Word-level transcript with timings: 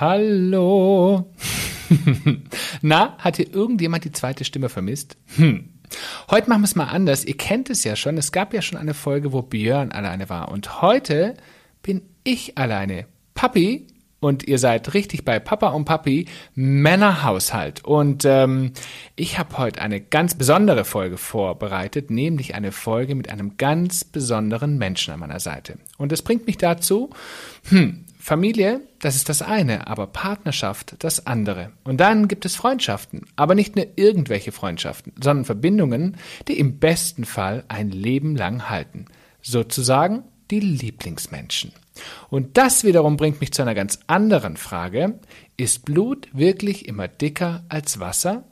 Hallo. 0.00 1.30
Na, 2.80 3.18
hat 3.18 3.36
hier 3.36 3.52
irgendjemand 3.52 4.02
die 4.02 4.12
zweite 4.12 4.46
Stimme 4.46 4.70
vermisst? 4.70 5.18
Hm. 5.36 5.68
Heute 6.30 6.48
machen 6.48 6.62
wir 6.62 6.64
es 6.64 6.74
mal 6.74 6.86
anders. 6.86 7.26
Ihr 7.26 7.36
kennt 7.36 7.68
es 7.68 7.84
ja 7.84 7.96
schon. 7.96 8.16
Es 8.16 8.32
gab 8.32 8.54
ja 8.54 8.62
schon 8.62 8.78
eine 8.78 8.94
Folge, 8.94 9.34
wo 9.34 9.42
Björn 9.42 9.92
alleine 9.92 10.30
war. 10.30 10.50
Und 10.50 10.80
heute 10.80 11.34
bin 11.82 12.00
ich 12.24 12.56
alleine. 12.56 13.04
Papi 13.34 13.88
und 14.20 14.48
ihr 14.48 14.58
seid 14.58 14.94
richtig 14.94 15.26
bei 15.26 15.38
Papa 15.38 15.68
und 15.68 15.84
Papi 15.84 16.28
Männerhaushalt. 16.54 17.84
Und 17.84 18.24
ähm, 18.24 18.72
ich 19.16 19.38
habe 19.38 19.58
heute 19.58 19.82
eine 19.82 20.00
ganz 20.00 20.34
besondere 20.34 20.86
Folge 20.86 21.18
vorbereitet, 21.18 22.10
nämlich 22.10 22.54
eine 22.54 22.72
Folge 22.72 23.14
mit 23.14 23.28
einem 23.28 23.58
ganz 23.58 24.04
besonderen 24.04 24.78
Menschen 24.78 25.12
an 25.12 25.20
meiner 25.20 25.40
Seite. 25.40 25.76
Und 25.98 26.10
das 26.10 26.22
bringt 26.22 26.46
mich 26.46 26.56
dazu, 26.56 27.10
hm, 27.68 28.06
Familie, 28.20 28.82
das 28.98 29.16
ist 29.16 29.30
das 29.30 29.40
eine, 29.40 29.86
aber 29.86 30.06
Partnerschaft 30.06 30.96
das 30.98 31.26
andere. 31.26 31.72
Und 31.84 32.00
dann 32.00 32.28
gibt 32.28 32.44
es 32.44 32.54
Freundschaften, 32.54 33.22
aber 33.34 33.54
nicht 33.54 33.76
nur 33.76 33.86
irgendwelche 33.96 34.52
Freundschaften, 34.52 35.14
sondern 35.20 35.46
Verbindungen, 35.46 36.16
die 36.46 36.58
im 36.58 36.78
besten 36.78 37.24
Fall 37.24 37.64
ein 37.68 37.90
Leben 37.90 38.36
lang 38.36 38.68
halten. 38.68 39.06
Sozusagen 39.40 40.24
die 40.50 40.60
Lieblingsmenschen. 40.60 41.72
Und 42.28 42.58
das 42.58 42.84
wiederum 42.84 43.16
bringt 43.16 43.40
mich 43.40 43.52
zu 43.52 43.62
einer 43.62 43.74
ganz 43.74 44.00
anderen 44.06 44.56
Frage. 44.56 45.18
Ist 45.56 45.84
Blut 45.86 46.28
wirklich 46.32 46.86
immer 46.86 47.08
dicker 47.08 47.64
als 47.68 48.00
Wasser? 48.00 48.44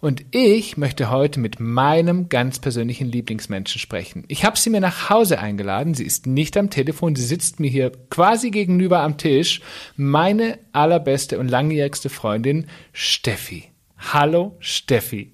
Und 0.00 0.26
ich 0.30 0.76
möchte 0.76 1.10
heute 1.10 1.40
mit 1.40 1.58
meinem 1.58 2.28
ganz 2.28 2.60
persönlichen 2.60 3.08
Lieblingsmenschen 3.08 3.80
sprechen. 3.80 4.24
Ich 4.28 4.44
habe 4.44 4.56
sie 4.56 4.70
mir 4.70 4.80
nach 4.80 5.10
Hause 5.10 5.40
eingeladen. 5.40 5.94
Sie 5.94 6.04
ist 6.04 6.26
nicht 6.28 6.56
am 6.56 6.70
Telefon. 6.70 7.16
Sie 7.16 7.24
sitzt 7.24 7.58
mir 7.58 7.68
hier 7.68 7.90
quasi 8.08 8.50
gegenüber 8.50 9.00
am 9.00 9.18
Tisch. 9.18 9.60
Meine 9.96 10.60
allerbeste 10.70 11.40
und 11.40 11.48
langjährigste 11.48 12.10
Freundin 12.10 12.68
Steffi. 12.92 13.70
Hallo 13.98 14.56
Steffi. 14.60 15.32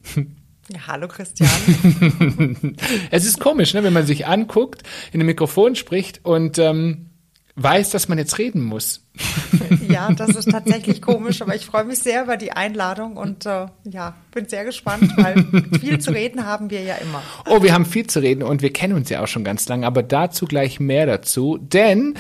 Ja, 0.73 0.87
hallo 0.87 1.09
Christian. 1.09 1.51
es 3.11 3.27
ist 3.27 3.39
komisch, 3.39 3.75
ne, 3.75 3.84
wenn 3.84 3.93
man 3.93 4.06
sich 4.06 4.27
anguckt, 4.27 4.83
in 5.12 5.21
dem 5.21 5.27
Mikrofon 5.27 5.77
spricht 5.77 6.25
und 6.25 6.59
ähm, 6.59 7.11
weiß, 7.56 7.91
dass 7.91 8.08
man 8.08 8.19
jetzt 8.19 8.38
reden 8.38 8.62
muss. 8.62 9.00
ja, 9.88 10.10
das 10.12 10.30
ist 10.30 10.50
tatsächlich 10.50 11.00
komisch, 11.00 11.41
aber 11.41 11.55
ich 11.55 11.66
freue 11.66 11.84
mich 11.84 12.00
sehr 12.00 12.24
über 12.24 12.36
die 12.36 12.50
Einladung 12.50 13.16
und 13.16 13.47
äh, 13.47 13.66
ja, 13.84 14.14
bin 14.33 14.48
sehr 14.48 14.64
gespannt, 14.64 15.12
weil 15.16 15.44
viel 15.80 16.00
zu 16.00 16.10
reden 16.10 16.47
haben 16.47 16.70
wir 16.70 16.82
ja 16.82 16.97
immer. 16.97 17.22
Oh, 17.47 17.62
wir 17.62 17.72
haben 17.72 17.86
viel 17.86 18.08
zu 18.08 18.19
reden 18.20 18.42
und 18.42 18.60
wir 18.60 18.72
kennen 18.72 18.94
uns 18.94 19.08
ja 19.10 19.22
auch 19.22 19.28
schon 19.28 19.44
ganz 19.44 19.69
lange, 19.69 19.86
aber 19.86 20.02
dazu 20.02 20.47
gleich 20.47 20.80
mehr 20.80 21.06
dazu, 21.06 21.58
denn 21.58 22.14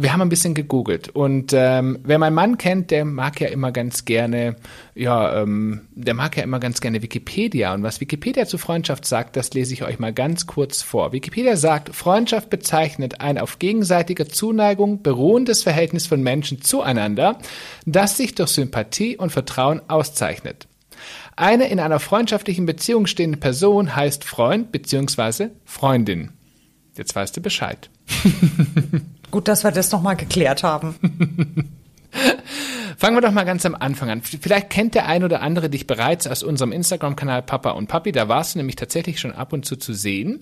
wir 0.00 0.14
haben 0.14 0.22
ein 0.22 0.30
bisschen 0.30 0.54
gegoogelt 0.54 1.10
und 1.10 1.52
ähm, 1.52 1.98
wer 2.04 2.18
meinen 2.18 2.32
Mann 2.32 2.56
kennt, 2.56 2.90
der 2.90 3.04
mag 3.04 3.38
ja 3.38 3.48
immer 3.48 3.70
ganz 3.70 4.06
gerne, 4.06 4.56
ja, 4.94 5.42
ähm, 5.42 5.82
der 5.90 6.14
mag 6.14 6.38
ja 6.38 6.42
immer 6.42 6.58
ganz 6.58 6.80
gerne 6.80 7.02
Wikipedia 7.02 7.74
und 7.74 7.82
was 7.82 8.00
Wikipedia 8.00 8.46
zu 8.46 8.56
Freundschaft 8.56 9.04
sagt, 9.04 9.36
das 9.36 9.52
lese 9.52 9.74
ich 9.74 9.82
euch 9.82 9.98
mal 9.98 10.14
ganz 10.14 10.46
kurz 10.46 10.80
vor. 10.80 11.12
Wikipedia 11.12 11.54
sagt, 11.54 11.94
Freundschaft 11.94 12.48
bezeichnet 12.48 13.20
ein 13.20 13.36
auf 13.36 13.58
gegenseitiger 13.58 14.26
Zuneigung 14.26 15.02
beruhendes 15.02 15.62
Verhältnis 15.62 16.06
von 16.06 16.22
Menschen 16.22 16.62
zueinander, 16.62 17.38
das 17.84 18.16
sich 18.16 18.34
durch 18.34 18.52
Sympathie 18.52 19.18
und 19.18 19.32
Vertrauen 19.32 19.82
auszeichnet. 19.88 20.66
Eine 21.36 21.68
in 21.68 21.78
einer 21.78 22.00
freundschaftlichen 22.00 22.64
Beziehung 22.64 23.06
stehende 23.06 23.36
Person 23.36 23.94
heißt 23.94 24.24
Freund 24.24 24.72
bzw. 24.72 25.48
Freundin. 25.66 26.30
Jetzt 26.96 27.14
weißt 27.14 27.36
du 27.36 27.42
Bescheid. 27.42 27.90
Gut, 29.30 29.48
dass 29.48 29.64
wir 29.64 29.70
das 29.70 29.92
nochmal 29.92 30.16
geklärt 30.16 30.62
haben. 30.62 30.96
Fangen 32.96 33.16
wir 33.16 33.22
doch 33.22 33.32
mal 33.32 33.44
ganz 33.44 33.64
am 33.64 33.74
Anfang 33.74 34.10
an. 34.10 34.20
Vielleicht 34.20 34.68
kennt 34.68 34.94
der 34.94 35.06
ein 35.06 35.24
oder 35.24 35.40
andere 35.40 35.70
dich 35.70 35.86
bereits 35.86 36.26
aus 36.26 36.42
unserem 36.42 36.72
Instagram-Kanal 36.72 37.42
Papa 37.42 37.70
und 37.70 37.86
Papi. 37.86 38.12
Da 38.12 38.28
warst 38.28 38.54
du 38.54 38.58
nämlich 38.58 38.76
tatsächlich 38.76 39.20
schon 39.20 39.32
ab 39.32 39.52
und 39.52 39.64
zu 39.64 39.76
zu 39.76 39.94
sehen. 39.94 40.40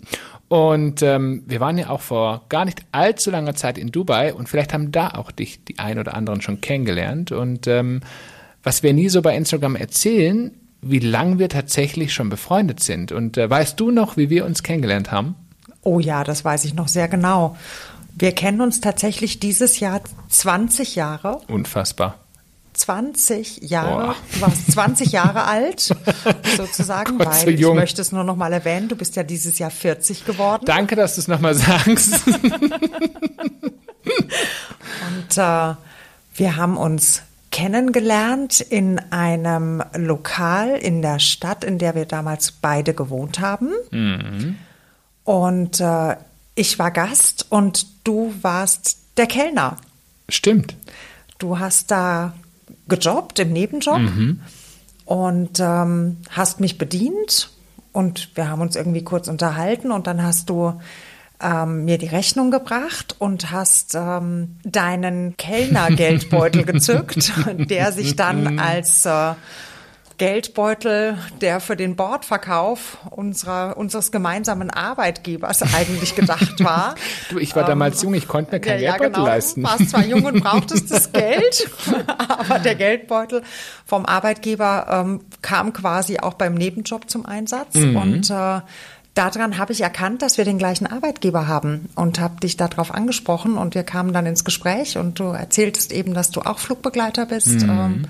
Und 0.49 1.03
ähm, 1.03 1.45
wir 1.47 1.61
waren 1.61 1.79
ja 1.79 1.91
auch 1.91 2.01
vor 2.01 2.47
gar 2.49 2.65
nicht 2.65 2.83
allzu 2.91 3.31
langer 3.31 3.55
Zeit 3.55 3.79
in 3.79 3.93
Dubai 3.93 4.35
und 4.35 4.49
vielleicht 4.49 4.73
haben 4.73 4.91
da 4.91 5.11
auch 5.11 5.31
dich 5.31 5.63
die 5.65 5.79
ein 5.79 5.99
oder 5.99 6.15
anderen 6.15 6.41
schon 6.41 6.61
kennengelernt. 6.61 7.31
Und 7.31 7.69
ähm, 7.69 8.01
was 8.63 8.83
wir 8.83 8.93
nie 8.93 9.09
so 9.09 9.23
bei 9.23 9.37
Instagram 9.37 9.77
erzählen, 9.77 10.51
wie 10.81 11.01
lang 11.01 11.39
wir 11.39 11.49
tatsächlich 11.49 12.13
schon 12.13 12.29
befreundet 12.29 12.81
sind. 12.81 13.13
Und 13.13 13.37
äh, 13.37 13.49
weißt 13.49 13.79
du 13.79 13.91
noch, 13.91 14.17
wie 14.17 14.31
wir 14.31 14.45
uns 14.45 14.63
kennengelernt 14.63 15.13
haben? 15.13 15.35
Oh 15.83 16.01
ja, 16.01 16.25
das 16.25 16.45
weiß 16.45 16.65
ich 16.65 16.75
noch 16.75 16.89
sehr 16.89 17.09
genau. 17.09 17.57
Wir 18.19 18.33
kennen 18.33 18.61
uns 18.61 18.81
tatsächlich 18.81 19.39
dieses 19.39 19.79
Jahr 19.79 20.01
20 20.29 20.97
Jahre. 20.97 21.41
Unfassbar. 21.47 22.19
20 22.75 23.63
Jahre, 23.63 24.07
Boah. 24.07 24.17
du 24.35 24.41
warst 24.41 24.73
20 24.73 25.13
Jahre 25.13 25.45
alt, 25.45 25.81
sozusagen, 26.57 27.19
Gott, 27.19 27.35
so 27.35 27.49
ich 27.49 27.61
möchte 27.61 28.01
es 28.01 28.13
nur 28.13 28.23
noch 28.23 28.37
mal 28.37 28.53
erwähnen, 28.53 28.89
du 28.89 28.95
bist 28.95 29.17
ja 29.17 29.25
dieses 29.25 29.59
Jahr 29.59 29.71
40 29.71 30.25
geworden. 30.25 30.65
Danke, 30.65 30.95
dass 30.95 31.17
du 31.17 31.21
es 31.21 31.29
noch 31.29 31.41
mal 31.41 31.55
sagst. 31.55 32.27
Und 35.09 35.37
äh, 35.37 35.75
wir 36.35 36.57
haben 36.57 36.77
uns 36.77 37.23
kennengelernt 37.51 38.61
in 38.61 39.01
einem 39.11 39.83
Lokal 39.95 40.77
in 40.77 41.03
der 41.03 41.19
Stadt, 41.19 41.65
in 41.65 41.79
der 41.79 41.97
wir 41.97 42.07
damals 42.07 42.53
beide 42.53 42.95
gewohnt 42.95 43.41
haben. 43.41 43.71
Mhm. 43.91 44.57
Und 45.25 45.81
äh, 45.81 46.17
ich 46.59 46.79
war 46.79 46.91
Gast 46.91 47.47
und 47.51 47.87
du 48.05 48.35
warst 48.43 48.99
der 49.17 49.27
Kellner. 49.27 49.77
Stimmt. 50.29 50.77
Du 51.39 51.59
hast 51.59 51.91
da 51.91 52.35
gejobbt 52.89 53.39
im 53.39 53.53
Nebenjob 53.53 54.01
mhm. 54.01 54.41
und 55.05 55.61
ähm, 55.61 56.17
hast 56.31 56.59
mich 56.59 56.77
bedient 56.77 57.51
und 57.93 58.31
wir 58.35 58.51
haben 58.51 58.61
uns 58.61 58.75
irgendwie 58.75 59.05
kurz 59.05 59.29
unterhalten 59.29 59.93
und 59.93 60.09
dann 60.09 60.23
hast 60.23 60.51
du 60.51 60.81
ähm, 61.41 61.85
mir 61.85 61.97
die 61.97 62.07
Rechnung 62.07 62.51
gebracht 62.51 63.15
und 63.21 63.53
hast 63.53 63.95
ähm, 63.95 64.57
deinen 64.65 65.37
Kellnergeldbeutel 65.37 66.65
gezückt, 66.65 67.33
der 67.57 67.93
sich 67.93 68.17
dann 68.17 68.59
als 68.59 69.07
äh, 69.07 69.35
Geldbeutel, 70.19 71.17
der 71.41 71.61
für 71.61 71.77
den 71.77 71.95
Bordverkauf 71.95 72.99
unserer, 73.11 73.77
unseres 73.77 74.11
gemeinsamen 74.11 74.69
Arbeitgebers 74.69 75.63
eigentlich 75.75 76.17
gedacht 76.17 76.63
war. 76.65 76.97
du, 77.31 77.39
ich 77.39 77.55
war 77.55 77.65
damals 77.65 78.03
ähm, 78.03 78.09
jung, 78.09 78.15
ich 78.15 78.27
konnte 78.27 78.53
mir 78.53 78.61
keinen 78.61 78.83
ja, 78.83 78.91
Geldbeutel 78.97 79.13
genau. 79.13 79.27
leisten. 79.27 79.63
Du 79.63 79.69
warst 79.69 79.91
zwar 79.91 80.05
jung 80.05 80.25
und 80.25 80.43
brauchtest 80.43 80.91
das 80.91 81.13
Geld, 81.13 81.71
aber 82.29 82.59
der 82.59 82.75
Geldbeutel 82.75 83.43
vom 83.87 84.07
Arbeitgeber 84.07 84.87
ähm, 84.91 85.21
kam 85.41 85.73
quasi 85.73 86.19
auch 86.19 86.35
beim 86.35 86.55
Nebenjob 86.55 87.09
zum 87.09 87.25
Einsatz 87.25 87.77
mhm. 87.77 87.97
und 87.97 88.31
äh, 88.31 88.61
daran 89.15 89.57
habe 89.57 89.73
ich 89.73 89.83
erkannt, 89.83 90.23
dass 90.23 90.37
wir 90.37 90.45
den 90.45 90.59
gleichen 90.59 90.87
Arbeitgeber 90.87 91.47
haben 91.47 91.89
und 91.95 92.19
habe 92.19 92.41
dich 92.41 92.57
darauf 92.57 92.93
angesprochen 92.93 93.57
und 93.57 93.77
wir 93.77 93.85
kamen 93.85 94.13
dann 94.13 94.27
ins 94.27 94.45
Gespräch 94.45 94.99
und 94.99 95.21
du 95.21 95.25
erzähltest 95.27 95.93
eben, 95.93 96.13
dass 96.13 96.31
du 96.33 96.41
auch 96.41 96.59
Flugbegleiter 96.59 97.27
bist. 97.27 97.67
Mhm. 97.67 98.07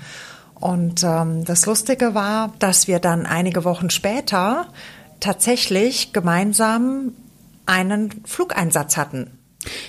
Und 0.59 1.03
ähm, 1.03 1.45
das 1.45 1.65
Lustige 1.65 2.13
war, 2.13 2.53
dass 2.59 2.87
wir 2.87 2.99
dann 2.99 3.25
einige 3.25 3.63
Wochen 3.63 3.89
später 3.89 4.67
tatsächlich 5.19 6.13
gemeinsam 6.13 7.13
einen 7.65 8.21
Flugeinsatz 8.25 8.97
hatten. 8.97 9.31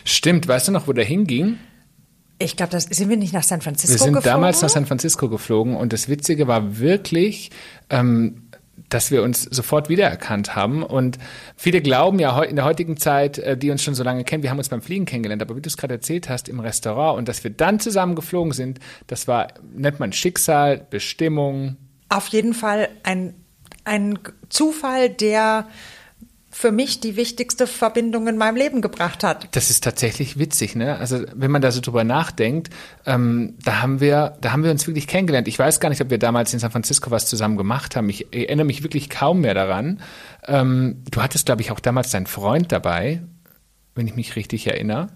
Stimmt, 0.05 0.47
weißt 0.47 0.69
du 0.69 0.73
noch, 0.73 0.87
wo 0.87 0.93
der 0.93 1.05
hinging? 1.05 1.59
Ich 2.39 2.57
glaube, 2.57 2.73
das 2.73 2.85
sind 2.85 3.09
wir 3.09 3.17
nicht 3.17 3.33
nach 3.33 3.43
San 3.43 3.61
Francisco 3.61 3.93
geflogen. 3.93 4.01
Wir 4.01 4.05
sind 4.05 4.15
geflogen? 4.15 4.43
damals 4.43 4.63
nach 4.63 4.69
San 4.69 4.87
Francisco 4.87 5.29
geflogen 5.29 5.77
und 5.77 5.93
das 5.93 6.09
Witzige 6.09 6.49
war 6.49 6.79
wirklich, 6.79 7.51
ähm, 7.91 8.50
dass 8.89 9.11
wir 9.11 9.23
uns 9.23 9.43
sofort 9.43 9.89
wiedererkannt 9.89 10.57
haben. 10.57 10.83
Und 10.83 11.19
viele 11.57 11.81
glauben 11.81 12.19
ja 12.19 12.43
in 12.43 12.57
der 12.57 12.65
heutigen 12.65 12.97
Zeit, 12.97 13.39
äh, 13.39 13.57
die 13.57 13.71
uns 13.71 13.83
schon 13.83 13.95
so 13.95 14.03
lange 14.03 14.25
kennen, 14.25 14.43
wir 14.43 14.51
haben 14.51 14.59
uns 14.59 14.69
beim 14.69 14.83
Fliegen 14.83 15.05
kennengelernt, 15.05 15.43
aber 15.43 15.57
wie 15.57 15.61
du 15.61 15.69
es 15.69 15.77
gerade 15.77 15.95
erzählt 15.95 16.29
hast, 16.29 16.49
im 16.49 16.61
Restaurant 16.61 17.19
und 17.19 17.29
dass 17.29 17.45
wir 17.45 17.51
dann 17.51 17.81
zusammen 17.81 18.15
geflogen 18.15 18.53
sind, 18.53 18.81
das 19.07 19.29
war, 19.29 19.49
nennt 19.75 20.01
man 20.01 20.13
Schicksal, 20.13 20.87
Bestimmung. 20.91 21.77
Auf 22.09 22.29
jeden 22.29 22.55
Fall 22.55 22.89
ein, 23.03 23.35
ein 23.85 24.19
Zufall, 24.49 25.11
der 25.11 25.67
für 26.53 26.73
mich 26.73 26.99
die 26.99 27.15
wichtigste 27.15 27.69
Verbindung 27.69 28.27
in 28.27 28.37
meinem 28.37 28.57
Leben 28.57 28.83
gebracht 28.83 29.23
hat. 29.23 29.49
Das 29.53 29.71
ist 29.71 29.85
tatsächlich 29.85 30.37
witzig, 30.39 30.75
ne? 30.75 30.99
Also 30.99 31.25
wenn 31.33 31.51
man 31.51 31.63
da 31.63 31.71
so 31.71 31.81
drüber 31.81 32.03
nachdenkt, 32.03 32.71
ähm, 33.07 33.55
da 33.65 33.81
haben 33.81 34.01
wir, 34.01 34.37
da 34.41 34.53
haben 34.53 34.65
wir 34.65 34.73
uns 34.73 34.87
wirklich 34.89 35.07
kennengelernt. 35.07 35.47
Ich 35.47 35.59
weiß 35.59 35.79
gar 35.79 35.91
nicht, 35.91 36.01
ob 36.01 36.11
wir 36.11 36.19
damals 36.19 36.53
in 36.53 36.59
San 36.59 36.73
Francisco 36.73 37.13
was 37.13 37.27
zusammen 37.27 37.57
gemacht 37.57 37.95
haben. 37.95 38.09
Ich 38.09 38.35
erinnere 38.35 38.67
mich 38.67 38.83
wirklich 38.83 39.09
kaum 39.09 39.43
mehr 39.43 39.55
daran. 39.55 40.01
Ähm, 40.47 41.05
du 41.11 41.23
hattest, 41.23 41.47
glaube 41.47 41.63
ich, 41.63 41.71
auch 41.71 41.81
damals 41.81 42.11
deinen 42.11 42.27
Freund 42.27 42.73
dabei, 42.73 43.23
wenn 43.95 44.09
ich 44.09 44.17
mich 44.17 44.35
richtig 44.35 44.67
erinnere. 44.67 45.07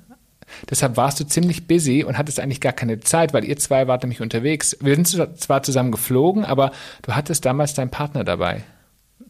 Deshalb 0.71 0.97
warst 0.97 1.19
du 1.19 1.25
ziemlich 1.25 1.67
busy 1.67 2.05
und 2.05 2.17
hattest 2.17 2.39
eigentlich 2.39 2.61
gar 2.61 2.73
keine 2.73 3.01
Zeit, 3.01 3.33
weil 3.33 3.45
ihr 3.45 3.57
zwei 3.57 3.89
wart 3.89 4.03
nämlich 4.03 4.21
unterwegs. 4.21 4.77
Wir 4.81 4.95
sind 4.95 5.09
zwar 5.09 5.63
zusammen 5.65 5.91
geflogen, 5.91 6.45
aber 6.45 6.71
du 7.03 7.15
hattest 7.15 7.45
damals 7.45 7.75
deinen 7.75 7.91
Partner 7.91 8.23
dabei 8.23 8.63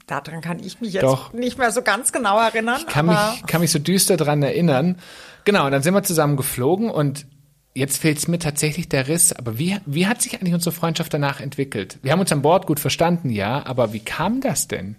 daran 0.06 0.41
kann 0.41 0.59
ich 0.59 0.81
mich 0.81 0.93
jetzt 0.93 1.03
Doch. 1.03 1.33
nicht 1.33 1.59
mehr 1.59 1.71
so 1.71 1.83
ganz 1.83 2.12
genau 2.12 2.39
erinnern. 2.39 2.81
Ich 2.81 2.87
kann, 2.87 3.06
mich, 3.06 3.47
kann 3.47 3.61
mich 3.61 3.71
so 3.71 3.79
düster 3.79 4.17
dran 4.17 4.43
erinnern. 4.43 4.97
Genau, 5.45 5.67
und 5.67 5.73
dann 5.73 5.83
sind 5.83 5.95
wir 5.95 6.03
zusammen 6.03 6.37
geflogen 6.37 6.91
und 6.91 7.27
jetzt 7.75 7.99
fehlt 7.99 8.19
es 8.19 8.29
mir 8.29 8.39
tatsächlich 8.39 8.89
der 8.89 9.09
Riss. 9.09 9.33
Aber 9.33 9.59
wie, 9.59 9.79
wie 9.87 10.06
hat 10.06 10.23
sich 10.23 10.35
eigentlich 10.35 10.55
unsere 10.55 10.75
Freundschaft 10.75 11.12
danach 11.12 11.41
entwickelt? 11.41 11.99
Wir 12.03 12.12
haben 12.12 12.21
uns 12.21 12.33
an 12.33 12.43
Bord 12.43 12.67
gut 12.67 12.81
verstanden, 12.81 13.31
ja, 13.31 13.65
aber 13.67 13.93
wie 13.93 14.01
kam 14.01 14.41
das 14.41 14.69
denn? 14.69 14.97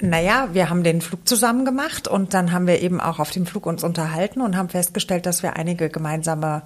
Naja, 0.00 0.48
wir 0.52 0.70
haben 0.70 0.82
den 0.82 1.00
Flug 1.00 1.26
zusammen 1.28 1.64
gemacht 1.64 2.08
und 2.08 2.34
dann 2.34 2.50
haben 2.50 2.66
wir 2.66 2.82
eben 2.82 3.00
auch 3.00 3.20
auf 3.20 3.30
dem 3.30 3.46
Flug 3.46 3.64
uns 3.64 3.84
unterhalten 3.84 4.40
und 4.40 4.56
haben 4.56 4.68
festgestellt, 4.68 5.24
dass 5.24 5.44
wir 5.44 5.54
einige 5.54 5.88
gemeinsame 5.88 6.62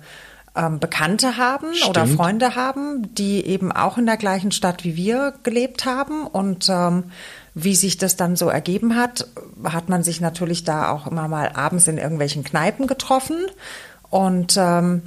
ähm, 0.56 0.80
Bekannte 0.80 1.36
haben 1.36 1.74
Stimmt. 1.74 1.90
oder 1.90 2.06
Freunde 2.06 2.56
haben, 2.56 3.14
die 3.14 3.44
eben 3.46 3.70
auch 3.70 3.98
in 3.98 4.06
der 4.06 4.16
gleichen 4.16 4.50
Stadt 4.50 4.82
wie 4.82 4.96
wir 4.96 5.34
gelebt 5.42 5.84
haben 5.84 6.26
und 6.26 6.68
ähm, 6.70 7.04
wie 7.62 7.74
sich 7.74 7.98
das 7.98 8.16
dann 8.16 8.36
so 8.36 8.48
ergeben 8.48 8.96
hat, 8.96 9.26
hat 9.64 9.88
man 9.88 10.02
sich 10.02 10.20
natürlich 10.20 10.64
da 10.64 10.90
auch 10.90 11.06
immer 11.06 11.28
mal 11.28 11.50
abends 11.54 11.86
in 11.88 11.98
irgendwelchen 11.98 12.44
Kneipen 12.44 12.86
getroffen 12.86 13.38
und 14.10 14.56
ähm, 14.56 15.02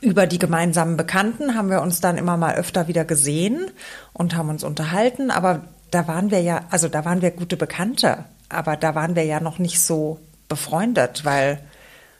über 0.00 0.26
die 0.26 0.38
gemeinsamen 0.38 0.96
Bekannten 0.96 1.54
haben 1.54 1.70
wir 1.70 1.82
uns 1.82 2.00
dann 2.00 2.16
immer 2.16 2.36
mal 2.36 2.54
öfter 2.54 2.88
wieder 2.88 3.04
gesehen 3.04 3.70
und 4.12 4.34
haben 4.34 4.48
uns 4.48 4.64
unterhalten, 4.64 5.30
aber 5.30 5.62
da 5.90 6.08
waren 6.08 6.30
wir 6.30 6.40
ja, 6.40 6.64
also 6.70 6.88
da 6.88 7.04
waren 7.04 7.22
wir 7.22 7.30
gute 7.30 7.56
Bekannte, 7.56 8.24
aber 8.48 8.76
da 8.76 8.94
waren 8.94 9.14
wir 9.14 9.24
ja 9.24 9.40
noch 9.40 9.58
nicht 9.58 9.80
so 9.80 10.18
befreundet, 10.48 11.24
weil 11.24 11.58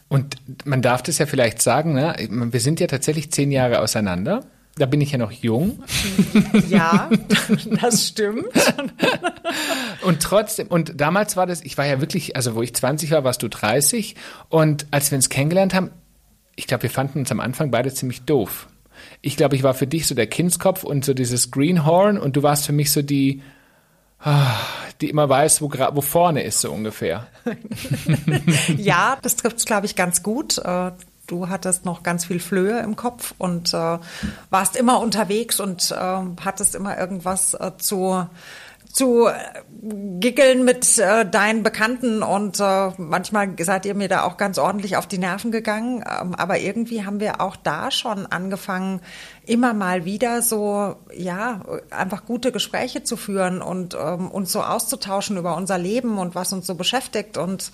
Und 0.08 0.36
man 0.66 0.82
darf 0.82 1.02
das 1.02 1.18
ja 1.18 1.26
vielleicht 1.26 1.62
sagen, 1.62 1.94
ne? 1.94 2.14
wir 2.28 2.60
sind 2.60 2.80
ja 2.80 2.86
tatsächlich 2.86 3.32
zehn 3.32 3.50
Jahre 3.50 3.80
auseinander. 3.80 4.44
Da 4.76 4.86
bin 4.86 5.02
ich 5.02 5.12
ja 5.12 5.18
noch 5.18 5.32
jung. 5.32 5.82
ja, 6.68 7.10
das 7.80 8.08
stimmt. 8.08 8.46
Und 10.02 10.22
trotzdem, 10.22 10.66
und 10.68 11.00
damals 11.00 11.36
war 11.36 11.46
das, 11.46 11.62
ich 11.62 11.76
war 11.78 11.86
ja 11.86 12.00
wirklich, 12.00 12.36
also 12.36 12.54
wo 12.54 12.62
ich 12.62 12.74
20 12.74 13.10
war, 13.10 13.22
warst 13.22 13.42
du 13.42 13.48
30. 13.48 14.16
Und 14.48 14.86
als 14.90 15.10
wir 15.10 15.16
uns 15.16 15.28
kennengelernt 15.28 15.74
haben, 15.74 15.90
ich 16.56 16.66
glaube, 16.66 16.84
wir 16.84 16.90
fanden 16.90 17.20
uns 17.20 17.30
am 17.30 17.40
Anfang 17.40 17.70
beide 17.70 17.92
ziemlich 17.92 18.22
doof. 18.22 18.68
Ich 19.20 19.36
glaube, 19.36 19.56
ich 19.56 19.62
war 19.62 19.74
für 19.74 19.86
dich 19.86 20.06
so 20.06 20.14
der 20.14 20.26
Kindskopf 20.26 20.84
und 20.84 21.04
so 21.04 21.14
dieses 21.14 21.50
Greenhorn 21.50 22.18
und 22.18 22.36
du 22.36 22.42
warst 22.42 22.66
für 22.66 22.72
mich 22.72 22.90
so 22.90 23.02
die, 23.02 23.42
ah, 24.20 24.56
die 25.00 25.10
immer 25.10 25.28
weiß, 25.28 25.62
wo, 25.62 25.70
wo 25.70 26.00
vorne 26.00 26.42
ist, 26.42 26.60
so 26.60 26.72
ungefähr. 26.72 27.28
Ja, 28.76 29.18
das 29.22 29.36
trifft 29.36 29.58
es, 29.58 29.64
glaube 29.64 29.86
ich, 29.86 29.96
ganz 29.96 30.22
gut. 30.22 30.58
Du 31.32 31.48
hattest 31.48 31.86
noch 31.86 32.02
ganz 32.02 32.26
viel 32.26 32.40
Flöhe 32.40 32.80
im 32.80 32.94
Kopf 32.94 33.34
und 33.38 33.72
äh, 33.72 33.98
warst 34.50 34.76
immer 34.76 35.00
unterwegs 35.00 35.60
und 35.60 35.90
äh, 35.90 36.20
hattest 36.44 36.74
immer 36.74 36.98
irgendwas 36.98 37.54
äh, 37.54 37.70
zu 37.78 38.26
zu 38.92 39.30
giggeln 40.20 40.66
mit 40.66 40.98
äh, 40.98 41.24
deinen 41.24 41.62
Bekannten 41.62 42.22
und 42.22 42.60
äh, 42.60 42.90
manchmal 42.98 43.48
seid 43.58 43.86
ihr 43.86 43.94
mir 43.94 44.08
da 44.08 44.24
auch 44.24 44.36
ganz 44.36 44.58
ordentlich 44.58 44.98
auf 44.98 45.06
die 45.06 45.16
Nerven 45.16 45.50
gegangen. 45.50 46.04
Ähm, 46.06 46.34
aber 46.34 46.58
irgendwie 46.58 47.06
haben 47.06 47.18
wir 47.18 47.40
auch 47.40 47.56
da 47.56 47.90
schon 47.90 48.26
angefangen, 48.26 49.00
immer 49.46 49.72
mal 49.72 50.04
wieder 50.04 50.42
so, 50.42 50.96
ja, 51.16 51.62
einfach 51.88 52.26
gute 52.26 52.52
Gespräche 52.52 53.02
zu 53.02 53.16
führen 53.16 53.62
und 53.62 53.94
ähm, 53.98 54.30
uns 54.30 54.52
so 54.52 54.62
auszutauschen 54.62 55.38
über 55.38 55.56
unser 55.56 55.78
Leben 55.78 56.18
und 56.18 56.34
was 56.34 56.52
uns 56.52 56.66
so 56.66 56.74
beschäftigt 56.74 57.38
und 57.38 57.72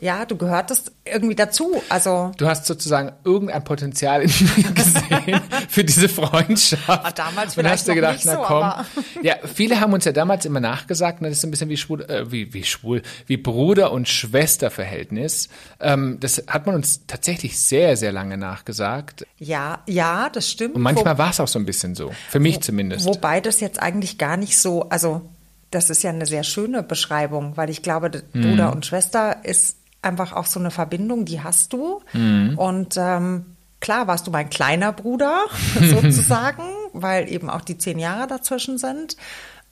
ja, 0.00 0.24
du 0.26 0.36
gehörtest 0.36 0.92
irgendwie 1.04 1.34
dazu. 1.34 1.82
Also 1.88 2.32
Du 2.36 2.46
hast 2.46 2.66
sozusagen 2.66 3.12
irgendein 3.24 3.62
Potenzial 3.64 4.22
in 4.22 4.30
mir 4.56 4.70
gesehen 4.74 5.40
für 5.68 5.84
diese 5.84 6.08
Freundschaft. 6.08 6.88
Ah, 6.88 7.10
damals 7.12 7.48
Und 7.56 7.62
vielleicht 7.62 7.72
hast 7.74 7.86
dir 7.88 7.90
noch 7.92 7.94
gedacht, 7.96 8.20
na 8.24 8.32
so, 8.34 8.38
komm. 8.42 8.62
aber- 8.62 8.84
Ja, 9.22 9.36
viele 9.52 9.80
haben 9.80 9.92
uns 9.92 10.04
ja 10.04 10.12
damals 10.12 10.44
immer 10.44 10.60
nachgesagt, 10.60 11.20
ne, 11.22 11.28
das 11.28 11.38
ist 11.38 11.44
ein 11.44 11.50
bisschen 11.50 11.68
wie 11.68 11.76
schwul, 11.76 12.02
äh, 12.02 12.30
wie, 12.30 12.52
wie 12.52 12.64
schwul, 12.64 13.02
wie 13.26 13.36
Bruder- 13.36 13.92
und 13.92 14.08
Schwesterverhältnis. 14.08 15.48
Ähm, 15.80 16.18
das 16.20 16.42
hat 16.46 16.66
man 16.66 16.74
uns 16.74 17.02
tatsächlich 17.06 17.58
sehr, 17.58 17.96
sehr 17.96 18.12
lange 18.12 18.36
nachgesagt. 18.36 19.26
ja, 19.38 19.78
ja, 19.86 20.28
das 20.30 20.50
stimmt. 20.50 20.74
Und 20.74 20.82
manchmal 20.82 21.18
war 21.18 21.30
es 21.30 21.40
auch 21.40 21.48
so 21.48 21.58
ein 21.58 21.66
bisschen 21.66 21.94
so. 21.94 22.10
Für 22.30 22.40
mich 22.40 22.60
zumindest. 22.60 23.04
Wobei 23.06 23.40
das 23.40 23.60
jetzt 23.60 23.80
eigentlich 23.80 24.18
gar 24.18 24.36
nicht 24.36 24.58
so, 24.58 24.88
also 24.88 25.22
das 25.70 25.90
ist 25.90 26.02
ja 26.02 26.10
eine 26.10 26.26
sehr 26.26 26.44
schöne 26.44 26.82
Beschreibung, 26.82 27.56
weil 27.56 27.68
ich 27.70 27.82
glaube, 27.82 28.22
Mhm. 28.32 28.42
Bruder 28.42 28.72
und 28.72 28.86
Schwester 28.86 29.44
ist 29.44 29.76
einfach 30.04 30.32
auch 30.32 30.46
so 30.46 30.60
eine 30.60 30.70
Verbindung, 30.70 31.24
die 31.24 31.42
hast 31.42 31.72
du. 31.72 32.02
Mhm. 32.12 32.58
Und 32.58 32.96
ähm, 32.96 33.56
klar 33.80 34.06
warst 34.06 34.26
du 34.26 34.30
mein 34.30 34.50
kleiner 34.50 34.92
Bruder 34.92 35.44
sozusagen, 35.80 36.62
weil 36.92 37.30
eben 37.30 37.50
auch 37.50 37.62
die 37.62 37.78
zehn 37.78 37.98
Jahre 37.98 38.26
dazwischen 38.26 38.78
sind. 38.78 39.16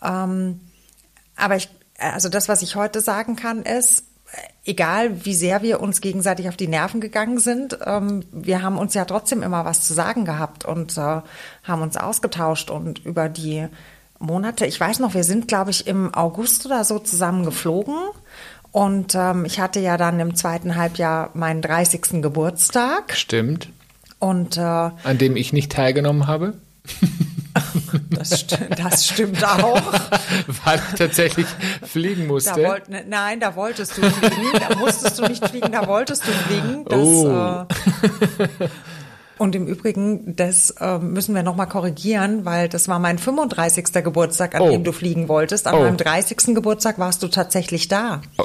Ähm, 0.02 0.61
aber 1.37 1.56
ich, 1.56 1.69
also 1.99 2.29
das, 2.29 2.49
was 2.49 2.62
ich 2.62 2.76
heute 2.76 3.00
sagen 3.00 3.37
kann, 3.37 3.62
ist, 3.62 4.05
egal 4.64 5.25
wie 5.25 5.34
sehr 5.34 5.62
wir 5.62 5.81
uns 5.81 6.00
gegenseitig 6.00 6.49
auf 6.49 6.56
die 6.56 6.69
Nerven 6.69 7.00
gegangen 7.00 7.38
sind, 7.38 7.79
ähm, 7.84 8.25
wir 8.32 8.62
haben 8.62 8.79
uns 8.79 8.94
ja 8.94 9.05
trotzdem 9.05 9.43
immer 9.43 9.64
was 9.64 9.82
zu 9.82 9.94
sagen 9.94 10.25
gehabt 10.25 10.64
und 10.64 10.96
äh, 10.96 11.20
haben 11.62 11.82
uns 11.82 11.96
ausgetauscht 11.96 12.70
und 12.70 13.05
über 13.05 13.29
die 13.29 13.67
Monate, 14.19 14.67
ich 14.67 14.79
weiß 14.79 15.00
noch, 15.00 15.14
wir 15.14 15.25
sind, 15.25 15.49
glaube 15.49 15.70
ich, 15.70 15.87
im 15.87 16.14
August 16.14 16.64
oder 16.64 16.84
so 16.84 17.00
zusammen 17.00 17.44
geflogen. 17.44 17.96
Und 18.73 19.15
ähm, 19.15 19.45
ich 19.45 19.61
hatte 19.61 19.81
ja 19.81 19.97
dann 19.97 20.19
im 20.19 20.35
zweiten 20.35 20.77
Halbjahr 20.77 21.31
meinen 21.35 21.61
30. 21.63 22.23
Geburtstag. 22.23 23.15
Stimmt. 23.15 23.69
Und 24.19 24.57
äh, 24.57 24.61
An 24.61 25.19
dem 25.19 25.37
ich 25.37 25.53
nicht 25.53 25.71
teilgenommen 25.73 26.27
habe. 26.27 26.55
das, 28.11 28.31
st 28.31 28.59
das 28.77 29.07
stimmt 29.07 29.45
auch. 29.45 29.81
Weil 30.65 30.81
ich 30.91 30.99
tatsächlich 30.99 31.47
fliegen 31.83 32.23
Da 32.23 32.29
musste. 32.29 32.65
wollt, 32.65 32.89
ne, 32.89 33.05
nein, 33.07 33.41
da 33.41 33.55
wolltest 33.57 33.99
du 33.99 34.03
fliegen. 34.03 34.59
Da 34.69 34.77
musstest 34.77 35.19
du 35.19 35.27
nicht 35.27 35.47
fliegen, 35.47 35.71
da 35.73 35.87
wolltest 35.87 36.27
du 36.27 36.31
fliegen. 36.33 36.85
Das, 36.89 36.99
Oh. 36.99 37.29
äh, 37.29 38.69
und 39.43 39.55
im 39.55 39.67
Übrigen, 39.67 40.35
das 40.37 40.71
äh, 40.81 40.99
müssen 40.99 41.35
wir 41.35 41.43
nochmal 41.43 41.69
korrigieren, 41.69 42.44
weil 42.44 42.69
das 42.69 42.89
war 42.89 42.99
mein 42.99 43.19
35. 43.19 43.93
Geburtstag, 44.05 44.55
an 44.55 44.62
Oh. 44.62 44.71
dem 44.71 44.85
du 44.85 44.93
fliegen 44.93 45.29
wolltest. 45.29 45.67
An 45.67 45.75
Oh. 45.75 45.81
meinem 45.81 45.97
30. 45.97 46.55
Geburtstag 46.55 46.99
warst 46.99 47.23
du 47.23 47.29
tatsächlich 47.29 47.89
da. 47.89 48.23
Oh, 48.39 48.44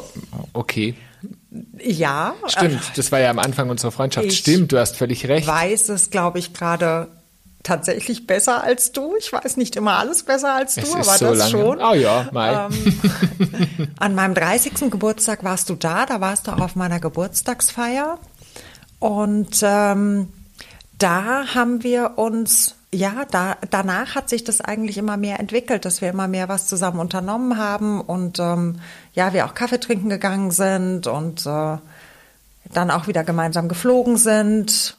okay. 0.54 0.96
Ja, 1.80 2.34
Stimmt, 2.48 2.82
das 2.96 3.12
war 3.12 3.20
ja 3.20 3.30
am 3.30 3.40
Anfang 3.40 3.70
unserer 3.70 3.92
Freundschaft. 3.92 4.28
Ich 4.28 4.38
Stimmt, 4.40 4.72
du 4.72 4.78
hast 4.80 4.98
völlig 4.98 5.28
recht. 5.28 5.48
weiß 5.48 5.90
es, 5.90 6.10
glaube 6.10 6.40
ich, 6.40 6.54
gerade 6.54 7.08
tatsächlich 7.64 8.28
besser 8.28 8.64
als 8.64 8.92
du. 8.92 9.16
Ich 9.20 9.34
weiß 9.34 9.58
nicht 9.58 9.76
immer 9.76 9.98
alles 9.98 10.24
besser 10.24 10.54
als 10.56 10.76
du, 10.76 10.82
Es 10.82 10.94
aber 10.94 11.04
so 11.18 11.26
das 11.26 11.38
lange. 11.38 11.52
schon. 11.52 11.82
Oh 11.82 11.94
ja, 11.94 12.30
Mai. 12.32 12.68
Ähm, 12.68 13.90
an 14.00 14.16
meinem 14.16 14.34
30. 14.36 14.90
Geburtstag 14.92 15.44
warst 15.44 15.70
du 15.70 15.76
da, 15.76 16.06
da 16.06 16.22
warst 16.22 16.48
du 16.48 16.52
auch 16.52 16.60
auf 16.62 16.76
meiner 16.76 17.00
Geburtstagsfeier. 17.00 18.20
Und 19.00 19.60
ähm, 19.64 20.30
da 20.98 21.54
haben 21.54 21.84
wir 21.84 22.18
uns, 22.18 22.76
ja, 22.94 23.26
da, 23.30 23.58
danach 23.70 24.16
hat 24.16 24.30
sich 24.30 24.44
das 24.44 24.62
eigentlich 24.62 24.98
immer 24.98 25.18
mehr 25.18 25.40
entwickelt, 25.40 25.86
dass 25.86 26.02
wir 26.02 26.10
immer 26.10 26.28
mehr 26.28 26.50
was 26.50 26.68
zusammen 26.68 27.00
unternommen 27.00 27.58
haben 27.58 28.02
und 28.02 28.40
ähm, 28.40 28.80
ja, 29.14 29.34
wir 29.34 29.46
auch 29.46 29.54
Kaffee 29.54 29.80
trinken 29.80 30.10
gegangen 30.10 30.52
sind 30.52 31.08
und 31.08 31.46
äh, 31.46 31.78
dann 32.74 32.92
auch 32.92 33.08
wieder 33.08 33.24
gemeinsam 33.24 33.70
geflogen 33.70 34.18
sind. 34.18 34.98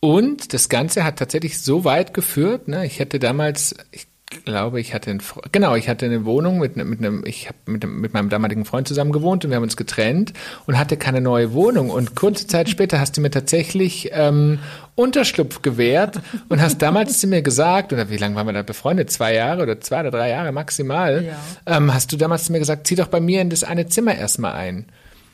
Und 0.00 0.52
das 0.52 0.68
Ganze 0.68 1.04
hat 1.04 1.18
tatsächlich 1.18 1.60
so 1.60 1.84
weit 1.84 2.14
geführt. 2.14 2.68
Ne? 2.68 2.86
Ich 2.86 3.00
hatte 3.00 3.18
damals, 3.18 3.74
ich 3.90 4.06
glaube, 4.44 4.80
ich 4.80 4.92
hatte, 4.94 5.10
ein, 5.10 5.20
Fre- 5.20 5.42
genau, 5.52 5.74
ich 5.74 5.88
hatte 5.88 6.06
eine 6.06 6.24
Wohnung 6.24 6.58
mit, 6.58 6.76
ne- 6.76 6.84
mit 6.84 6.98
einem, 6.98 7.24
ich 7.26 7.48
habe 7.48 7.56
mit, 7.66 7.84
mit 7.86 8.12
meinem 8.14 8.28
damaligen 8.28 8.64
Freund 8.64 8.86
zusammen 8.88 9.12
gewohnt 9.12 9.44
und 9.44 9.50
wir 9.50 9.56
haben 9.56 9.62
uns 9.62 9.76
getrennt 9.76 10.32
und 10.66 10.78
hatte 10.78 10.96
keine 10.96 11.20
neue 11.20 11.52
Wohnung. 11.52 11.90
Und 11.90 12.14
kurze 12.14 12.46
Zeit 12.46 12.68
später 12.68 13.00
hast 13.00 13.16
du 13.16 13.20
mir 13.20 13.30
tatsächlich 13.30 14.10
ähm, 14.12 14.58
Unterschlupf 14.94 15.62
gewährt 15.62 16.20
und 16.48 16.60
hast 16.60 16.82
damals 16.82 17.20
zu 17.20 17.26
mir 17.26 17.42
gesagt, 17.42 17.92
oder 17.92 18.10
wie 18.10 18.16
lange 18.16 18.34
waren 18.34 18.46
wir 18.46 18.52
da 18.52 18.62
befreundet? 18.62 19.10
Zwei 19.10 19.34
Jahre 19.34 19.62
oder 19.62 19.80
zwei 19.80 20.00
oder 20.00 20.10
drei 20.10 20.30
Jahre 20.30 20.52
maximal. 20.52 21.24
Ja. 21.24 21.76
Ähm, 21.76 21.92
hast 21.92 22.12
du 22.12 22.16
damals 22.16 22.44
zu 22.44 22.52
mir 22.52 22.58
gesagt, 22.58 22.86
zieh 22.86 22.94
doch 22.96 23.08
bei 23.08 23.20
mir 23.20 23.40
in 23.40 23.50
das 23.50 23.64
eine 23.64 23.86
Zimmer 23.86 24.14
erstmal 24.16 24.52
ein. 24.52 24.86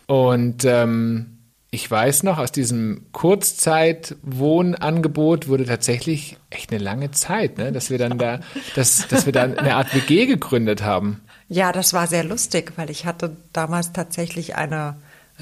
Und 0.06 0.64
ähm, 0.64 1.38
ich 1.74 1.90
weiß 1.90 2.24
noch, 2.24 2.36
aus 2.36 2.52
diesem 2.52 3.06
Kurzzeitwohnangebot 3.12 5.48
wurde 5.48 5.64
tatsächlich 5.64 6.36
echt 6.50 6.70
eine 6.70 6.84
lange 6.84 7.12
Zeit, 7.12 7.56
ne? 7.56 7.72
dass 7.72 7.88
wir 7.88 7.96
dann 7.96 8.18
da, 8.18 8.40
dass, 8.76 9.08
dass 9.08 9.24
wir 9.24 9.32
da 9.32 9.44
eine 9.44 9.76
Art 9.76 9.94
WG 9.94 10.26
gegründet 10.26 10.82
haben. 10.82 11.22
Ja, 11.48 11.72
das 11.72 11.94
war 11.94 12.06
sehr 12.06 12.24
lustig, 12.24 12.74
weil 12.76 12.90
ich 12.90 13.06
hatte 13.06 13.38
damals 13.54 13.94
tatsächlich 13.94 14.54
eine 14.54 14.96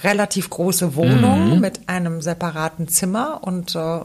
relativ 0.05 0.51
große 0.51 0.95
Wohnung 0.95 1.59
mit 1.59 1.89
einem 1.89 2.23
separaten 2.23 2.87
Zimmer 2.87 3.41
und 3.43 3.75
äh, 3.75 4.03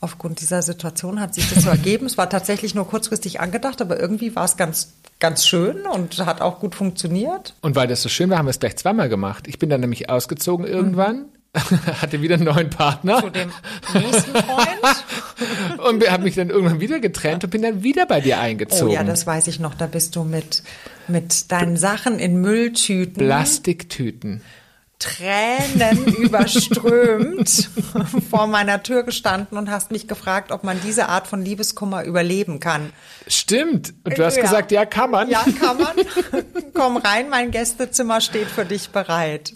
aufgrund 0.00 0.40
dieser 0.40 0.62
Situation 0.62 1.20
hat 1.20 1.34
sich 1.34 1.52
das 1.52 1.64
so 1.64 1.68
ergeben. 1.68 2.06
Es 2.06 2.16
war 2.16 2.30
tatsächlich 2.30 2.74
nur 2.74 2.88
kurzfristig 2.88 3.38
angedacht, 3.38 3.82
aber 3.82 4.00
irgendwie 4.00 4.34
war 4.34 4.46
es 4.46 4.56
ganz, 4.56 4.94
ganz 5.18 5.46
schön 5.46 5.84
und 5.84 6.24
hat 6.24 6.40
auch 6.40 6.58
gut 6.58 6.74
funktioniert. 6.74 7.52
Und 7.60 7.76
weil 7.76 7.86
das 7.86 8.00
so 8.00 8.08
schön 8.08 8.30
war, 8.30 8.38
haben 8.38 8.46
wir 8.46 8.50
es 8.50 8.60
gleich 8.60 8.76
zweimal 8.76 9.10
gemacht. 9.10 9.46
Ich 9.46 9.58
bin 9.58 9.68
dann 9.68 9.82
nämlich 9.82 10.08
ausgezogen 10.08 10.66
irgendwann, 10.66 11.26
hatte 12.00 12.22
wieder 12.22 12.36
einen 12.36 12.44
neuen 12.44 12.70
Partner 12.70 13.20
Zu 13.20 13.30
dem 13.30 13.50
nächsten 13.94 14.30
Freund. 14.30 15.78
und 15.78 16.08
habe 16.08 16.22
mich 16.22 16.36
dann 16.36 16.48
irgendwann 16.48 16.80
wieder 16.80 17.00
getrennt 17.00 17.42
und 17.42 17.50
bin 17.50 17.62
dann 17.62 17.82
wieder 17.82 18.06
bei 18.06 18.20
dir 18.20 18.36
Oh 18.36 18.42
eingezogen. 18.42 18.92
ja, 18.92 19.02
das 19.02 19.26
weiß 19.26 19.48
ich 19.48 19.58
noch. 19.58 19.74
Da 19.74 19.86
bist 19.86 20.14
du 20.14 20.22
mit, 20.22 20.62
mit 21.08 21.50
deinen 21.50 21.76
Sachen 21.76 22.20
in 22.20 22.40
Mülltüten 22.40 23.14
Plastiktüten. 23.14 24.42
Tränen 25.00 26.04
überströmt 26.18 27.70
vor 28.28 28.46
meiner 28.46 28.82
Tür 28.82 29.02
gestanden 29.02 29.56
und 29.58 29.70
hast 29.70 29.90
mich 29.90 30.06
gefragt, 30.06 30.52
ob 30.52 30.62
man 30.62 30.78
diese 30.84 31.08
Art 31.08 31.26
von 31.26 31.42
Liebeskummer 31.42 32.04
überleben 32.04 32.60
kann. 32.60 32.92
Stimmt. 33.26 33.94
Und 34.04 34.18
du 34.18 34.24
hast 34.24 34.36
ja. 34.36 34.42
gesagt, 34.42 34.70
ja, 34.70 34.84
kann 34.84 35.10
man. 35.10 35.30
Ja, 35.30 35.44
kann 35.58 35.78
man. 35.78 35.96
Komm 36.74 36.98
rein, 36.98 37.30
mein 37.30 37.50
Gästezimmer 37.50 38.20
steht 38.20 38.48
für 38.48 38.66
dich 38.66 38.90
bereit. 38.90 39.54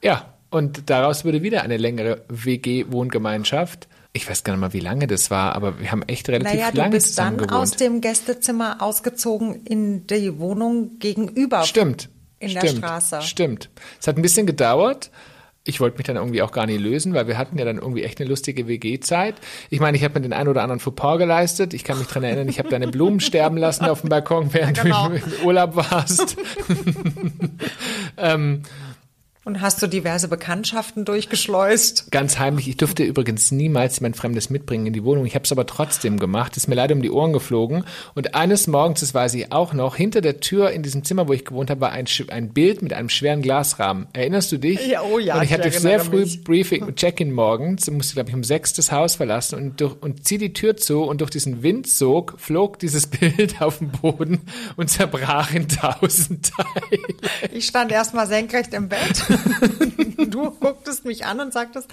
Ja, 0.00 0.33
und 0.54 0.88
daraus 0.88 1.24
wurde 1.24 1.42
wieder 1.42 1.62
eine 1.62 1.76
längere 1.76 2.22
WG-Wohngemeinschaft. 2.28 3.88
Ich 4.12 4.30
weiß 4.30 4.44
gar 4.44 4.52
nicht 4.52 4.60
mal, 4.60 4.72
wie 4.72 4.78
lange 4.78 5.08
das 5.08 5.28
war, 5.28 5.56
aber 5.56 5.80
wir 5.80 5.90
haben 5.90 6.02
echt 6.02 6.28
relativ 6.28 6.60
naja, 6.60 6.70
lange 6.72 6.98
zusammen 7.00 7.38
gewohnt. 7.38 7.50
du 7.50 7.60
bist 7.60 7.80
dann 7.80 7.90
aus 7.90 7.94
dem 7.94 8.00
Gästezimmer 8.00 8.80
ausgezogen 8.80 9.64
in 9.64 10.06
die 10.06 10.38
Wohnung 10.38 11.00
gegenüber. 11.00 11.64
Stimmt. 11.64 12.08
In 12.38 12.50
stimmt, 12.50 12.62
der 12.62 12.68
Straße. 12.68 13.22
Stimmt. 13.22 13.70
Es 14.00 14.06
hat 14.06 14.16
ein 14.16 14.22
bisschen 14.22 14.46
gedauert. 14.46 15.10
Ich 15.64 15.80
wollte 15.80 15.96
mich 15.96 16.06
dann 16.06 16.14
irgendwie 16.14 16.42
auch 16.42 16.52
gar 16.52 16.66
nicht 16.66 16.80
lösen, 16.80 17.14
weil 17.14 17.26
wir 17.26 17.36
hatten 17.36 17.58
ja 17.58 17.64
dann 17.64 17.78
irgendwie 17.78 18.04
echt 18.04 18.20
eine 18.20 18.28
lustige 18.28 18.68
WG-Zeit. 18.68 19.34
Ich 19.70 19.80
meine, 19.80 19.96
ich 19.96 20.04
habe 20.04 20.14
mir 20.14 20.20
den 20.20 20.34
einen 20.34 20.48
oder 20.48 20.62
anderen 20.62 20.78
Fauxpas 20.78 21.18
geleistet. 21.18 21.74
Ich 21.74 21.82
kann 21.82 21.98
mich 21.98 22.06
dran 22.06 22.22
erinnern, 22.22 22.48
ich 22.48 22.60
habe 22.60 22.68
deine 22.68 22.86
Blumen 22.86 23.18
sterben 23.20 23.56
lassen 23.56 23.86
auf 23.86 24.02
dem 24.02 24.10
Balkon, 24.10 24.54
während 24.54 24.80
genau. 24.80 25.08
du 25.08 25.16
im 25.16 25.22
Urlaub 25.44 25.74
warst. 25.74 26.36
ähm, 28.18 28.62
und 29.44 29.60
hast 29.60 29.82
du 29.82 29.86
diverse 29.86 30.28
Bekanntschaften 30.28 31.04
durchgeschleust? 31.04 32.10
Ganz 32.10 32.38
heimlich. 32.38 32.68
Ich 32.68 32.76
durfte 32.76 33.04
übrigens 33.04 33.50
niemals 33.50 33.98
jemand 34.00 34.16
Fremdes 34.16 34.48
mitbringen 34.48 34.86
in 34.86 34.92
die 34.92 35.04
Wohnung. 35.04 35.26
Ich 35.26 35.34
habe 35.34 35.44
es 35.44 35.52
aber 35.52 35.66
trotzdem 35.66 36.18
gemacht. 36.18 36.56
Ist 36.56 36.66
mir 36.66 36.74
leider 36.74 36.94
um 36.94 37.02
die 37.02 37.10
Ohren 37.10 37.32
geflogen. 37.32 37.84
Und 38.14 38.34
eines 38.34 38.66
Morgens, 38.66 39.00
das 39.00 39.12
weiß 39.12 39.34
ich 39.34 39.52
auch 39.52 39.74
noch, 39.74 39.96
hinter 39.96 40.22
der 40.22 40.40
Tür 40.40 40.70
in 40.70 40.82
diesem 40.82 41.04
Zimmer, 41.04 41.28
wo 41.28 41.32
ich 41.34 41.44
gewohnt 41.44 41.70
habe, 41.70 41.82
war 41.82 41.92
ein, 41.92 42.06
ein 42.28 42.48
Bild 42.50 42.80
mit 42.80 42.94
einem 42.94 43.10
schweren 43.10 43.42
Glasrahmen. 43.42 44.06
Erinnerst 44.14 44.50
du 44.50 44.58
dich? 44.58 44.86
Ja, 44.86 45.02
oh 45.02 45.18
ja. 45.18 45.36
Und 45.36 45.42
ich, 45.42 45.50
ich 45.50 45.58
hatte 45.58 45.70
sehr 45.70 46.00
früh 46.00 46.20
mich. 46.20 46.42
Briefing, 46.42 46.94
Check-in 46.94 47.32
morgens, 47.32 47.90
musste, 47.90 48.14
glaube 48.14 48.30
ich, 48.30 48.34
um 48.34 48.44
sechs 48.44 48.72
das 48.72 48.92
Haus 48.92 49.16
verlassen 49.16 49.56
und, 49.56 49.80
durch, 49.80 49.94
und 50.00 50.26
zieh 50.26 50.38
die 50.38 50.54
Tür 50.54 50.76
zu 50.76 51.02
und 51.02 51.20
durch 51.20 51.30
diesen 51.30 51.62
Windsog 51.62 52.34
flog 52.38 52.78
dieses 52.78 53.06
Bild 53.08 53.60
auf 53.60 53.78
den 53.78 53.90
Boden 53.90 54.40
und 54.76 54.88
zerbrach 54.88 55.52
in 55.52 55.68
tausend 55.68 56.50
Teile. 56.50 57.02
Ich 57.52 57.66
stand 57.66 57.92
erstmal 57.92 58.26
senkrecht 58.26 58.72
im 58.72 58.88
Bett. 58.88 59.24
Du 60.18 60.50
gucktest 60.50 61.04
mich 61.04 61.24
an 61.24 61.40
und 61.40 61.52
sagtest, 61.52 61.88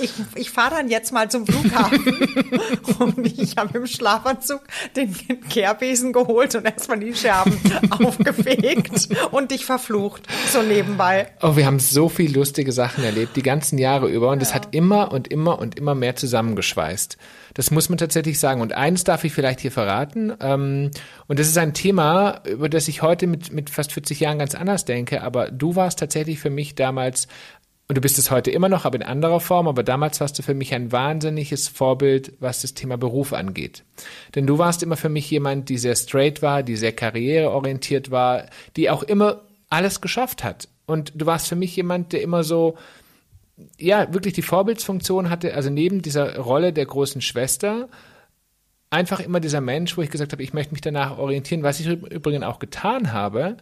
ich, 0.00 0.12
ich 0.34 0.50
fahre 0.50 0.76
dann 0.76 0.88
jetzt 0.88 1.12
mal 1.12 1.30
zum 1.30 1.46
Flughafen. 1.46 2.04
und 2.98 3.26
ich 3.26 3.56
habe 3.56 3.78
im 3.78 3.86
Schlafanzug 3.86 4.60
den 4.96 5.14
Kehrbesen 5.48 6.12
geholt 6.12 6.54
und 6.54 6.64
erstmal 6.64 6.98
die 6.98 7.14
Scherben 7.14 7.58
aufgefegt 7.90 9.08
und 9.30 9.50
dich 9.50 9.64
verflucht, 9.64 10.26
so 10.52 10.62
nebenbei. 10.62 11.30
Oh, 11.42 11.56
wir 11.56 11.66
haben 11.66 11.78
so 11.78 12.08
viel 12.08 12.34
lustige 12.34 12.72
Sachen 12.72 13.04
erlebt, 13.04 13.36
die 13.36 13.42
ganzen 13.42 13.78
Jahre 13.78 14.08
über. 14.08 14.30
Und 14.30 14.42
es 14.42 14.50
ja. 14.50 14.56
hat 14.56 14.74
immer 14.74 15.12
und 15.12 15.28
immer 15.28 15.58
und 15.58 15.78
immer 15.78 15.94
mehr 15.94 16.16
zusammengeschweißt. 16.16 17.16
Das 17.54 17.70
muss 17.70 17.88
man 17.88 17.98
tatsächlich 17.98 18.38
sagen. 18.38 18.60
Und 18.60 18.72
eins 18.72 19.04
darf 19.04 19.24
ich 19.24 19.32
vielleicht 19.32 19.60
hier 19.60 19.72
verraten. 19.72 20.32
Ähm, 20.40 20.90
und 21.28 21.38
das 21.38 21.46
ist 21.46 21.56
ein 21.56 21.72
Thema, 21.72 22.42
über 22.46 22.68
das 22.68 22.88
ich 22.88 23.02
heute 23.02 23.26
mit, 23.26 23.52
mit 23.52 23.70
fast 23.70 23.92
40 23.92 24.20
Jahren 24.20 24.38
ganz 24.38 24.54
anders 24.54 24.84
denke. 24.84 25.22
Aber 25.22 25.50
du 25.50 25.76
warst 25.76 26.00
tatsächlich 26.00 26.40
für 26.40 26.50
mich 26.50 26.74
damals 26.74 27.28
und 27.86 27.96
du 27.98 28.00
bist 28.00 28.18
es 28.18 28.30
heute 28.30 28.50
immer 28.50 28.70
noch, 28.70 28.86
aber 28.86 28.96
in 28.96 29.02
anderer 29.02 29.40
Form, 29.40 29.68
aber 29.68 29.82
damals 29.82 30.18
warst 30.20 30.38
du 30.38 30.42
für 30.42 30.54
mich 30.54 30.72
ein 30.72 30.90
wahnsinniges 30.90 31.68
Vorbild, 31.68 32.32
was 32.40 32.62
das 32.62 32.72
Thema 32.72 32.96
Beruf 32.96 33.34
angeht. 33.34 33.84
Denn 34.34 34.46
du 34.46 34.56
warst 34.56 34.82
immer 34.82 34.96
für 34.96 35.10
mich 35.10 35.30
jemand, 35.30 35.68
die 35.68 35.76
sehr 35.76 35.94
straight 35.94 36.40
war, 36.40 36.62
die 36.62 36.76
sehr 36.76 36.92
karriereorientiert 36.92 38.10
war, 38.10 38.46
die 38.76 38.88
auch 38.88 39.02
immer 39.02 39.42
alles 39.68 40.00
geschafft 40.00 40.44
hat. 40.44 40.68
Und 40.86 41.12
du 41.14 41.26
warst 41.26 41.48
für 41.48 41.56
mich 41.56 41.76
jemand, 41.76 42.14
der 42.14 42.22
immer 42.22 42.42
so, 42.42 42.76
ja, 43.78 44.12
wirklich 44.12 44.34
die 44.34 44.42
Vorbildsfunktion 44.42 45.30
hatte, 45.30 45.54
also 45.54 45.70
neben 45.70 46.02
dieser 46.02 46.38
Rolle 46.38 46.72
der 46.72 46.86
großen 46.86 47.20
Schwester, 47.20 47.88
einfach 48.90 49.20
immer 49.20 49.40
dieser 49.40 49.60
Mensch, 49.60 49.96
wo 49.96 50.02
ich 50.02 50.10
gesagt 50.10 50.32
habe, 50.32 50.42
ich 50.42 50.52
möchte 50.54 50.72
mich 50.72 50.80
danach 50.80 51.18
orientieren, 51.18 51.62
was 51.62 51.80
ich 51.80 51.86
übrigens 51.86 52.44
auch 52.44 52.58
getan 52.58 53.12
habe. 53.12 53.56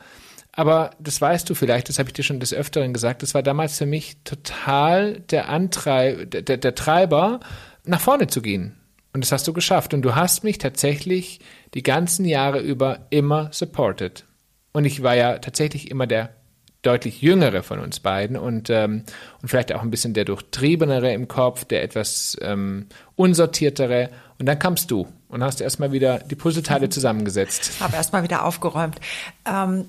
Aber 0.53 0.91
das 0.99 1.21
weißt 1.21 1.49
du 1.49 1.55
vielleicht, 1.55 1.89
das 1.89 1.99
habe 1.99 2.11
ich 2.11 2.13
dir 2.13 2.23
schon 2.23 2.41
des 2.41 2.53
Öfteren 2.53 2.93
gesagt, 2.93 3.23
das 3.23 3.33
war 3.33 3.43
damals 3.43 3.79
für 3.79 3.87
mich 3.87 4.19
total 4.25 5.21
der 5.21 5.49
Antreib, 5.49 6.31
der, 6.31 6.43
der, 6.43 6.59
der 6.59 6.75
Treiber, 6.75 7.41
nach 7.85 8.01
vorne 8.01 8.27
zu 8.27 8.43
gehen. 8.43 8.77
Und 9.15 9.25
das 9.25 9.33
hast 9.33 9.49
du 9.49 9.53
geschafft. 9.53 9.95
Und 9.95 10.03
du 10.03 10.15
hast 10.15 10.45
mich 10.45 10.59
tatsächlich 10.59 11.41
die 11.75 11.83
ganzen 11.83 12.25
Jahre 12.25 12.61
über 12.61 13.07
immer 13.11 13.49
supported. 13.53 14.25
Und 14.73 14.85
ich 14.85 15.03
war 15.03 15.15
ja 15.15 15.39
tatsächlich 15.39 15.91
immer 15.91 16.07
der 16.07 16.35
deutlich 16.83 17.23
jüngere 17.23 17.63
von 17.63 17.79
uns 17.79 18.01
beiden 18.01 18.37
und, 18.37 18.69
ähm, 18.69 19.05
und 19.41 19.49
vielleicht 19.49 19.73
auch 19.73 19.83
ein 19.83 19.91
bisschen 19.91 20.15
der 20.15 20.25
durchtriebenere 20.25 21.13
im 21.13 21.29
Kopf, 21.29 21.65
der 21.65 21.83
etwas 21.83 22.37
ähm, 22.41 22.87
unsortiertere. 23.17 24.11
Und 24.39 24.47
dann 24.47 24.59
kamst 24.59 24.91
du 24.91 25.07
und 25.29 25.43
hast 25.45 25.61
erstmal 25.61 25.93
wieder 25.93 26.19
die 26.19 26.35
Puzzleteile 26.35 26.89
zusammengesetzt. 26.89 27.81
Habe 27.81 27.97
erstmal 27.97 28.25
wieder 28.25 28.45
aufgeräumt. 28.45 29.01
Ähm, 29.45 29.87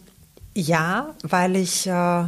ja, 0.55 1.15
weil 1.23 1.55
ich 1.55 1.87
äh, 1.87 2.25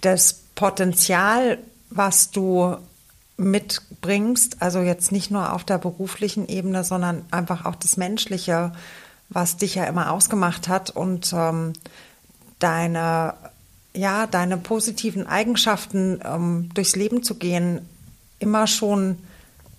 das 0.00 0.42
Potenzial, 0.54 1.58
was 1.90 2.30
du 2.30 2.76
mitbringst, 3.36 4.62
also 4.62 4.80
jetzt 4.80 5.10
nicht 5.10 5.30
nur 5.30 5.52
auf 5.52 5.64
der 5.64 5.78
beruflichen 5.78 6.46
Ebene, 6.46 6.84
sondern 6.84 7.24
einfach 7.30 7.64
auch 7.64 7.74
das 7.74 7.96
Menschliche, 7.96 8.72
was 9.28 9.56
dich 9.56 9.74
ja 9.74 9.84
immer 9.84 10.12
ausgemacht 10.12 10.68
hat 10.68 10.90
und 10.90 11.32
ähm, 11.32 11.72
deine, 12.60 13.34
ja, 13.94 14.26
deine 14.26 14.56
positiven 14.56 15.26
Eigenschaften 15.26 16.20
ähm, 16.24 16.70
durchs 16.74 16.94
Leben 16.94 17.24
zu 17.24 17.34
gehen, 17.34 17.80
immer 18.38 18.66
schon 18.66 19.18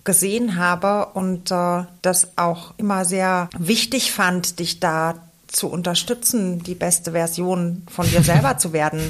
gesehen 0.04 0.56
habe 0.56 1.06
und 1.14 1.50
äh, 1.50 1.84
das 2.02 2.36
auch 2.36 2.74
immer 2.76 3.04
sehr 3.04 3.48
wichtig 3.56 4.12
fand, 4.12 4.58
dich 4.58 4.80
da 4.80 5.14
zu 5.46 5.68
unterstützen, 5.68 6.62
die 6.62 6.74
beste 6.74 7.12
Version 7.12 7.82
von 7.88 8.06
dir 8.08 8.22
selber 8.22 8.58
zu 8.58 8.72
werden. 8.72 9.00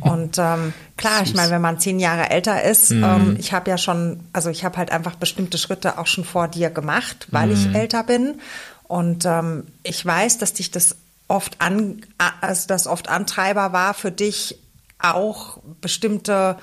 Und 0.00 0.38
ähm, 0.38 0.72
klar, 0.96 1.22
ich 1.22 1.34
meine, 1.34 1.52
wenn 1.52 1.60
man 1.60 1.78
zehn 1.78 2.00
Jahre 2.00 2.30
älter 2.30 2.62
ist, 2.62 2.90
mhm. 2.90 3.04
ähm, 3.04 3.36
ich 3.38 3.52
habe 3.52 3.70
ja 3.70 3.78
schon, 3.78 4.20
also 4.32 4.50
ich 4.50 4.64
habe 4.64 4.78
halt 4.78 4.90
einfach 4.90 5.16
bestimmte 5.16 5.58
Schritte 5.58 5.98
auch 5.98 6.06
schon 6.06 6.24
vor 6.24 6.48
dir 6.48 6.70
gemacht, 6.70 7.28
weil 7.30 7.48
mhm. 7.48 7.52
ich 7.52 7.74
älter 7.74 8.02
bin. 8.02 8.40
Und 8.88 9.24
ähm, 9.26 9.64
ich 9.82 10.04
weiß, 10.04 10.38
dass 10.38 10.54
dich 10.54 10.70
das 10.70 10.96
oft 11.32 11.60
an, 11.60 12.02
also 12.40 12.68
das 12.68 12.86
oft 12.86 13.08
Antreiber 13.08 13.72
war 13.72 13.94
für 13.94 14.12
dich 14.12 14.58
auch 14.98 15.58
bestimmte 15.80 16.58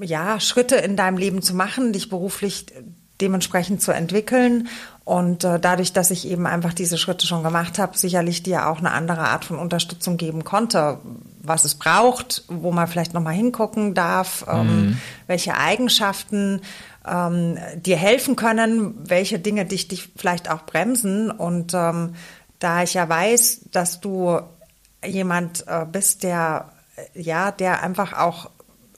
ja, 0.00 0.40
Schritte 0.40 0.76
in 0.76 0.96
deinem 0.96 1.18
Leben 1.18 1.42
zu 1.42 1.54
machen, 1.54 1.92
dich 1.92 2.08
beruflich 2.08 2.66
dementsprechend 3.20 3.82
zu 3.82 3.92
entwickeln. 3.92 4.68
Und 5.04 5.44
äh, 5.44 5.58
dadurch, 5.58 5.92
dass 5.92 6.10
ich 6.10 6.28
eben 6.28 6.46
einfach 6.46 6.74
diese 6.74 6.98
Schritte 6.98 7.26
schon 7.26 7.42
gemacht 7.42 7.78
habe, 7.78 7.96
sicherlich 7.96 8.42
dir 8.42 8.68
auch 8.68 8.78
eine 8.78 8.90
andere 8.92 9.20
Art 9.20 9.44
von 9.44 9.58
Unterstützung 9.58 10.16
geben 10.16 10.44
konnte, 10.44 10.98
was 11.42 11.64
es 11.64 11.76
braucht, 11.76 12.44
wo 12.48 12.72
man 12.72 12.88
vielleicht 12.88 13.14
nochmal 13.14 13.34
hingucken 13.34 13.94
darf, 13.94 14.44
ähm, 14.48 14.66
mhm. 14.66 15.00
welche 15.26 15.56
Eigenschaften 15.56 16.60
ähm, 17.06 17.56
dir 17.76 17.96
helfen 17.96 18.36
können, 18.36 18.94
welche 19.08 19.38
Dinge 19.38 19.64
dich, 19.64 19.88
dich 19.88 20.10
vielleicht 20.16 20.50
auch 20.50 20.62
bremsen. 20.62 21.30
Und 21.30 21.72
ähm, 21.72 22.14
da 22.58 22.82
ich 22.82 22.94
ja 22.94 23.08
weiß, 23.08 23.60
dass 23.72 24.00
du 24.00 24.40
jemand 25.04 25.66
äh, 25.66 25.84
bist, 25.90 26.22
der 26.22 26.72
ja, 27.14 27.50
der 27.50 27.82
einfach 27.82 28.12
auch 28.12 28.50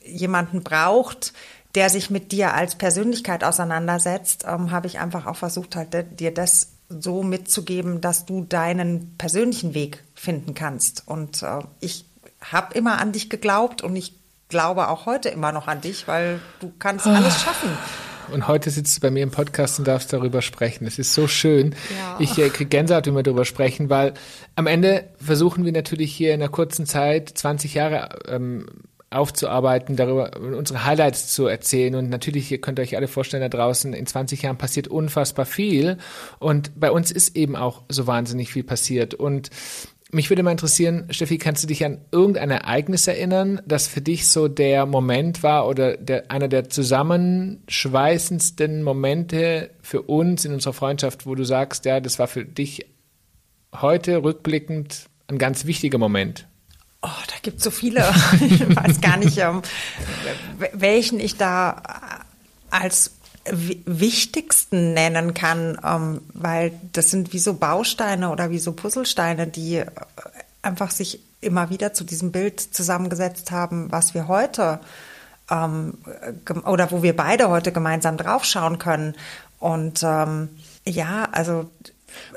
jemanden 0.03 0.63
braucht, 0.63 1.33
der 1.75 1.89
sich 1.89 2.09
mit 2.09 2.31
dir 2.31 2.53
als 2.53 2.75
Persönlichkeit 2.75 3.43
auseinandersetzt, 3.43 4.45
ähm, 4.47 4.71
habe 4.71 4.87
ich 4.87 4.99
einfach 4.99 5.25
auch 5.25 5.35
versucht, 5.35 5.75
halt 5.75 6.19
dir 6.19 6.33
das 6.33 6.69
so 6.89 7.21
mitzugeben, 7.21 8.01
dass 8.01 8.25
du 8.25 8.43
deinen 8.43 9.15
persönlichen 9.17 9.75
Weg 9.75 10.03
finden 10.15 10.55
kannst. 10.55 11.07
Und 11.07 11.43
äh, 11.43 11.59
ich 11.79 12.05
habe 12.41 12.73
immer 12.73 12.99
an 12.99 13.11
dich 13.11 13.29
geglaubt 13.29 13.83
und 13.83 13.95
ich 13.95 14.15
glaube 14.47 14.87
auch 14.87 15.05
heute 15.05 15.29
immer 15.29 15.51
noch 15.51 15.67
an 15.67 15.81
dich, 15.81 16.07
weil 16.07 16.39
du 16.59 16.71
kannst 16.79 17.05
ah. 17.05 17.13
alles 17.13 17.39
schaffen. 17.41 17.69
Und 18.33 18.47
heute 18.47 18.69
sitzt 18.69 18.97
du 18.97 19.01
bei 19.01 19.11
mir 19.11 19.23
im 19.23 19.31
Podcast 19.31 19.79
und 19.79 19.87
darfst 19.87 20.13
darüber 20.13 20.41
sprechen. 20.41 20.85
Es 20.85 20.99
ist 20.99 21.13
so 21.13 21.27
schön. 21.27 21.75
Ja. 21.97 22.17
Ich 22.19 22.37
äh, 22.37 22.49
kriege 22.49 22.69
Gänsehaut, 22.69 23.07
wenn 23.07 23.15
wir 23.15 23.23
darüber 23.23 23.45
sprechen, 23.45 23.89
weil 23.89 24.13
am 24.55 24.67
Ende 24.67 25.05
versuchen 25.17 25.65
wir 25.65 25.71
natürlich 25.71 26.13
hier 26.13 26.33
in 26.33 26.41
einer 26.41 26.51
kurzen 26.51 26.85
Zeit 26.85 27.29
20 27.29 27.73
Jahre 27.73 28.19
ähm, 28.27 28.65
aufzuarbeiten, 29.11 29.95
darüber 29.95 30.37
unsere 30.39 30.85
Highlights 30.85 31.33
zu 31.33 31.47
erzählen. 31.47 31.95
Und 31.95 32.09
natürlich, 32.09 32.51
ihr 32.51 32.61
könnt 32.61 32.79
euch 32.79 32.95
alle 32.95 33.07
vorstellen, 33.07 33.41
da 33.41 33.49
draußen 33.49 33.93
in 33.93 34.05
20 34.05 34.43
Jahren 34.43 34.57
passiert 34.57 34.87
unfassbar 34.87 35.45
viel. 35.45 35.97
Und 36.37 36.79
bei 36.79 36.91
uns 36.91 37.11
ist 37.11 37.35
eben 37.35 37.55
auch 37.55 37.83
so 37.89 38.07
wahnsinnig 38.07 38.51
viel 38.51 38.63
passiert. 38.63 39.13
Und 39.13 39.49
mich 40.11 40.29
würde 40.29 40.43
mal 40.43 40.51
interessieren, 40.51 41.07
Steffi, 41.11 41.37
kannst 41.37 41.63
du 41.63 41.67
dich 41.67 41.85
an 41.85 41.99
irgendein 42.11 42.49
Ereignis 42.49 43.07
erinnern, 43.07 43.61
das 43.65 43.87
für 43.87 44.01
dich 44.01 44.27
so 44.27 44.47
der 44.47 44.85
Moment 44.85 45.43
war 45.43 45.67
oder 45.67 45.95
der, 45.97 46.31
einer 46.31 46.47
der 46.47 46.69
zusammenschweißendsten 46.69 48.81
Momente 48.81 49.69
für 49.81 50.01
uns 50.01 50.45
in 50.45 50.53
unserer 50.53 50.73
Freundschaft, 50.73 51.27
wo 51.27 51.35
du 51.35 51.43
sagst, 51.43 51.85
ja, 51.85 51.99
das 51.99 52.17
war 52.17 52.27
für 52.27 52.43
dich 52.43 52.87
heute 53.79 54.23
rückblickend 54.23 55.05
ein 55.27 55.37
ganz 55.37 55.65
wichtiger 55.65 55.99
Moment? 55.99 56.47
Oh, 57.01 57.07
da 57.27 57.35
gibt 57.41 57.59
es 57.59 57.63
so 57.63 57.71
viele. 57.71 57.99
ich 58.41 58.75
weiß 58.75 58.99
gar 59.01 59.17
nicht, 59.17 59.37
ähm, 59.37 59.61
welchen 60.73 61.19
ich 61.19 61.37
da 61.37 61.83
als 62.71 63.18
wichtigsten 63.51 64.93
nennen 64.93 65.33
kann, 65.33 65.79
ähm, 65.83 66.21
weil 66.33 66.71
das 66.93 67.11
sind 67.11 67.33
wie 67.33 67.39
so 67.39 67.53
Bausteine 67.53 68.29
oder 68.29 68.49
wie 68.49 68.59
so 68.59 68.73
Puzzlesteine, 68.73 69.47
die 69.47 69.77
äh, 69.77 69.87
einfach 70.61 70.91
sich 70.91 71.21
immer 71.41 71.69
wieder 71.69 71.93
zu 71.93 72.03
diesem 72.03 72.31
Bild 72.31 72.59
zusammengesetzt 72.59 73.51
haben, 73.51 73.91
was 73.91 74.13
wir 74.13 74.27
heute 74.27 74.79
ähm, 75.49 75.97
oder 76.65 76.91
wo 76.91 77.01
wir 77.01 77.15
beide 77.15 77.49
heute 77.49 77.71
gemeinsam 77.71 78.17
draufschauen 78.17 78.77
können. 78.77 79.15
Und 79.59 80.03
ähm, 80.03 80.49
ja, 80.85 81.27
also 81.31 81.69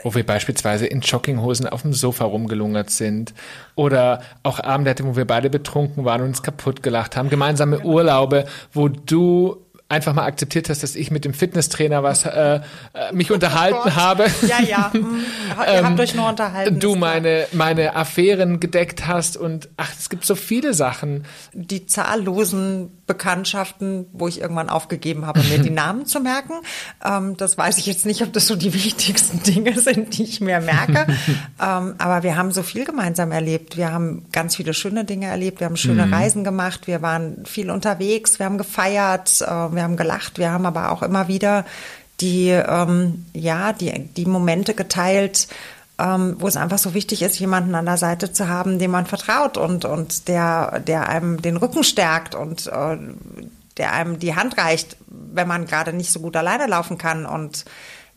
wo 0.03 0.15
wir 0.15 0.25
beispielsweise 0.25 0.87
in 0.87 1.01
Jogginghosen 1.01 1.67
auf 1.67 1.83
dem 1.83 1.95
Sofa 1.95 2.25
rumgelungert 2.25 2.91
sind 2.91 3.33
oder 3.75 4.23
auch 4.43 4.61
Abende, 4.61 4.95
wo 5.03 5.17
wir 5.17 5.27
beide 5.27 5.51
betrunken 5.51 6.05
waren 6.05 6.23
und 6.23 6.29
uns 6.29 6.43
kaputt 6.43 6.83
gelacht 6.83 7.17
haben, 7.17 7.31
gemeinsame. 7.31 7.81
Urlaube, 7.81 8.47
wo 8.73 8.89
du 8.89 9.65
einfach 9.93 10.15
mal 10.15 10.25
akzeptiert 10.25 10.71
hast, 10.71 10.83
dass 10.83 10.97
ich 10.97 11.11
mit 11.11 11.25
dem 11.25 11.35
Fitnesstrainer 11.35 12.03
was 12.03 12.25
äh, 12.25 12.61
äh 12.95 13.13
mich 13.13 13.31
oh 13.31 13.35
unterhalten 13.35 13.89
oh 13.89 13.95
habe. 13.95 14.27
Ja, 14.43 14.61
ja. 14.61 14.93
Mhm. 15.03 15.25
Ihr 15.67 15.85
habt 15.85 16.01
euch 16.01 16.15
nur 16.15 16.29
unterhalten. 16.29 16.79
Du 16.79 16.97
meine 16.97 17.47
meine 17.53 17.97
Affären 17.97 18.61
gedeckt 18.61 19.07
hast 19.07 19.37
und 19.37 19.69
ach, 19.77 19.91
es 19.99 20.11
gibt 20.11 20.25
so 20.25 20.35
viele 20.35 20.75
Sachen. 20.75 21.25
Die 21.53 21.87
zahllosen 21.87 22.91
Bekanntschaften, 23.07 24.07
wo 24.13 24.27
ich 24.27 24.41
irgendwann 24.41 24.71
aufgegeben 24.71 25.27
habe, 25.27 25.41
mir 25.43 25.59
die 25.59 25.71
Namen 25.83 26.07
zu 26.07 26.21
merken. 26.21 26.55
Ähm, 27.05 27.37
das 27.37 27.59
weiß 27.59 27.79
ich 27.79 27.87
jetzt 27.87 28.07
nicht, 28.07 28.23
ob 28.23 28.33
das 28.33 28.47
so 28.47 28.57
die 28.57 28.73
wichtigsten 28.85 29.43
Dinge 29.43 29.79
sind, 29.79 30.17
die 30.17 30.23
ich 30.23 30.41
mir 30.41 30.61
merke. 30.61 31.07
ähm, 31.61 31.95
aber 31.99 32.23
wir 32.23 32.37
haben 32.37 32.53
so 32.53 32.63
viel 32.63 32.85
gemeinsam 32.85 33.33
erlebt. 33.33 33.77
Wir 33.77 33.93
haben 33.93 34.27
ganz 34.33 34.57
viele 34.57 34.73
schöne 34.73 35.05
Dinge 35.05 35.27
erlebt. 35.27 35.61
Wir 35.61 35.67
haben 35.67 35.77
schöne 35.77 36.07
mhm. 36.07 36.15
Reisen 36.15 36.45
gemacht. 36.45 36.87
Wir 36.87 37.03
waren 37.03 37.45
viel 37.45 37.71
unterwegs. 37.71 38.39
Wir 38.39 38.47
haben 38.47 38.59
gefeiert. 38.59 39.43
Äh, 39.43 39.47
wir 39.47 39.82
haben 39.83 39.97
gelacht. 39.97 40.39
Wir 40.39 40.51
haben 40.53 40.67
aber 40.67 40.93
auch 40.93 41.03
immer 41.03 41.29
wieder 41.29 41.65
die, 42.21 42.51
ähm, 42.51 43.27
ja, 43.33 43.73
die, 43.73 44.09
die 44.17 44.27
Momente 44.27 44.75
geteilt, 44.75 45.49
ähm, 45.99 46.37
wo 46.39 46.49
es 46.49 46.57
einfach 46.57 46.79
so 46.79 46.95
wichtig 46.95 47.23
ist, 47.23 47.39
jemanden 47.39 47.75
an 47.75 47.87
der 47.87 47.97
Seite 47.97 48.33
zu 48.33 48.49
haben, 48.49 48.79
dem 48.79 48.91
man 48.91 49.07
vertraut 49.07 49.57
und, 49.57 49.85
und 49.85 50.29
der, 50.29 50.81
der 50.81 51.09
einem 51.09 51.43
den 51.43 51.57
Rücken 51.57 51.85
stärkt 51.85 52.35
und 52.35 52.67
äh, 52.67 52.99
der 53.77 53.93
einem 53.93 54.19
die 54.19 54.35
Hand 54.35 54.59
reicht, 54.59 54.97
wenn 55.07 55.49
man 55.49 55.67
gerade 55.67 55.93
nicht 55.93 56.13
so 56.13 56.21
gut 56.21 56.37
alleine 56.37 56.67
laufen 56.67 56.99
kann. 56.99 57.27
Und 57.27 57.65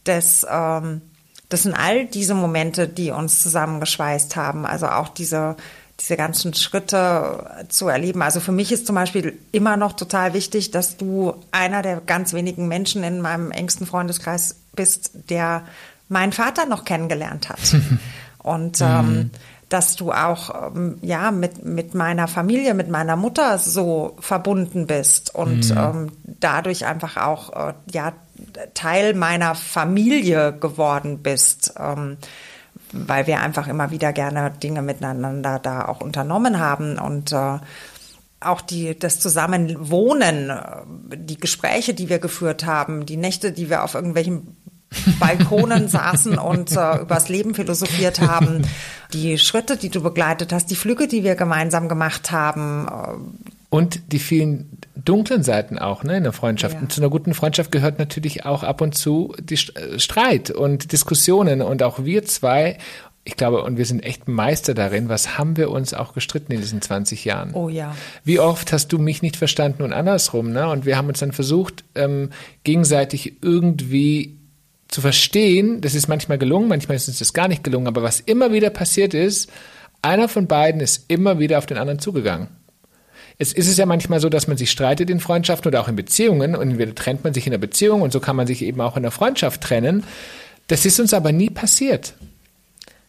das, 0.03 0.45
ähm, 0.50 1.01
das 1.50 1.63
sind 1.63 1.74
all 1.74 2.05
diese 2.05 2.34
Momente, 2.34 2.88
die 2.88 3.12
uns 3.12 3.41
zusammengeschweißt 3.41 4.36
haben. 4.36 4.65
Also 4.65 4.88
auch 4.88 5.10
diese, 5.10 5.55
diese 6.00 6.18
ganzen 6.18 6.54
Schritte 6.54 7.66
zu 7.70 7.88
erleben. 7.88 8.22
Also 8.22 8.40
für 8.40 8.52
mich 8.52 8.72
ist 8.72 8.86
zum 8.86 8.96
Beispiel 8.96 9.38
immer 9.52 9.78
noch 9.78 9.94
total 9.94 10.34
wichtig, 10.34 10.72
dass 10.72 10.98
du 10.98 11.36
einer 11.52 11.82
der 11.82 12.02
ganz 12.02 12.34
wenigen 12.34 12.68
Menschen 12.68 13.04
in 13.04 13.22
meinem 13.22 13.52
engsten 13.52 13.88
Freundeskreis 13.88 14.58
bist, 14.75 15.12
der 15.30 15.64
meinen 16.10 16.34
Vater 16.34 16.66
noch 16.66 16.86
kennengelernt 16.86 17.50
hat. 17.50 17.60
Und 18.40 18.80
ähm, 18.82 19.10
mhm. 19.10 19.32
dass 19.70 19.96
du 19.96 20.12
auch 20.12 20.74
ähm, 20.75 21.00
ja 21.02 21.32
mit, 21.32 21.66
mit 21.66 21.96
meiner 21.96 22.28
Familie, 22.28 22.74
mit 22.74 22.90
meiner 22.90 23.16
Mutter 23.16 23.58
so 23.58 24.18
verbunden 24.20 24.86
bist 24.86 25.34
und 25.34 25.72
mhm. 25.72 25.78
ähm, 25.78 26.12
dadurch 26.25 26.86
einfach 26.86 27.18
auch 27.18 27.70
äh, 27.70 27.74
ja 27.92 28.14
Teil 28.75 29.16
meiner 29.16 29.56
Familie 29.56 30.54
geworden 30.54 31.24
bist. 31.24 31.74
Ähm, 31.80 32.18
weil 32.91 33.28
wir 33.28 33.41
einfach 33.41 33.67
immer 33.67 33.91
wieder 33.91 34.13
gerne 34.13 34.52
Dinge 34.52 34.82
miteinander 34.82 35.60
da 35.60 35.86
auch 35.86 36.02
unternommen 36.02 36.60
haben 36.60 36.98
und 36.98 37.32
äh, 37.32 37.60
auch 38.39 38.62
die, 38.62 38.98
das 38.98 39.19
Zusammenwohnen, 39.19 40.50
äh, 40.50 41.17
die 41.17 41.39
Gespräche, 41.39 41.93
die 41.93 42.10
wir 42.10 42.19
geführt 42.19 42.65
haben, 42.65 43.06
die 43.06 43.17
Nächte, 43.17 43.52
die 43.52 43.69
wir 43.69 43.84
auf 43.84 43.95
irgendwelchen 43.95 44.56
Balkonen 45.19 45.88
saßen 45.89 46.38
und 46.38 46.71
äh, 46.71 47.02
übers 47.02 47.30
Leben 47.30 47.56
philosophiert 47.56 48.21
haben, 48.21 48.62
die 49.13 49.38
Schritte, 49.38 49.78
die 49.78 49.89
du 49.89 50.02
begleitet 50.02 50.54
hast, 50.54 50.69
die 50.69 50.76
Flüge, 50.76 51.08
die 51.08 51.24
wir 51.24 51.36
gemeinsam 51.36 51.89
gemacht 51.89 52.32
haben. 52.32 52.88
Äh, 52.88 53.54
und 53.69 54.12
die 54.12 54.19
vielen 54.19 54.78
dunklen 54.95 55.43
Seiten 55.43 55.78
auch 55.78 56.04
ne, 56.04 56.17
in 56.17 56.23
der 56.23 56.34
Freundschaft. 56.34 56.75
Ja. 56.75 56.82
Und 56.82 56.91
zu 56.91 57.01
einer 57.01 57.10
guten 57.10 57.34
Freundschaft 57.34 57.71
gehört 57.71 57.99
natürlich 57.99 58.45
auch 58.45 58.63
ab 58.63 58.82
und 58.82 58.95
zu 58.95 59.36
die 59.39 59.56
äh, 59.56 59.99
Streit 59.99 60.51
und 60.51 60.91
Diskussionen. 60.91 61.62
Und 61.62 61.84
auch 61.84 62.06
wir 62.06 62.25
zwei 62.25 62.78
ich 63.28 63.36
glaube, 63.36 63.63
und 63.63 63.78
wir 63.78 63.86
sind 63.86 64.04
echt 64.04 64.28
Meister 64.28 64.75
darin. 64.75 65.10
Was 65.10 65.39
haben 65.39 65.58
wir 65.58 65.71
uns 65.71 65.95
auch 65.95 66.13
gestritten 66.13 66.51
in 66.51 66.62
diesen 66.62 66.80
20 66.80 67.25
Jahren? 67.25 67.56
Oh 67.56 67.69
ja. 67.69 67.95
Wie 68.23 68.39
oft 68.39 68.71
hast 68.71 68.93
du 68.93 68.99
mich 68.99 69.23
nicht 69.23 69.36
verstanden 69.36 69.82
und 69.82 69.93
andersrum, 69.93 70.51
ne? 70.51 70.69
Und 70.69 70.86
wir 70.86 70.95
haben 70.95 71.08
uns 71.08 71.19
dann 71.19 71.32
versucht, 71.32 71.84
ähm, 71.95 72.30
gegenseitig 72.63 73.38
irgendwie 73.41 74.38
zu 74.89 75.01
verstehen, 75.01 75.82
das 75.82 75.95
ist 75.95 76.08
manchmal 76.08 76.38
gelungen, 76.38 76.67
manchmal 76.67 76.95
ist 76.97 77.08
es 77.08 77.34
gar 77.34 77.47
nicht 77.47 77.63
gelungen, 77.63 77.88
aber 77.88 78.04
was 78.04 78.19
immer 78.19 78.54
wieder 78.54 78.69
passiert 78.69 79.15
ist, 79.15 79.51
einer 80.04 80.30
von 80.30 80.45
beiden 80.45 80.80
ist 80.80 81.06
immer 81.08 81.39
wieder 81.39 81.58
auf 81.58 81.65
den 81.65 81.78
anderen 81.78 81.99
zugegangen. 81.99 82.47
Es 83.38 83.52
ist 83.52 83.67
es 83.67 83.78
ja 83.78 83.86
manchmal 83.86 84.19
so, 84.19 84.30
dass 84.30 84.48
man 84.48 84.58
sich 84.58 84.71
streitet 84.71 85.10
in 85.10 85.19
Freundschaften 85.19 85.67
oder 85.67 85.82
auch 85.82 85.88
in 85.88 85.95
Beziehungen 85.95 86.56
und 86.56 86.71
entweder 86.71 86.95
trennt 86.95 87.24
man 87.24 87.34
sich 87.34 87.45
in 87.45 87.52
der 87.52 87.58
Beziehung 87.58 88.02
und 88.02 88.13
so 88.13 88.19
kann 88.19 88.36
man 88.36 88.48
sich 88.48 88.62
eben 88.62 88.80
auch 88.82 88.95
in 88.95 89.04
der 89.04 89.12
Freundschaft 89.12 89.62
trennen. 89.62 90.04
Das 90.67 90.86
ist 90.86 91.00
uns 91.00 91.13
aber 91.13 91.32
nie 91.32 91.50
passiert. 91.50 92.13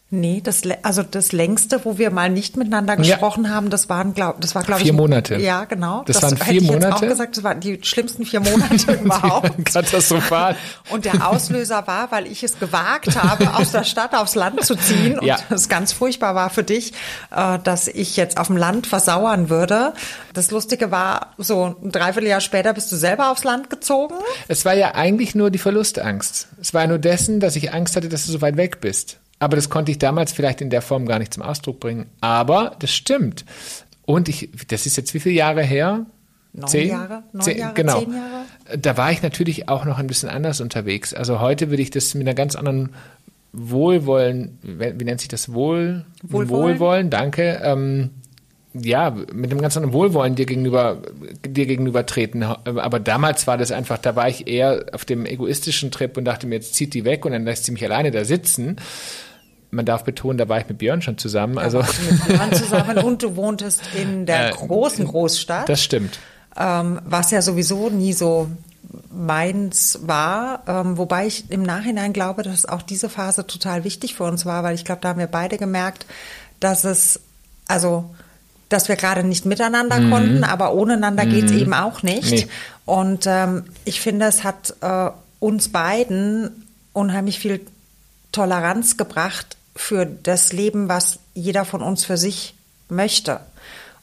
Nee, 0.09 0.39
das, 0.41 0.61
also 0.83 1.03
das 1.03 1.33
längste, 1.33 1.83
wo 1.83 1.97
wir 1.97 2.11
mal 2.11 2.29
nicht 2.29 2.55
miteinander 2.55 2.95
gesprochen 2.95 3.43
ja. 3.43 3.49
haben, 3.49 3.69
das 3.69 3.89
waren, 3.89 4.13
glaub, 4.13 4.39
das 4.39 4.55
war, 4.55 4.63
glaube 4.63 4.79
ich. 4.79 4.85
Vier 4.85 4.93
Monate. 4.93 5.35
Ja, 5.35 5.65
genau. 5.65 6.03
Das, 6.05 6.21
das 6.21 6.31
waren 6.31 6.37
vier 6.37 6.63
Monate. 6.63 6.87
Ich 6.87 6.93
auch 6.93 7.01
gesagt, 7.01 7.35
das 7.35 7.43
waren 7.43 7.59
die 7.59 7.79
schlimmsten 7.81 8.25
vier 8.25 8.39
Monate 8.51 8.93
überhaupt. 8.93 9.65
Katastrophal. 9.65 10.55
Und 10.91 11.03
der 11.03 11.27
Auslöser 11.27 11.87
war, 11.87 12.09
weil 12.13 12.25
ich 12.27 12.41
es 12.41 12.57
gewagt 12.57 13.21
habe, 13.21 13.53
aus 13.55 13.73
der 13.73 13.83
Stadt 13.83 14.15
aufs 14.15 14.35
Land 14.35 14.63
zu 14.63 14.77
ziehen. 14.77 15.19
Und 15.19 15.27
ja. 15.27 15.39
das 15.49 15.67
ganz 15.67 15.91
furchtbar 15.91 16.35
war 16.35 16.51
für 16.51 16.63
dich, 16.63 16.93
äh, 17.35 17.59
dass 17.61 17.89
ich 17.89 18.15
jetzt 18.15 18.37
auf 18.37 18.47
dem 18.47 18.55
Land 18.55 18.87
versauern 18.87 19.49
würde. 19.49 19.91
Das 20.33 20.51
Lustige 20.51 20.89
war, 20.89 21.33
so 21.37 21.75
ein 21.83 21.91
Dreivierteljahr 21.91 22.39
später 22.39 22.73
bist 22.73 22.89
du 22.93 22.95
selber 22.95 23.29
aufs 23.29 23.43
Land 23.43 23.69
gezogen. 23.69 24.15
Es 24.47 24.63
war 24.63 24.73
ja 24.73 24.95
eigentlich 24.95 25.35
nur 25.35 25.51
die 25.51 25.59
Verlustangst. 25.59 26.47
Es 26.61 26.73
war 26.73 26.87
nur 26.87 26.97
dessen, 26.97 27.41
dass 27.41 27.57
ich 27.57 27.73
Angst 27.73 27.97
hatte, 27.97 28.07
dass 28.07 28.25
du 28.25 28.31
so 28.31 28.39
weit 28.39 28.55
weg 28.55 28.79
bist. 28.79 29.17
Aber 29.39 29.55
das 29.55 29.69
konnte 29.69 29.91
ich 29.91 29.99
damals 29.99 30.31
vielleicht 30.31 30.61
in 30.61 30.69
der 30.69 30.81
Form 30.81 31.05
gar 31.05 31.19
nicht 31.19 31.33
zum 31.33 31.43
Ausdruck 31.43 31.79
bringen. 31.79 32.07
Aber 32.21 32.75
das 32.79 32.91
stimmt. 32.91 33.45
Und 34.05 34.29
ich, 34.29 34.49
das 34.67 34.85
ist 34.85 34.97
jetzt 34.97 35.13
wie 35.13 35.19
viele 35.19 35.35
Jahre 35.35 35.63
her? 35.63 36.05
Neun 36.53 36.67
zehn 36.67 36.89
Jahre? 36.89 37.23
Neun 37.33 37.41
zehn, 37.41 37.57
Jahre, 37.57 37.73
genau. 37.75 37.99
zehn 37.99 38.13
Jahre? 38.13 38.77
Da 38.79 38.97
war 38.97 39.11
ich 39.11 39.21
natürlich 39.21 39.69
auch 39.69 39.85
noch 39.85 39.99
ein 39.99 40.07
bisschen 40.07 40.29
anders 40.29 40.59
unterwegs. 40.59 41.13
Also 41.13 41.39
heute 41.39 41.69
würde 41.69 41.83
ich 41.83 41.91
das 41.91 42.13
mit 42.15 42.25
einer 42.25 42.33
ganz 42.33 42.55
anderen 42.55 42.89
Wohlwollen, 43.53 44.57
wie 44.61 45.03
nennt 45.03 45.19
sich 45.19 45.29
das? 45.29 45.53
Wohl, 45.53 46.05
Wohlwollen, 46.23 46.79
Wohlwollen 46.79 47.09
danke. 47.09 47.61
Ähm, 47.63 48.09
ja, 48.73 49.09
mit 49.09 49.51
einem 49.51 49.61
ganz 49.61 49.77
anderen 49.77 49.93
Wohlwollen 49.93 50.35
dir 50.35 50.45
gegenüber, 50.45 51.01
dir 51.45 51.65
gegenüber 51.65 52.05
treten. 52.05 52.43
Aber 52.43 52.99
damals 52.99 53.47
war 53.47 53.57
das 53.57 53.71
einfach, 53.71 53.97
da 53.97 54.15
war 54.15 54.29
ich 54.29 54.47
eher 54.47 54.85
auf 54.93 55.05
dem 55.05 55.25
egoistischen 55.25 55.91
Trip 55.91 56.15
und 56.17 56.25
dachte 56.25 56.47
mir, 56.47 56.55
jetzt 56.55 56.75
zieht 56.75 56.93
die 56.93 57.05
weg 57.05 57.25
und 57.25 57.31
dann 57.31 57.45
lässt 57.45 57.65
sie 57.65 57.71
mich 57.71 57.83
alleine 57.83 58.11
da 58.11 58.25
sitzen 58.25 58.77
man 59.77 59.85
darf 59.85 60.03
betonen, 60.03 60.37
da 60.37 60.49
war 60.49 60.59
ich 60.59 60.67
mit 60.67 60.79
Björn 60.79 61.01
schon 61.01 61.17
zusammen. 61.17 61.55
Da 61.55 61.61
also 61.61 61.79
mit 61.79 62.27
Björn 62.27 62.53
zusammen 62.53 62.97
und 62.97 63.23
du 63.23 63.37
wohntest 63.37 63.81
in 63.95 64.25
der 64.25 64.49
äh, 64.49 64.51
großen 64.51 65.05
Großstadt. 65.05 65.69
Das 65.69 65.81
stimmt. 65.81 66.19
Ähm, 66.57 66.99
was 67.05 67.31
ja 67.31 67.41
sowieso 67.41 67.89
nie 67.89 68.11
so 68.11 68.49
meins 69.11 69.99
war, 70.03 70.63
ähm, 70.67 70.97
wobei 70.97 71.27
ich 71.27 71.49
im 71.49 71.63
Nachhinein 71.63 72.13
glaube, 72.13 72.43
dass 72.43 72.65
auch 72.65 72.81
diese 72.81 73.09
Phase 73.09 73.45
total 73.47 73.83
wichtig 73.83 74.15
für 74.15 74.23
uns 74.23 74.45
war, 74.45 74.63
weil 74.63 74.75
ich 74.75 74.85
glaube, 74.85 75.01
da 75.01 75.09
haben 75.09 75.19
wir 75.19 75.27
beide 75.27 75.57
gemerkt, 75.57 76.05
dass 76.59 76.83
es, 76.83 77.19
also, 77.67 78.13
dass 78.69 78.87
wir 78.87 78.95
gerade 78.95 79.23
nicht 79.23 79.45
miteinander 79.45 79.99
mhm. 79.99 80.11
konnten, 80.11 80.43
aber 80.43 80.73
ohneinander 80.73 81.25
mhm. 81.25 81.29
geht's 81.29 81.51
eben 81.51 81.73
auch 81.73 82.03
nicht. 82.03 82.31
Nee. 82.31 82.47
Und 82.85 83.25
ähm, 83.27 83.65
ich 83.85 84.01
finde, 84.01 84.25
es 84.25 84.43
hat 84.43 84.73
äh, 84.81 85.09
uns 85.39 85.69
beiden 85.69 86.67
unheimlich 86.93 87.39
viel 87.39 87.61
Toleranz 88.31 88.97
gebracht, 88.97 89.56
für 89.77 90.05
das 90.05 90.51
Leben, 90.51 90.89
was 90.89 91.19
jeder 91.33 91.63
von 91.63 91.81
uns 91.81 92.03
für 92.03 92.17
sich 92.17 92.55
möchte. 92.89 93.39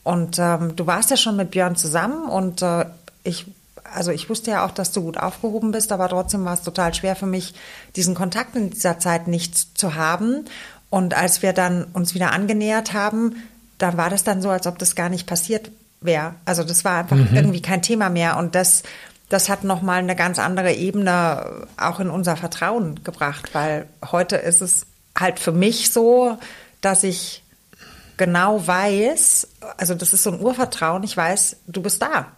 Und 0.02 0.38
ähm, 0.38 0.76
du 0.76 0.87
warst 0.87 1.10
ja 1.10 1.16
schon 1.16 1.37
mit 1.37 1.50
Björn 1.50 1.76
zusammen 1.76 2.28
und 2.28 2.62
äh, 2.62 2.87
ich, 3.24 3.46
also 3.82 4.10
ich 4.10 4.28
wusste 4.30 4.52
ja 4.52 4.64
auch, 4.64 4.70
dass 4.70 4.92
du 4.92 5.02
gut 5.02 5.18
aufgehoben 5.18 5.72
bist, 5.72 5.92
aber 5.92 6.08
trotzdem 6.08 6.44
war 6.44 6.54
es 6.54 6.62
total 6.62 6.94
schwer 6.94 7.16
für 7.16 7.26
mich, 7.26 7.54
diesen 7.96 8.14
Kontakt 8.14 8.54
in 8.54 8.70
dieser 8.70 8.98
Zeit 8.98 9.28
nicht 9.28 9.78
zu 9.78 9.94
haben. 9.94 10.44
Und 10.90 11.14
als 11.14 11.42
wir 11.42 11.52
dann 11.52 11.84
uns 11.92 12.14
wieder 12.14 12.32
angenähert 12.32 12.92
haben, 12.92 13.37
dann 13.78 13.96
war 13.96 14.10
das 14.10 14.24
dann 14.24 14.42
so, 14.42 14.50
als 14.50 14.66
ob 14.66 14.78
das 14.78 14.94
gar 14.94 15.08
nicht 15.08 15.26
passiert 15.26 15.70
wäre. 16.00 16.34
Also 16.44 16.62
das 16.64 16.84
war 16.84 16.98
einfach 16.98 17.16
mhm. 17.16 17.30
irgendwie 17.32 17.62
kein 17.62 17.82
Thema 17.82 18.10
mehr 18.10 18.37
und 18.37 18.54
das 18.54 18.82
das 19.30 19.48
hat 19.48 19.64
nochmal 19.64 20.00
eine 20.00 20.14
ganz 20.14 20.38
andere 20.38 20.74
Ebene 20.74 21.66
auch 21.78 21.98
in 21.98 22.10
unser 22.10 22.37
Vertrauen 22.37 23.02
gebracht, 23.04 23.50
weil 23.54 23.87
heute 24.12 24.37
ist 24.37 24.60
es 24.60 24.87
halt 25.18 25.38
für 25.38 25.53
mich 25.53 25.90
so, 25.90 26.38
dass 26.81 27.03
ich 27.03 27.42
genau 28.16 28.66
weiß, 28.66 29.48
also 29.77 29.94
das 29.94 30.12
ist 30.12 30.22
so 30.22 30.33
ein 30.33 30.40
Urvertrauen, 30.40 31.03
ich 31.03 31.16
weiß, 31.16 31.57
du 31.66 31.83
bist 31.83 32.03
da. 32.03 32.29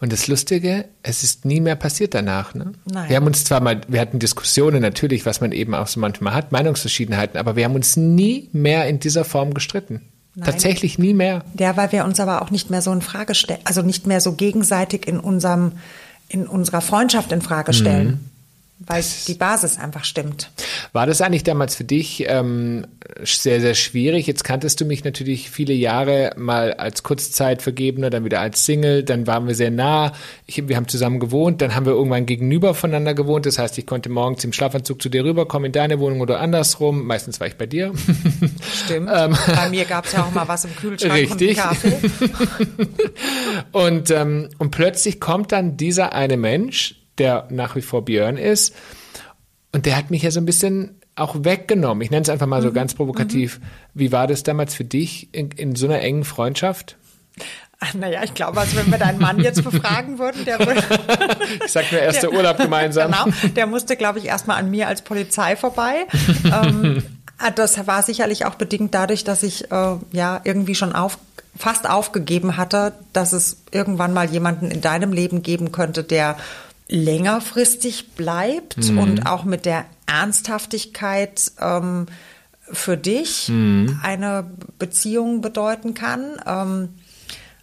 Und 0.00 0.12
das 0.12 0.26
Lustige, 0.26 0.86
es 1.04 1.22
ist 1.22 1.44
nie 1.44 1.60
mehr 1.60 1.76
passiert 1.76 2.14
danach. 2.14 2.54
Ne? 2.54 2.72
Nein. 2.84 3.08
Wir 3.08 3.16
haben 3.16 3.26
uns 3.26 3.44
zwar 3.44 3.60
mal, 3.60 3.80
wir 3.86 4.00
hatten 4.00 4.18
Diskussionen 4.18 4.82
natürlich, 4.82 5.24
was 5.24 5.40
man 5.40 5.52
eben 5.52 5.74
auch 5.74 5.86
so 5.86 6.00
manchmal 6.00 6.34
hat, 6.34 6.50
Meinungsverschiedenheiten, 6.50 7.38
aber 7.38 7.54
wir 7.54 7.64
haben 7.64 7.76
uns 7.76 7.96
nie 7.96 8.48
mehr 8.52 8.88
in 8.88 8.98
dieser 8.98 9.24
Form 9.24 9.54
gestritten. 9.54 10.02
Nein. 10.34 10.46
Tatsächlich 10.46 10.98
nie 10.98 11.14
mehr. 11.14 11.44
Ja, 11.58 11.76
weil 11.76 11.92
wir 11.92 12.04
uns 12.04 12.18
aber 12.18 12.42
auch 12.42 12.50
nicht 12.50 12.70
mehr 12.70 12.82
so 12.82 12.90
in 12.92 13.02
Frage 13.02 13.34
stellen, 13.34 13.60
also 13.64 13.82
nicht 13.82 14.06
mehr 14.06 14.20
so 14.20 14.32
gegenseitig 14.32 15.06
in 15.06 15.20
unserem, 15.20 15.72
in 16.28 16.48
unserer 16.48 16.80
Freundschaft 16.80 17.30
in 17.30 17.42
Frage 17.42 17.72
stellen. 17.72 18.06
Mhm 18.06 18.31
weil 18.86 19.04
die 19.28 19.34
Basis 19.34 19.78
einfach 19.78 20.04
stimmt. 20.04 20.50
War 20.92 21.06
das 21.06 21.20
eigentlich 21.20 21.44
damals 21.44 21.74
für 21.76 21.84
dich 21.84 22.24
ähm, 22.28 22.86
sehr, 23.22 23.60
sehr 23.60 23.74
schwierig? 23.74 24.26
Jetzt 24.26 24.44
kanntest 24.44 24.80
du 24.80 24.84
mich 24.84 25.04
natürlich 25.04 25.50
viele 25.50 25.72
Jahre 25.72 26.32
mal 26.36 26.74
als 26.74 27.02
Kurzzeitvergebener, 27.02 28.10
dann 28.10 28.24
wieder 28.24 28.40
als 28.40 28.64
Single, 28.64 29.02
dann 29.02 29.26
waren 29.26 29.46
wir 29.46 29.54
sehr 29.54 29.70
nah. 29.70 30.12
Ich, 30.46 30.66
wir 30.68 30.76
haben 30.76 30.88
zusammen 30.88 31.20
gewohnt, 31.20 31.62
dann 31.62 31.74
haben 31.74 31.86
wir 31.86 31.92
irgendwann 31.92 32.26
gegenüber 32.26 32.74
voneinander 32.74 33.14
gewohnt. 33.14 33.46
Das 33.46 33.58
heißt, 33.58 33.78
ich 33.78 33.86
konnte 33.86 34.08
morgens 34.08 34.44
im 34.44 34.52
Schlafanzug 34.52 35.00
zu 35.02 35.08
dir 35.08 35.24
rüberkommen 35.24 35.66
in 35.66 35.72
deine 35.72 35.98
Wohnung 35.98 36.20
oder 36.20 36.40
andersrum. 36.40 37.06
Meistens 37.06 37.40
war 37.40 37.46
ich 37.46 37.56
bei 37.56 37.66
dir. 37.66 37.92
Stimmt. 38.84 39.10
ähm, 39.14 39.36
bei 39.46 39.68
mir 39.70 39.84
gab 39.84 40.06
es 40.06 40.12
ja 40.12 40.24
auch 40.24 40.32
mal 40.32 40.46
was 40.48 40.64
im 40.64 40.74
Kühlschrank 40.76 41.14
richtig. 41.14 41.50
und 41.50 41.56
Kaffee. 41.56 41.98
und, 43.72 44.10
ähm, 44.10 44.48
und 44.58 44.70
plötzlich 44.70 45.20
kommt 45.20 45.52
dann 45.52 45.76
dieser 45.76 46.12
eine 46.12 46.36
Mensch, 46.36 47.01
der 47.18 47.46
nach 47.50 47.76
wie 47.76 47.82
vor 47.82 48.04
Björn 48.04 48.36
ist. 48.36 48.74
Und 49.72 49.86
der 49.86 49.96
hat 49.96 50.10
mich 50.10 50.22
ja 50.22 50.30
so 50.30 50.40
ein 50.40 50.46
bisschen 50.46 51.00
auch 51.14 51.44
weggenommen. 51.44 52.02
Ich 52.02 52.10
nenne 52.10 52.22
es 52.22 52.28
einfach 52.28 52.46
mal 52.46 52.62
so 52.62 52.70
mhm. 52.70 52.74
ganz 52.74 52.94
provokativ. 52.94 53.58
Mhm. 53.58 53.64
Wie 53.94 54.12
war 54.12 54.26
das 54.26 54.42
damals 54.42 54.74
für 54.74 54.84
dich 54.84 55.28
in, 55.32 55.50
in 55.50 55.76
so 55.76 55.86
einer 55.86 56.00
engen 56.00 56.24
Freundschaft? 56.24 56.96
Naja, 57.94 58.22
ich 58.22 58.34
glaube, 58.34 58.60
also 58.60 58.76
wenn 58.76 58.90
wir 58.90 58.98
deinen 58.98 59.18
Mann 59.18 59.40
jetzt 59.40 59.64
befragen 59.64 60.18
würden, 60.18 60.44
der 60.44 60.60
würde. 60.60 60.82
ich 61.64 61.72
sag 61.72 61.90
nur 61.90 62.00
erster 62.00 62.32
Urlaub 62.32 62.58
gemeinsam. 62.58 63.10
Genau, 63.10 63.36
der 63.56 63.66
musste, 63.66 63.96
glaube 63.96 64.20
ich, 64.20 64.26
erstmal 64.26 64.58
an 64.58 64.70
mir 64.70 64.86
als 64.86 65.02
Polizei 65.02 65.56
vorbei. 65.56 66.06
ähm, 66.44 67.02
ah, 67.38 67.50
das 67.50 67.84
war 67.86 68.02
sicherlich 68.02 68.44
auch 68.44 68.54
bedingt 68.54 68.94
dadurch, 68.94 69.24
dass 69.24 69.42
ich 69.42 69.70
äh, 69.72 69.96
ja 70.12 70.40
irgendwie 70.44 70.76
schon 70.76 70.92
auf, 70.92 71.18
fast 71.56 71.90
aufgegeben 71.90 72.56
hatte, 72.56 72.92
dass 73.12 73.32
es 73.32 73.62
irgendwann 73.72 74.12
mal 74.12 74.30
jemanden 74.30 74.70
in 74.70 74.80
deinem 74.80 75.12
Leben 75.12 75.42
geben 75.42 75.72
könnte, 75.72 76.04
der 76.04 76.36
längerfristig 76.92 78.10
bleibt 78.10 78.76
mhm. 78.76 78.98
und 78.98 79.26
auch 79.26 79.44
mit 79.44 79.64
der 79.64 79.86
Ernsthaftigkeit 80.06 81.50
ähm, 81.58 82.06
für 82.70 82.98
dich 82.98 83.48
mhm. 83.48 83.98
eine 84.02 84.44
Beziehung 84.78 85.40
bedeuten 85.40 85.94
kann. 85.94 86.36
Ähm, 86.46 86.90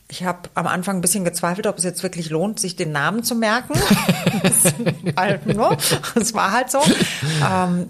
ich 0.08 0.24
habe 0.24 0.50
am 0.56 0.66
Anfang 0.66 0.98
ein 0.98 1.02
bisschen 1.02 1.24
gezweifelt, 1.24 1.68
ob 1.68 1.78
es 1.78 1.84
jetzt 1.84 2.02
wirklich 2.02 2.32
lohnt, 2.32 2.60
sich 2.60 2.76
den 2.76 2.92
Namen 2.92 3.24
zu 3.24 3.36
merken. 3.36 3.74
das 6.16 6.34
war 6.34 6.52
halt 6.52 6.72
so. 6.72 6.80
Ähm, 7.48 7.86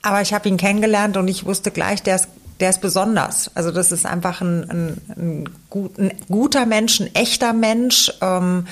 aber 0.00 0.22
ich 0.22 0.32
habe 0.32 0.48
ihn 0.48 0.56
kennengelernt 0.56 1.18
und 1.18 1.28
ich 1.28 1.44
wusste 1.44 1.70
gleich, 1.70 2.02
der 2.02 2.16
ist, 2.16 2.28
der 2.60 2.70
ist 2.70 2.80
besonders. 2.80 3.54
Also 3.54 3.70
das 3.70 3.92
ist 3.92 4.06
einfach 4.06 4.40
ein, 4.40 4.70
ein, 4.70 4.96
ein, 5.14 5.50
gut, 5.68 5.98
ein 5.98 6.12
guter 6.28 6.64
Mensch, 6.64 7.00
ein 7.00 7.14
echter 7.14 7.52
Mensch. 7.52 8.10
Ähm, 8.22 8.66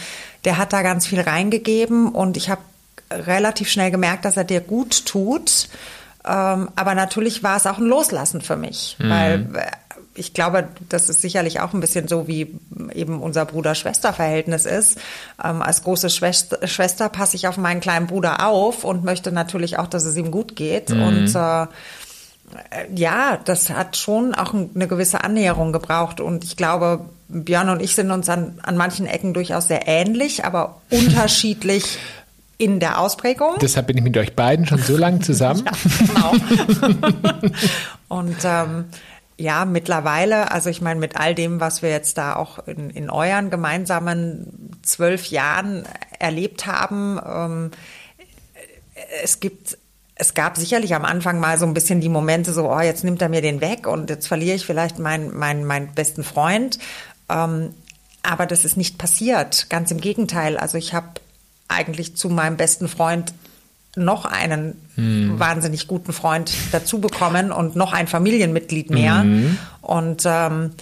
der 0.48 0.56
hat 0.56 0.72
da 0.72 0.80
ganz 0.80 1.06
viel 1.06 1.20
reingegeben 1.20 2.08
und 2.08 2.38
ich 2.38 2.48
habe 2.48 2.62
relativ 3.10 3.68
schnell 3.68 3.90
gemerkt, 3.90 4.24
dass 4.24 4.38
er 4.38 4.44
dir 4.44 4.62
gut 4.62 5.04
tut. 5.04 5.68
Ähm, 6.26 6.70
aber 6.74 6.94
natürlich 6.94 7.42
war 7.42 7.58
es 7.58 7.66
auch 7.66 7.76
ein 7.76 7.84
Loslassen 7.84 8.40
für 8.40 8.56
mich, 8.56 8.96
mhm. 8.98 9.10
weil 9.10 9.34
äh, 9.56 9.66
ich 10.14 10.32
glaube, 10.32 10.68
das 10.88 11.10
ist 11.10 11.20
sicherlich 11.20 11.60
auch 11.60 11.74
ein 11.74 11.80
bisschen 11.80 12.08
so, 12.08 12.26
wie 12.26 12.58
eben 12.94 13.20
unser 13.20 13.44
Bruder-Schwester-Verhältnis 13.44 14.64
ist. 14.64 14.98
Ähm, 15.44 15.60
als 15.60 15.82
große 15.82 16.08
Schwester, 16.08 16.66
Schwester 16.66 17.10
passe 17.10 17.36
ich 17.36 17.46
auf 17.46 17.58
meinen 17.58 17.82
kleinen 17.82 18.06
Bruder 18.06 18.46
auf 18.46 18.84
und 18.84 19.04
möchte 19.04 19.32
natürlich 19.32 19.78
auch, 19.78 19.86
dass 19.86 20.06
es 20.06 20.16
ihm 20.16 20.30
gut 20.30 20.56
geht. 20.56 20.88
Mhm. 20.88 21.02
Und 21.02 21.34
äh, 21.34 21.66
ja, 22.94 23.38
das 23.44 23.70
hat 23.70 23.96
schon 23.96 24.34
auch 24.34 24.54
eine 24.54 24.88
gewisse 24.88 25.24
Annäherung 25.24 25.72
gebraucht. 25.72 26.20
Und 26.20 26.44
ich 26.44 26.56
glaube, 26.56 27.04
Björn 27.28 27.68
und 27.68 27.82
ich 27.82 27.94
sind 27.94 28.10
uns 28.10 28.28
an, 28.28 28.58
an 28.62 28.76
manchen 28.76 29.06
Ecken 29.06 29.34
durchaus 29.34 29.68
sehr 29.68 29.86
ähnlich, 29.86 30.44
aber 30.44 30.80
unterschiedlich 30.90 31.98
in 32.56 32.80
der 32.80 32.98
Ausprägung. 32.98 33.56
Deshalb 33.60 33.86
bin 33.86 33.98
ich 33.98 34.02
mit 34.02 34.16
euch 34.16 34.34
beiden 34.34 34.66
schon 34.66 34.78
so 34.78 34.96
lange 34.96 35.20
zusammen. 35.20 35.64
ja, 36.14 36.32
genau. 36.80 37.12
und 38.08 38.36
ähm, 38.44 38.86
ja, 39.36 39.64
mittlerweile, 39.64 40.50
also 40.50 40.68
ich 40.68 40.80
meine, 40.80 40.98
mit 40.98 41.16
all 41.16 41.34
dem, 41.36 41.60
was 41.60 41.82
wir 41.82 41.90
jetzt 41.90 42.18
da 42.18 42.34
auch 42.34 42.66
in, 42.66 42.90
in 42.90 43.08
euren 43.08 43.50
gemeinsamen 43.50 44.80
zwölf 44.82 45.26
Jahren 45.26 45.84
erlebt 46.18 46.66
haben, 46.66 47.20
ähm, 47.24 47.70
es 49.22 49.38
gibt 49.38 49.78
es 50.18 50.34
gab 50.34 50.56
sicherlich 50.56 50.94
am 50.94 51.04
Anfang 51.04 51.38
mal 51.38 51.58
so 51.58 51.64
ein 51.64 51.74
bisschen 51.74 52.00
die 52.00 52.08
Momente 52.08 52.52
so, 52.52 52.70
oh, 52.70 52.80
jetzt 52.80 53.04
nimmt 53.04 53.22
er 53.22 53.28
mir 53.28 53.40
den 53.40 53.60
weg 53.60 53.86
und 53.86 54.10
jetzt 54.10 54.26
verliere 54.26 54.56
ich 54.56 54.66
vielleicht 54.66 54.98
meinen 54.98 55.36
mein, 55.36 55.64
mein 55.64 55.94
besten 55.94 56.24
Freund. 56.24 56.78
Ähm, 57.28 57.70
aber 58.22 58.46
das 58.46 58.64
ist 58.64 58.76
nicht 58.76 58.98
passiert. 58.98 59.70
Ganz 59.70 59.92
im 59.92 60.00
Gegenteil. 60.00 60.56
Also 60.56 60.76
ich 60.76 60.92
habe 60.92 61.08
eigentlich 61.68 62.16
zu 62.16 62.28
meinem 62.28 62.56
besten 62.56 62.88
Freund 62.88 63.32
noch 63.96 64.24
einen 64.24 64.74
hm. 64.96 65.38
wahnsinnig 65.38 65.86
guten 65.86 66.12
Freund 66.12 66.52
dazu 66.72 67.00
bekommen 67.00 67.52
und 67.52 67.76
noch 67.76 67.92
ein 67.92 68.06
Familienmitglied 68.06 68.90
mehr. 68.90 69.24
Mhm. 69.24 69.58
Und 69.80 70.22
ähm, 70.24 70.72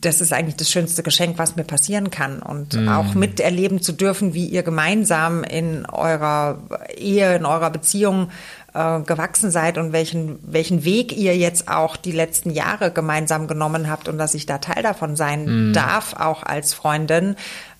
das 0.00 0.20
ist 0.20 0.32
eigentlich 0.32 0.56
das 0.56 0.70
schönste 0.70 1.02
Geschenk, 1.02 1.38
was 1.38 1.56
mir 1.56 1.64
passieren 1.64 2.10
kann. 2.10 2.40
Und 2.40 2.74
mhm. 2.74 2.88
auch 2.88 3.14
miterleben 3.14 3.80
zu 3.80 3.92
dürfen, 3.92 4.34
wie 4.34 4.46
ihr 4.46 4.62
gemeinsam 4.62 5.44
in 5.44 5.86
eurer 5.86 6.62
Ehe, 6.96 7.36
in 7.36 7.44
eurer 7.44 7.70
Beziehung 7.70 8.30
äh, 8.78 9.00
gewachsen 9.02 9.50
seid 9.50 9.76
und 9.76 9.92
welchen, 9.92 10.38
welchen 10.42 10.84
Weg 10.84 11.16
ihr 11.16 11.36
jetzt 11.36 11.68
auch 11.68 11.96
die 11.96 12.12
letzten 12.12 12.50
Jahre 12.50 12.92
gemeinsam 12.92 13.48
genommen 13.48 13.90
habt 13.90 14.08
und 14.08 14.18
dass 14.18 14.34
ich 14.34 14.46
da 14.46 14.58
Teil 14.58 14.82
davon 14.82 15.16
sein 15.16 15.68
mhm. 15.68 15.72
darf, 15.72 16.14
auch 16.14 16.44
als 16.44 16.74
Freundin. 16.74 17.34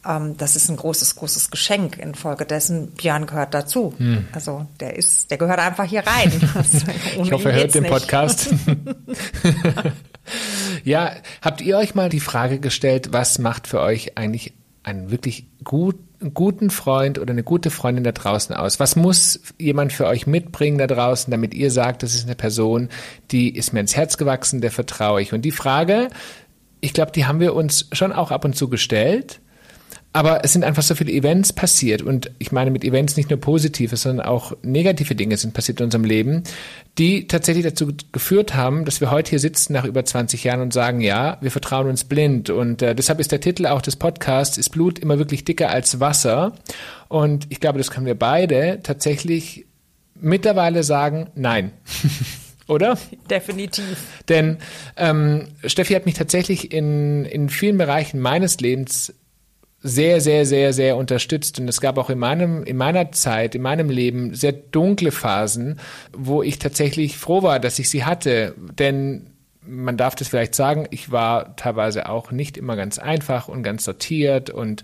Ähm, 0.05 0.37
das 0.37 0.57
ist 0.57 0.69
ein 0.69 0.77
großes, 0.77 1.15
großes 1.15 1.51
Geschenk. 1.53 1.99
Infolgedessen, 1.99 2.91
Björn 2.93 3.27
gehört 3.27 3.55
dazu. 3.55 3.95
Mhm. 3.99 4.27
Also 4.33 4.67
der 4.81 4.97
ist, 4.97 5.31
der 5.31 5.39
gehört 5.39 5.61
einfach 5.61 5.85
hier 5.85 6.05
rein. 6.05 6.33
ich 7.23 7.33
hoffe, 7.33 7.53
er 7.53 7.61
hört 7.61 7.75
den 7.75 7.85
Podcast. 7.85 8.49
ja, 10.85 11.13
habt 11.43 11.61
ihr 11.61 11.77
euch 11.79 11.95
mal 11.95 12.09
die 12.09 12.21
Frage 12.21 12.59
gestellt, 12.59 13.13
was 13.13 13.39
macht 13.39 13.69
für 13.69 13.81
euch 13.81 14.19
eigentlich 14.19 14.55
einen 14.89 15.11
wirklich 15.11 15.47
gut, 15.65 15.97
guten 16.35 16.71
Freund 16.71 17.19
oder 17.19 17.31
eine 17.31 17.43
gute 17.43 17.71
Freundin 17.71 18.05
da 18.05 18.13
draußen 18.13 18.55
aus? 18.55 18.81
Was 18.81 18.97
muss 18.97 19.41
jemand 19.59 19.93
für 19.93 20.07
euch 20.07 20.27
mitbringen 20.27 20.79
da 20.79 20.87
draußen, 20.87 21.31
damit 21.31 21.55
ihr 21.55 21.71
sagt, 21.71 22.03
das 22.03 22.15
ist 22.15 22.25
eine 22.25 22.35
Person, 22.35 22.89
die 23.31 23.55
ist 23.55 23.73
mir 23.73 23.81
ins 23.81 23.97
Herz 23.97 24.17
gewachsen, 24.17 24.61
der 24.61 24.71
vertraue 24.71 25.23
ich? 25.23 25.33
Und 25.33 25.43
die 25.43 25.51
Frage, 25.51 26.09
ich 26.81 26.93
glaube, 26.93 27.13
die 27.13 27.27
haben 27.27 27.41
wir 27.41 27.55
uns 27.55 27.89
schon 27.93 28.13
auch 28.13 28.31
ab 28.31 28.45
und 28.45 28.57
zu 28.57 28.69
gestellt. 28.69 29.41
Aber 30.19 30.45
es 30.45 30.53
sind 30.53 30.65
einfach 30.65 30.83
so 30.83 30.97
viele 30.97 31.13
Events 31.13 31.53
passiert 31.53 32.03
und 32.03 32.33
ich 32.41 32.51
meine 32.51 32.73
mit 32.73 32.83
Events 32.83 33.17
nicht 33.17 33.31
nur 33.31 33.39
positive, 33.39 33.95
sondern 33.95 34.27
auch 34.27 34.53
negative 34.63 35.15
Dinge 35.15 35.37
sind 35.37 35.55
passiert 35.55 35.79
in 35.79 35.85
unserem 35.85 36.03
Leben, 36.03 36.43
die 36.99 37.29
tatsächlich 37.29 37.65
dazu 37.65 37.93
geführt 38.11 38.57
haben, 38.57 38.85
dass 38.85 39.01
wir 39.01 39.13
heute 39.13 39.31
hier 39.31 39.39
sitzen 39.39 39.75
nach 39.75 39.85
über 39.85 40.05
20 40.05 40.43
Jahren 40.43 40.61
und 40.61 40.73
sagen, 40.73 41.03
ja, 41.03 41.39
wir 41.41 41.53
vertrauen 41.53 41.89
uns 41.89 42.03
blind 42.03 42.51
und 42.51 42.83
äh, 42.83 42.97
deshalb 42.97 43.21
ist 43.21 43.31
der 43.31 43.41
Titel 43.41 43.67
auch 43.67 43.81
des 43.81 43.95
Podcasts, 43.95 44.59
ist 44.59 44.71
Blut 44.71 44.99
immer 44.99 45.21
wirklich 45.21 45.45
dicker 45.45 45.71
als 45.71 46.01
Wasser 46.01 46.53
und 47.07 47.47
ich 47.51 47.61
glaube, 47.61 47.79
das 47.79 47.93
können 47.93 48.07
wir 48.07 48.19
beide 48.19 48.81
tatsächlich 48.83 49.67
mittlerweile 50.17 50.83
sagen, 50.83 51.31
nein. 51.37 51.71
Oder? 52.67 52.99
Definitiv. 53.31 53.97
Denn 54.29 54.59
ähm, 54.97 55.47
Steffi 55.65 55.95
hat 55.95 56.07
mich 56.07 56.17
tatsächlich 56.17 56.73
in, 56.73 57.25
in 57.25 57.51
vielen 57.51 57.79
Bereichen 57.79 58.19
meines 58.19 58.59
Lebens 58.59 59.15
sehr, 59.81 60.21
sehr, 60.21 60.45
sehr, 60.45 60.73
sehr 60.73 60.97
unterstützt. 60.97 61.59
Und 61.61 61.69
es 61.69 61.81
gab 61.81 61.99
auch 61.99 62.11
in 62.11 62.19
meinem, 62.19 62.65
in 62.65 62.77
meiner 62.77 63.13
Zeit, 63.13 63.55
in 63.55 63.63
meinem 63.63 63.91
Leben 63.91 64.35
sehr 64.35 64.53
dunkle 64.53 65.13
Phasen, 65.13 65.79
wo 66.13 66.43
ich 66.43 66.59
tatsächlich 66.59 67.17
froh 67.17 67.43
war, 67.43 67.61
dass 67.61 67.79
ich 67.79 67.89
sie 67.89 68.05
hatte. 68.05 68.55
Denn 68.79 69.31
man 69.69 69.97
darf 69.97 70.15
das 70.15 70.29
vielleicht 70.29 70.55
sagen, 70.55 70.87
ich 70.91 71.13
war 71.13 71.55
teilweise 71.57 72.09
auch 72.09 72.33
nicht 72.33 72.57
immer 72.57 72.75
ganz 72.75 72.99
einfach 72.99 73.49
und 73.49 73.63
ganz 73.63 73.85
sortiert 73.85 74.51
und 74.51 74.83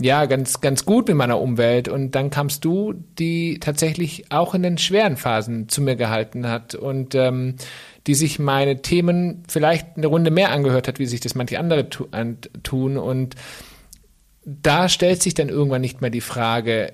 ja, 0.00 0.24
ganz, 0.24 0.60
ganz 0.60 0.84
gut 0.84 1.06
mit 1.06 1.16
meiner 1.16 1.40
Umwelt. 1.40 1.86
Und 1.86 2.12
dann 2.12 2.30
kamst 2.30 2.64
du, 2.64 2.94
die 3.18 3.60
tatsächlich 3.60 4.32
auch 4.32 4.54
in 4.54 4.62
den 4.62 4.78
schweren 4.78 5.16
Phasen 5.16 5.68
zu 5.68 5.82
mir 5.82 5.96
gehalten 5.96 6.48
hat 6.48 6.74
und 6.74 7.14
ähm, 7.14 7.56
die 8.06 8.14
sich 8.14 8.40
meine 8.40 8.82
Themen 8.82 9.44
vielleicht 9.46 9.96
eine 9.96 10.08
Runde 10.08 10.32
mehr 10.32 10.50
angehört 10.50 10.88
hat, 10.88 10.98
wie 10.98 11.06
sich 11.06 11.20
das 11.20 11.36
manche 11.36 11.60
andere 11.60 11.88
tu 11.88 12.06
tun. 12.64 12.96
Und 12.96 13.36
da 14.44 14.88
stellt 14.88 15.22
sich 15.22 15.34
dann 15.34 15.48
irgendwann 15.48 15.80
nicht 15.80 16.00
mehr 16.00 16.10
die 16.10 16.20
Frage, 16.20 16.92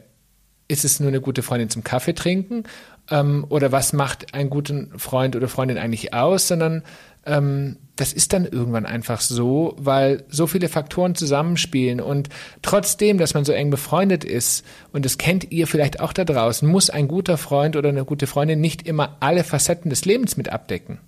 ist 0.69 0.85
es 0.85 1.01
nur 1.01 1.09
eine 1.09 1.21
gute 1.21 1.43
Freundin 1.43 1.71
zum 1.71 1.85
Kaffee 1.85 2.15
trinken? 2.15 2.65
Ähm, 3.11 3.47
oder 3.49 3.73
was 3.73 3.93
macht 3.93 4.35
einen 4.35 4.51
guten 4.51 4.99
Freund 4.99 5.35
oder 5.35 5.49
Freundin 5.49 5.79
eigentlich 5.79 6.13
aus? 6.13 6.49
Sondern 6.49 6.83
ähm, 7.25 7.77
das 7.97 8.13
ist 8.13 8.33
dann 8.33 8.45
irgendwann 8.45 8.87
einfach 8.87 9.21
so, 9.21 9.75
weil 9.77 10.25
so 10.29 10.47
viele 10.47 10.69
Faktoren 10.69 11.15
zusammenspielen 11.15 12.01
und 12.01 12.29
trotzdem, 12.63 13.19
dass 13.19 13.35
man 13.35 13.45
so 13.45 13.53
eng 13.53 13.71
befreundet 13.71 14.25
ist, 14.25 14.65
und 14.93 15.05
das 15.05 15.19
kennt 15.19 15.51
ihr 15.51 15.67
vielleicht 15.67 16.01
auch 16.01 16.13
da 16.13 16.25
draußen, 16.25 16.69
muss 16.69 16.91
ein 16.91 17.09
guter 17.09 17.37
Freund 17.37 17.77
oder 17.77 17.89
eine 17.89 18.05
gute 18.05 18.27
Freundin 18.27 18.61
nicht 18.61 18.87
immer 18.87 19.17
alle 19.21 19.43
Facetten 19.43 19.91
des 19.91 20.05
Lebens 20.05 20.37
mit 20.37 20.51
abdecken. 20.51 20.99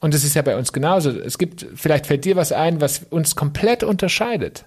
Und 0.00 0.14
das 0.14 0.24
ist 0.24 0.34
ja 0.34 0.42
bei 0.42 0.56
uns 0.56 0.72
genauso. 0.72 1.10
Es 1.10 1.38
gibt, 1.38 1.64
vielleicht 1.76 2.06
fällt 2.06 2.24
dir 2.24 2.34
was 2.34 2.50
ein, 2.50 2.80
was 2.80 3.04
uns 3.08 3.36
komplett 3.36 3.84
unterscheidet. 3.84 4.64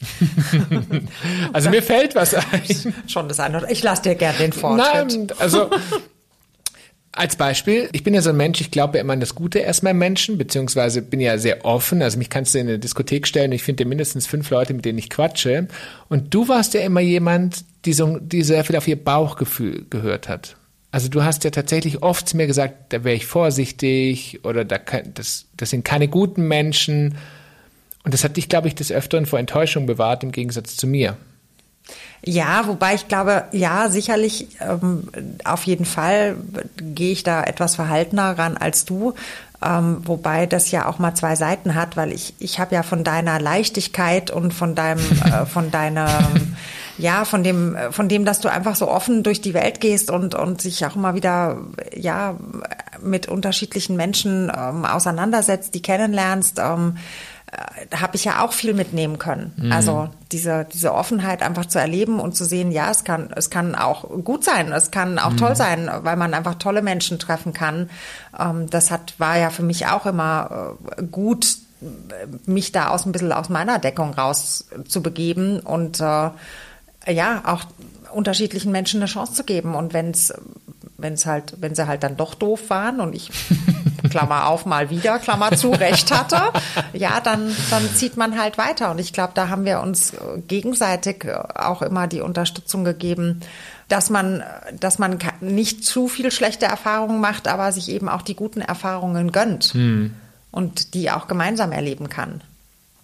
also 1.52 1.70
mir 1.70 1.82
fällt 1.82 2.14
was 2.14 2.34
ein. 2.34 2.94
Schon 3.06 3.28
das 3.28 3.40
eine. 3.40 3.70
Ich 3.70 3.82
lasse 3.82 4.02
dir 4.02 4.14
gern 4.14 4.34
den 4.38 4.52
Vortritt. 4.52 4.94
Nein, 4.94 5.26
also 5.38 5.70
als 7.12 7.36
Beispiel, 7.36 7.88
ich 7.92 8.04
bin 8.04 8.14
ja 8.14 8.22
so 8.22 8.30
ein 8.30 8.36
Mensch, 8.36 8.60
ich 8.60 8.70
glaube 8.70 8.96
ja 8.96 9.02
immer 9.02 9.14
an 9.14 9.20
das 9.20 9.34
Gute 9.34 9.58
erstmal 9.58 9.94
Menschen, 9.94 10.38
beziehungsweise 10.38 11.02
bin 11.02 11.20
ja 11.20 11.38
sehr 11.38 11.64
offen. 11.64 12.02
Also 12.02 12.18
mich 12.18 12.30
kannst 12.30 12.54
du 12.54 12.58
in 12.58 12.68
eine 12.68 12.78
Diskothek 12.78 13.26
stellen, 13.26 13.52
ich 13.52 13.62
finde 13.62 13.84
mindestens 13.84 14.26
fünf 14.26 14.48
Leute, 14.50 14.74
mit 14.74 14.84
denen 14.84 14.98
ich 14.98 15.10
quatsche. 15.10 15.66
Und 16.08 16.32
du 16.32 16.48
warst 16.48 16.72
ja 16.74 16.80
immer 16.82 17.00
jemand, 17.00 17.64
die, 17.84 17.92
so, 17.92 18.18
die 18.18 18.42
sehr 18.42 18.64
viel 18.64 18.76
auf 18.76 18.86
ihr 18.86 19.02
Bauchgefühl 19.02 19.86
gehört 19.90 20.28
hat. 20.28 20.56
Also 20.92 21.08
du 21.08 21.22
hast 21.22 21.44
ja 21.44 21.50
tatsächlich 21.50 22.02
oft 22.02 22.28
zu 22.28 22.36
mir 22.36 22.46
gesagt, 22.46 22.92
da 22.92 23.04
wäre 23.04 23.16
ich 23.16 23.26
vorsichtig 23.26 24.40
oder 24.44 24.64
da 24.64 24.78
kann, 24.78 25.12
das, 25.14 25.46
das 25.56 25.70
sind 25.70 25.84
keine 25.84 26.08
guten 26.08 26.46
Menschen. 26.48 27.16
Und 28.04 28.14
das 28.14 28.24
hat 28.24 28.36
dich, 28.36 28.48
glaube 28.48 28.68
ich, 28.68 28.74
des 28.74 28.90
Öfteren 28.90 29.26
vor 29.26 29.38
Enttäuschung 29.38 29.86
bewahrt, 29.86 30.22
im 30.22 30.32
Gegensatz 30.32 30.76
zu 30.76 30.86
mir. 30.86 31.16
Ja, 32.22 32.66
wobei 32.66 32.94
ich 32.94 33.08
glaube, 33.08 33.44
ja, 33.52 33.88
sicherlich, 33.88 34.48
ähm, 34.60 35.08
auf 35.44 35.64
jeden 35.64 35.86
Fall 35.86 36.36
gehe 36.76 37.12
ich 37.12 37.22
da 37.22 37.42
etwas 37.42 37.74
verhaltener 37.74 38.38
ran 38.38 38.56
als 38.56 38.84
du. 38.84 39.14
Ähm, 39.62 39.98
wobei 40.06 40.46
das 40.46 40.70
ja 40.70 40.86
auch 40.86 40.98
mal 40.98 41.14
zwei 41.14 41.36
Seiten 41.36 41.74
hat, 41.74 41.96
weil 41.96 42.12
ich, 42.12 42.32
ich 42.38 42.58
habe 42.58 42.74
ja 42.74 42.82
von 42.82 43.04
deiner 43.04 43.38
Leichtigkeit 43.38 44.30
und 44.30 44.54
von 44.54 44.74
deinem, 44.74 45.00
äh, 45.24 45.44
von 45.44 45.70
deiner, 45.70 46.30
ja, 46.96 47.26
von 47.26 47.42
dem, 47.42 47.76
von 47.90 48.08
dem, 48.08 48.24
dass 48.24 48.40
du 48.40 48.48
einfach 48.50 48.74
so 48.74 48.90
offen 48.90 49.22
durch 49.22 49.42
die 49.42 49.52
Welt 49.52 49.80
gehst 49.80 50.10
und, 50.10 50.34
und 50.34 50.62
sich 50.62 50.84
auch 50.86 50.96
immer 50.96 51.14
wieder, 51.14 51.58
ja, 51.94 52.36
mit 53.02 53.28
unterschiedlichen 53.28 53.96
Menschen 53.96 54.50
ähm, 54.54 54.86
auseinandersetzt, 54.86 55.74
die 55.74 55.82
kennenlernst, 55.82 56.58
ähm, 56.58 56.96
äh, 56.96 57.29
habe 57.94 58.16
ich 58.16 58.24
ja 58.24 58.44
auch 58.44 58.52
viel 58.52 58.74
mitnehmen 58.74 59.18
können. 59.18 59.52
Mhm. 59.56 59.72
Also 59.72 60.08
diese, 60.30 60.66
diese 60.72 60.94
Offenheit 60.94 61.42
einfach 61.42 61.66
zu 61.66 61.78
erleben 61.78 62.20
und 62.20 62.36
zu 62.36 62.44
sehen, 62.44 62.70
ja, 62.70 62.90
es 62.90 63.04
kann, 63.04 63.30
es 63.34 63.50
kann 63.50 63.74
auch 63.74 64.08
gut 64.22 64.44
sein, 64.44 64.72
es 64.72 64.90
kann 64.90 65.18
auch 65.18 65.32
mhm. 65.32 65.36
toll 65.36 65.56
sein, 65.56 65.90
weil 66.02 66.16
man 66.16 66.34
einfach 66.34 66.54
tolle 66.54 66.82
Menschen 66.82 67.18
treffen 67.18 67.52
kann. 67.52 67.90
Ähm, 68.38 68.70
das 68.70 68.90
hat, 68.90 69.14
war 69.18 69.36
ja 69.36 69.50
für 69.50 69.62
mich 69.62 69.86
auch 69.86 70.06
immer 70.06 70.76
äh, 70.96 71.02
gut, 71.02 71.56
mich 72.46 72.72
da 72.72 72.88
aus 72.88 73.06
ein 73.06 73.12
bisschen 73.12 73.32
aus 73.32 73.48
meiner 73.48 73.78
Deckung 73.78 74.12
raus 74.12 74.66
zu 74.86 75.02
begeben 75.02 75.60
und 75.60 76.00
äh, 76.00 76.30
ja, 77.08 77.42
auch 77.44 77.62
unterschiedlichen 78.12 78.70
Menschen 78.70 79.00
eine 79.00 79.06
Chance 79.06 79.32
zu 79.32 79.44
geben. 79.44 79.74
Und 79.74 79.94
wenn 79.94 80.10
es 80.10 80.34
wenn 80.98 81.14
es 81.14 81.26
halt, 81.26 81.54
wenn 81.60 81.74
sie 81.74 81.86
halt 81.86 82.02
dann 82.02 82.16
doch 82.16 82.34
doof 82.34 82.68
waren 82.68 83.00
und 83.00 83.14
ich 83.14 83.30
Klammer 84.10 84.48
auf 84.48 84.66
mal 84.66 84.90
wieder, 84.90 85.18
Klammer 85.18 85.52
zu, 85.56 85.70
recht 85.70 86.10
hatte, 86.14 86.52
ja, 86.92 87.20
dann, 87.20 87.54
dann 87.70 87.88
zieht 87.94 88.16
man 88.16 88.38
halt 88.38 88.58
weiter. 88.58 88.90
Und 88.90 88.98
ich 88.98 89.12
glaube, 89.12 89.32
da 89.34 89.48
haben 89.48 89.64
wir 89.64 89.80
uns 89.80 90.12
gegenseitig 90.48 91.26
auch 91.54 91.82
immer 91.82 92.06
die 92.06 92.20
Unterstützung 92.20 92.84
gegeben, 92.84 93.40
dass 93.88 94.10
man, 94.10 94.42
dass 94.78 94.98
man 94.98 95.18
nicht 95.40 95.84
zu 95.84 96.08
viel 96.08 96.30
schlechte 96.30 96.66
Erfahrungen 96.66 97.20
macht, 97.20 97.48
aber 97.48 97.72
sich 97.72 97.88
eben 97.88 98.08
auch 98.08 98.22
die 98.22 98.36
guten 98.36 98.60
Erfahrungen 98.60 99.32
gönnt 99.32 99.72
hm. 99.72 100.14
und 100.52 100.94
die 100.94 101.10
auch 101.10 101.26
gemeinsam 101.26 101.72
erleben 101.72 102.08
kann. 102.08 102.40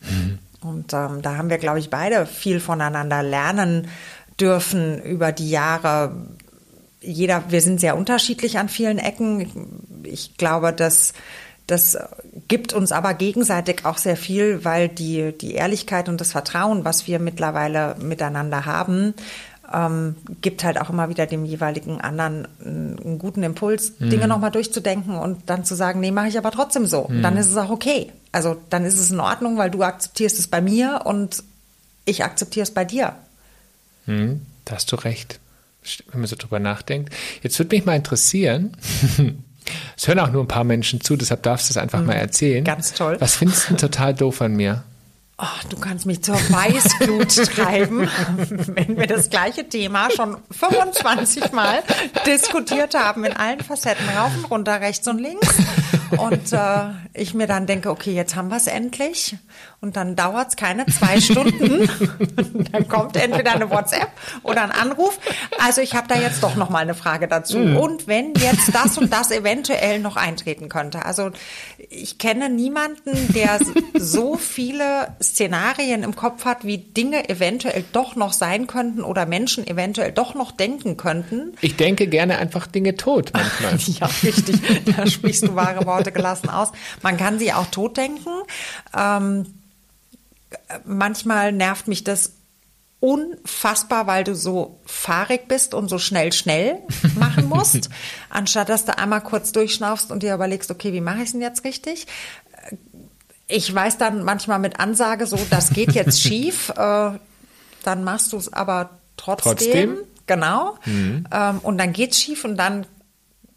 Hm. 0.03 0.38
Und 0.61 0.92
ähm, 0.92 1.23
da 1.23 1.37
haben 1.37 1.51
wir, 1.51 1.59
glaube 1.59 1.81
ich, 1.81 1.90
beide 1.90 2.27
viel 2.27 2.61
voneinander 2.61 3.23
lernen 3.23 3.88
dürfen 4.40 5.03
über 5.03 5.33
die 5.33 5.51
Jahre, 5.51 6.12
jeder, 7.07 7.45
wir 7.51 7.61
sind 7.61 7.81
sehr 7.81 7.97
unterschiedlich 7.97 8.59
an 8.59 8.69
vielen 8.69 8.99
Ecken. 8.99 9.81
Ich 10.03 10.37
glaube, 10.37 10.73
dass 10.73 11.12
das 11.66 11.99
gibt 12.47 12.73
uns 12.73 12.92
aber 12.92 13.14
gegenseitig 13.14 13.85
auch 13.85 13.99
sehr 13.99 14.16
viel, 14.16 14.64
weil 14.64 14.88
die, 14.88 15.37
die 15.37 15.55
Ehrlichkeit 15.55 16.09
und 16.09 16.21
das 16.21 16.31
Vertrauen, 16.31 16.85
was 16.85 17.09
wir 17.09 17.19
mittlerweile 17.19 17.97
miteinander 17.99 18.66
haben, 18.66 19.14
ähm, 19.73 20.14
gibt 20.42 20.62
halt 20.62 20.81
auch 20.81 20.90
immer 20.90 21.09
wieder 21.09 21.27
dem 21.27 21.45
jeweiligen 21.45 22.01
anderen 22.01 22.47
einen 22.64 23.19
guten 23.19 23.42
Impuls, 23.42 23.95
mhm. 23.99 24.11
Dinge 24.11 24.29
nochmal 24.29 24.53
durchzudenken 24.53 25.16
und 25.16 25.51
dann 25.51 25.64
zu 25.64 25.75
sagen, 25.75 25.99
nee, 25.99 26.12
mache 26.12 26.29
ich 26.29 26.38
aber 26.38 26.53
trotzdem 26.53 26.87
so. 26.87 27.09
Mhm. 27.09 27.23
Dann 27.23 27.37
ist 27.37 27.51
es 27.51 27.57
auch 27.57 27.71
okay. 27.71 28.12
Also 28.31 28.57
dann 28.71 28.85
ist 28.85 28.99
es 29.01 29.11
in 29.11 29.19
Ordnung, 29.19 29.59
weil 29.59 29.71
du 29.71 29.83
akzeptierst 29.83 30.38
es 30.38 30.47
bei 30.47 30.61
mir 30.61 31.03
und 31.05 31.42
ich 32.05 32.23
akzeptiere 32.23 32.62
es 32.62 32.71
bei 32.71 32.85
dir. 32.85 33.16
Mhm. 34.07 34.42
Da 34.64 34.77
hast 34.77 34.92
du 34.92 34.97
recht 34.97 35.40
wenn 36.11 36.20
man 36.20 36.29
so 36.29 36.37
drüber 36.37 36.59
nachdenkt. 36.59 37.12
Jetzt 37.42 37.59
würde 37.59 37.75
mich 37.77 37.85
mal 37.85 37.96
interessieren, 37.96 38.77
es 39.96 40.09
hören 40.09 40.20
auch 40.20 40.31
nur 40.31 40.44
ein 40.44 40.49
paar 40.49 40.64
Menschen 40.64 41.01
zu, 41.01 41.16
deshalb 41.16 41.42
darfst 41.42 41.68
du 41.68 41.72
es 41.72 41.77
einfach 41.77 42.01
mhm. 42.01 42.07
mal 42.07 42.14
erzählen. 42.14 42.64
Ganz 42.64 42.92
toll. 42.92 43.16
Was 43.20 43.37
findest 43.37 43.64
du 43.64 43.68
denn 43.68 43.79
total 43.79 44.14
doof 44.14 44.42
an 44.42 44.55
mir? 44.55 44.85
Oh, 45.38 45.68
du 45.68 45.77
kannst 45.77 46.07
mich 46.07 46.22
zur 46.22 46.37
Weißglut 46.37 47.29
treiben, 47.55 48.09
wenn 48.68 48.96
wir 48.96 49.07
das 49.07 49.29
gleiche 49.29 49.68
Thema 49.68 50.09
schon 50.11 50.38
25 50.51 51.53
Mal 51.53 51.83
diskutiert 52.27 52.94
haben 52.94 53.22
in 53.25 53.35
allen 53.35 53.61
Facetten, 53.61 54.09
rauf 54.16 54.31
und 54.35 54.44
runter, 54.51 54.81
rechts 54.81 55.07
und 55.09 55.18
links. 55.18 55.55
Und 56.11 56.53
äh, 56.53 56.90
ich 57.14 57.35
mir 57.35 57.47
dann 57.47 57.66
denke, 57.66 57.90
okay, 57.90 58.12
jetzt 58.12 58.37
haben 58.37 58.49
wir 58.49 58.57
es 58.57 58.66
endlich. 58.66 59.37
Und 59.81 59.97
dann 59.97 60.16
dauert 60.16 60.49
es 60.49 60.57
keine 60.57 60.87
zwei 60.87 61.21
Stunden. 61.21 61.88
dann 62.73 62.88
kommt 62.88 63.16
entweder 63.16 63.53
eine 63.53 63.71
WhatsApp 63.71 64.09
oder 64.42 64.62
ein 64.62 64.73
Anruf. 64.73 65.19
Also 65.59 65.81
ich 65.81 65.95
habe 65.95 66.09
da 66.09 66.19
jetzt 66.19 66.42
doch 66.42 66.57
noch 66.57 66.71
mal 66.71 66.81
eine 66.81 66.95
Frage 66.95 67.29
dazu. 67.29 67.59
Mhm. 67.59 67.77
Und 67.77 68.07
wenn 68.07 68.35
jetzt 68.35 68.75
das 68.75 68.99
und 68.99 69.12
das 69.12 69.31
eventuell 69.31 69.99
noch 69.99 70.16
eintreten 70.16 70.69
könnte. 70.69 71.05
Also 71.05 71.31
ich 71.88 72.19
kenne 72.19 72.49
niemanden, 72.49 73.33
der 73.33 73.59
so 73.95 74.37
viele 74.37 75.14
Szenarien 75.23 76.03
im 76.03 76.16
Kopf 76.16 76.45
hat, 76.45 76.64
wie 76.64 76.79
Dinge 76.79 77.29
eventuell 77.29 77.85
doch 77.92 78.16
noch 78.16 78.33
sein 78.33 78.66
könnten 78.66 79.03
oder 79.03 79.27
Menschen 79.27 79.66
eventuell 79.66 80.12
doch 80.12 80.35
noch 80.35 80.53
denken 80.53 80.97
könnten. 80.97 81.53
Ich 81.61 81.77
denke 81.77 82.07
gerne 82.07 82.38
einfach 82.38 82.66
Dinge 82.66 82.97
tot 82.97 83.33
manchmal. 83.33 83.77
ja, 83.87 84.07
richtig. 84.23 84.57
Da 84.97 85.07
sprichst 85.07 85.45
du 85.45 85.55
wahre 85.55 85.85
Worte 85.87 85.95
gelassen 86.04 86.50
aus. 86.50 86.72
Man 87.02 87.16
kann 87.16 87.38
sie 87.38 87.52
auch 87.52 87.66
tot 87.66 87.96
denken. 87.96 88.30
Ähm, 88.96 89.46
manchmal 90.85 91.52
nervt 91.52 91.88
mich 91.88 92.04
das 92.04 92.32
unfassbar, 93.00 94.06
weil 94.06 94.24
du 94.24 94.35
so 94.35 94.80
fahrig 94.87 95.48
bist 95.48 95.74
und 95.74 95.88
so 95.88 95.98
schnell, 95.98 96.32
schnell 96.32 96.78
machen 97.16 97.48
musst, 97.48 97.90
anstatt 98.30 98.68
dass 98.68 98.85
du 98.85 98.96
einmal 98.96 99.20
kurz 99.20 99.52
durchschnaufst 99.52 100.11
und 100.11 100.22
dir 100.22 100.35
überlegst, 100.35 100.70
okay, 100.70 100.92
wie 100.92 101.00
mache 101.00 101.18
ich 101.18 101.24
es 101.24 101.32
denn 101.32 101.42
jetzt 101.42 101.64
richtig? 101.64 102.06
Ich 103.48 103.72
weiß 103.72 103.98
dann 103.98 104.24
manchmal 104.24 104.59
mit 104.59 104.80
Ansage 104.80 105.26
so, 105.26 105.38
das 105.50 105.70
geht 105.70 105.92
jetzt 105.92 106.20
schief, 106.26 106.70
äh, 106.70 107.11
dann 107.85 108.02
machst 108.02 108.32
du 108.32 108.38
es 108.38 108.52
aber 108.52 108.90
trotzdem. 109.16 109.56
Trotzdem? 109.56 109.98
Genau. 110.26 110.76
Mhm. 110.85 111.26
Ähm, 111.30 111.59
und 111.62 111.78
dann 111.78 111.92
geht's 111.92 112.20
schief 112.20 112.44
und 112.44 112.56
dann 112.56 112.87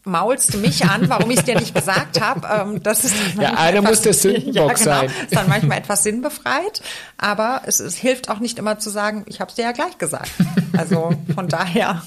maulst 0.04 0.54
du 0.54 0.58
mich 0.58 0.84
an, 0.84 1.08
warum 1.08 1.30
ich 1.30 1.38
es 1.38 1.44
dir 1.44 1.58
nicht 1.58 1.74
gesagt 1.74 2.20
habe. 2.20 2.48
Ähm, 2.50 2.82
das 2.82 3.04
ist 3.04 3.14
ja, 3.38 3.54
einer 3.54 3.82
muss 3.82 4.02
der 4.02 4.14
Sündenbock 4.14 4.54
ja, 4.54 4.72
genau, 4.72 4.84
sein. 4.84 5.10
Ist 5.24 5.36
dann 5.36 5.48
manchmal 5.48 5.78
etwas 5.78 6.02
sinnbefreit, 6.02 6.82
aber 7.18 7.62
es, 7.66 7.80
es 7.80 7.96
hilft 7.96 8.28
auch 8.30 8.38
nicht 8.38 8.58
immer 8.58 8.78
zu 8.78 8.90
sagen, 8.90 9.24
ich 9.26 9.40
habe 9.40 9.50
es 9.50 9.56
dir 9.56 9.64
ja 9.64 9.72
gleich 9.72 9.98
gesagt. 9.98 10.30
Also 10.76 11.12
von 11.34 11.48
daher. 11.48 12.02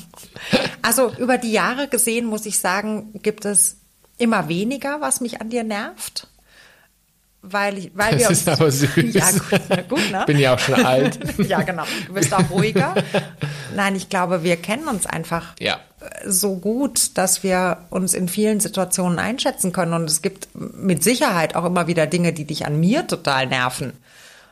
Also 0.82 1.12
über 1.18 1.38
die 1.38 1.52
Jahre 1.52 1.88
gesehen 1.88 2.26
muss 2.26 2.46
ich 2.46 2.60
sagen, 2.60 3.12
gibt 3.22 3.46
es 3.46 3.78
immer 4.18 4.48
weniger, 4.48 5.02
was 5.02 5.22
mich 5.22 5.42
an 5.42 5.50
dir 5.50 5.64
nervt 5.64 6.28
weil, 7.46 7.78
ich, 7.78 7.92
weil 7.94 8.12
das 8.12 8.20
wir 8.22 8.30
uns, 8.30 8.40
ist 8.40 8.50
aber 8.50 8.72
süß. 8.72 8.90
Ja, 9.14 9.30
gut, 9.32 9.90
gut 9.90 10.12
ne? 10.12 10.24
Bin 10.26 10.40
ja 10.40 10.56
auch 10.56 10.60
schon 10.60 10.76
alt. 10.76 11.20
ja, 11.48 11.62
genau. 11.62 11.84
Du 12.08 12.14
bist 12.14 12.34
auch 12.34 12.50
ruhiger. 12.50 12.96
Nein, 13.76 13.98
ich 13.98 14.08
glaube, 14.08 14.44
wir 14.44 14.56
kennen 14.56 14.88
uns 14.88 15.06
einfach 15.06 15.54
ja. 15.60 15.80
so 16.26 16.56
gut, 16.56 17.18
dass 17.18 17.44
wir 17.44 17.80
uns 17.90 18.14
in 18.14 18.30
vielen 18.30 18.62
Situationen 18.62 19.20
einschätzen 19.20 19.74
können. 19.74 19.94
Und 19.94 20.10
es 20.10 20.22
gibt 20.22 20.48
mit 20.54 21.04
Sicherheit 21.04 21.56
auch 21.56 21.66
immer 21.66 21.88
wieder 21.88 22.08
Dinge, 22.08 22.32
die 22.32 22.46
dich 22.46 22.66
an 22.66 22.80
mir 22.80 23.06
total 23.08 23.48
nerven. 23.48 23.92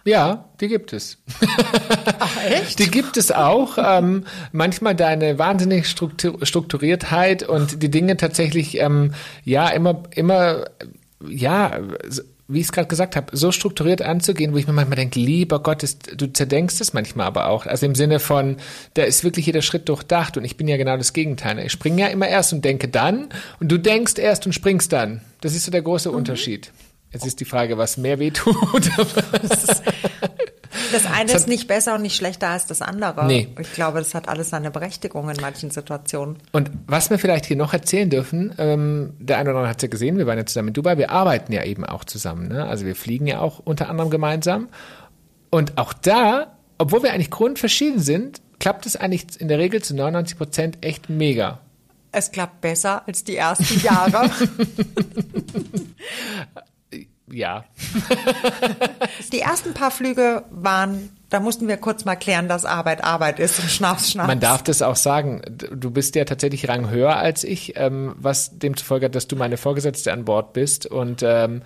Ja, 0.03 0.45
die 0.59 0.67
gibt 0.67 0.91
es. 0.91 1.17
Ach, 2.19 2.43
echt? 2.43 2.79
Die 2.79 2.91
gibt 2.91 3.15
es 3.15 3.31
auch. 3.31 3.77
Ähm, 3.77 4.25
manchmal 4.51 4.95
deine 4.95 5.39
wahnsinnige 5.39 5.85
Strukturiertheit 5.85 7.43
und 7.43 7.81
die 7.83 7.91
Dinge 7.91 8.17
tatsächlich, 8.17 8.79
ähm, 8.79 9.13
ja, 9.45 9.69
immer, 9.69 10.03
immer, 10.13 10.65
ja, 11.25 11.79
wie 12.53 12.59
ich 12.59 12.65
es 12.65 12.71
gerade 12.71 12.87
gesagt 12.87 13.15
habe, 13.15 13.35
so 13.35 13.51
strukturiert 13.51 14.01
anzugehen, 14.01 14.53
wo 14.53 14.57
ich 14.57 14.67
mir 14.67 14.73
manchmal 14.73 14.97
denke, 14.97 15.19
lieber 15.19 15.61
Gott, 15.61 15.83
ist, 15.83 16.19
du 16.19 16.31
zerdenkst 16.31 16.81
es 16.81 16.93
manchmal 16.93 17.27
aber 17.27 17.47
auch. 17.47 17.65
Also 17.65 17.85
im 17.85 17.95
Sinne 17.95 18.19
von, 18.19 18.57
da 18.93 19.03
ist 19.03 19.23
wirklich 19.23 19.45
jeder 19.45 19.61
Schritt 19.61 19.89
durchdacht 19.89 20.37
und 20.37 20.43
ich 20.43 20.57
bin 20.57 20.67
ja 20.67 20.77
genau 20.77 20.97
das 20.97 21.13
Gegenteil. 21.13 21.59
Ich 21.59 21.71
springe 21.71 22.01
ja 22.01 22.07
immer 22.07 22.27
erst 22.27 22.53
und 22.53 22.65
denke 22.65 22.87
dann 22.87 23.29
und 23.59 23.71
du 23.71 23.77
denkst 23.77 24.17
erst 24.17 24.45
und 24.45 24.53
springst 24.53 24.91
dann. 24.91 25.21
Das 25.41 25.55
ist 25.55 25.65
so 25.65 25.71
der 25.71 25.81
große 25.81 26.09
mhm. 26.09 26.15
Unterschied. 26.15 26.71
Jetzt 27.11 27.25
ist 27.25 27.39
die 27.41 27.45
Frage, 27.45 27.77
was 27.77 27.97
mehr 27.97 28.19
wehtut. 28.19 28.55
Das 31.23 31.31
eine 31.31 31.39
ist 31.41 31.47
nicht 31.47 31.67
besser 31.67 31.95
und 31.95 32.01
nicht 32.01 32.15
schlechter 32.15 32.49
als 32.49 32.65
das 32.65 32.81
andere. 32.81 33.25
Nee. 33.25 33.47
Ich 33.59 33.73
glaube, 33.73 33.99
das 33.99 34.13
hat 34.13 34.27
alles 34.27 34.49
seine 34.49 34.71
Berechtigung 34.71 35.29
in 35.29 35.37
manchen 35.41 35.71
Situationen. 35.71 36.37
Und 36.51 36.71
was 36.87 37.09
wir 37.09 37.19
vielleicht 37.19 37.45
hier 37.45 37.57
noch 37.57 37.73
erzählen 37.73 38.09
dürfen, 38.09 38.53
ähm, 38.57 39.13
der 39.19 39.37
eine 39.37 39.49
oder 39.49 39.59
andere 39.59 39.69
hat 39.69 39.77
es 39.77 39.83
ja 39.83 39.89
gesehen, 39.89 40.17
wir 40.17 40.27
waren 40.27 40.37
ja 40.37 40.45
zusammen 40.45 40.69
in 40.69 40.73
Dubai, 40.73 40.97
wir 40.97 41.11
arbeiten 41.11 41.53
ja 41.53 41.63
eben 41.63 41.85
auch 41.85 42.03
zusammen. 42.03 42.47
Ne? 42.47 42.65
Also 42.65 42.85
wir 42.85 42.95
fliegen 42.95 43.27
ja 43.27 43.39
auch 43.39 43.59
unter 43.59 43.89
anderem 43.89 44.09
gemeinsam. 44.09 44.69
Und 45.49 45.77
auch 45.77 45.93
da, 45.93 46.57
obwohl 46.77 47.03
wir 47.03 47.13
eigentlich 47.13 47.31
grundverschieden 47.31 47.99
sind, 47.99 48.41
klappt 48.59 48.85
es 48.85 48.95
eigentlich 48.95 49.39
in 49.39 49.47
der 49.47 49.59
Regel 49.59 49.81
zu 49.81 49.95
99 49.95 50.37
Prozent 50.37 50.77
echt 50.85 51.09
mega. 51.09 51.59
Es 52.11 52.31
klappt 52.31 52.61
besser 52.61 53.03
als 53.07 53.23
die 53.23 53.37
ersten 53.37 53.79
Jahre. 53.81 54.29
ja. 57.31 57.65
Die 59.31 59.39
ersten 59.39 59.73
paar 59.73 59.91
Flüge 59.91 60.43
waren, 60.49 61.09
da 61.29 61.39
mussten 61.39 61.67
wir 61.67 61.77
kurz 61.77 62.05
mal 62.05 62.15
klären, 62.15 62.47
dass 62.47 62.65
Arbeit 62.65 63.03
Arbeit 63.03 63.39
ist 63.39 63.59
und 63.59 63.69
Schnaps 63.69 64.11
Schnaps. 64.11 64.27
Man 64.27 64.39
darf 64.39 64.63
das 64.63 64.81
auch 64.81 64.95
sagen. 64.95 65.41
Du 65.47 65.91
bist 65.91 66.15
ja 66.15 66.25
tatsächlich 66.25 66.67
Rang 66.67 66.89
höher 66.89 67.15
als 67.15 67.43
ich, 67.43 67.77
ähm, 67.77 68.13
was 68.17 68.57
demzufolge 68.57 69.05
hat, 69.05 69.15
dass 69.15 69.27
du 69.27 69.35
meine 69.35 69.57
Vorgesetzte 69.57 70.11
an 70.11 70.25
Bord 70.25 70.53
bist 70.53 70.85
und, 70.85 71.23
ähm, 71.23 71.61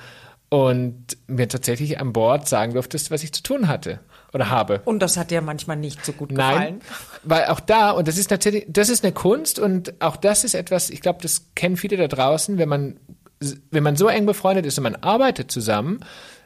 und 0.49 1.17
mir 1.27 1.47
tatsächlich 1.47 1.99
an 1.99 2.13
Bord 2.13 2.47
sagen 2.47 2.73
durftest, 2.73 3.11
was 3.11 3.23
ich 3.23 3.33
zu 3.33 3.43
tun 3.43 3.67
hatte 3.67 3.99
oder 4.33 4.49
habe. 4.49 4.81
Und 4.85 4.99
das 4.99 5.17
hat 5.17 5.31
dir 5.31 5.41
manchmal 5.41 5.77
nicht 5.77 6.05
so 6.05 6.11
gut 6.11 6.29
gefallen. 6.29 6.59
Nein, 6.59 6.81
weil 7.23 7.45
auch 7.45 7.59
da, 7.59 7.91
und 7.91 8.07
das 8.07 8.17
ist 8.17 8.29
natürlich, 8.29 8.65
das 8.67 8.89
ist 8.89 9.03
eine 9.03 9.13
Kunst 9.13 9.59
und 9.59 9.93
auch 10.01 10.17
das 10.17 10.43
ist 10.43 10.53
etwas, 10.53 10.89
ich 10.89 11.01
glaube, 11.01 11.19
das 11.21 11.53
kennen 11.55 11.77
viele 11.77 11.97
da 11.97 12.07
draußen, 12.07 12.57
wenn 12.57 12.69
man 12.69 12.99
wenn 13.71 13.83
man 13.83 13.95
so 13.95 14.07
eng 14.07 14.25
befreundet 14.25 14.65
ist 14.65 14.77
und 14.77 14.83
man 14.83 14.95
arbeitet 14.95 15.51
zusammen, 15.51 15.99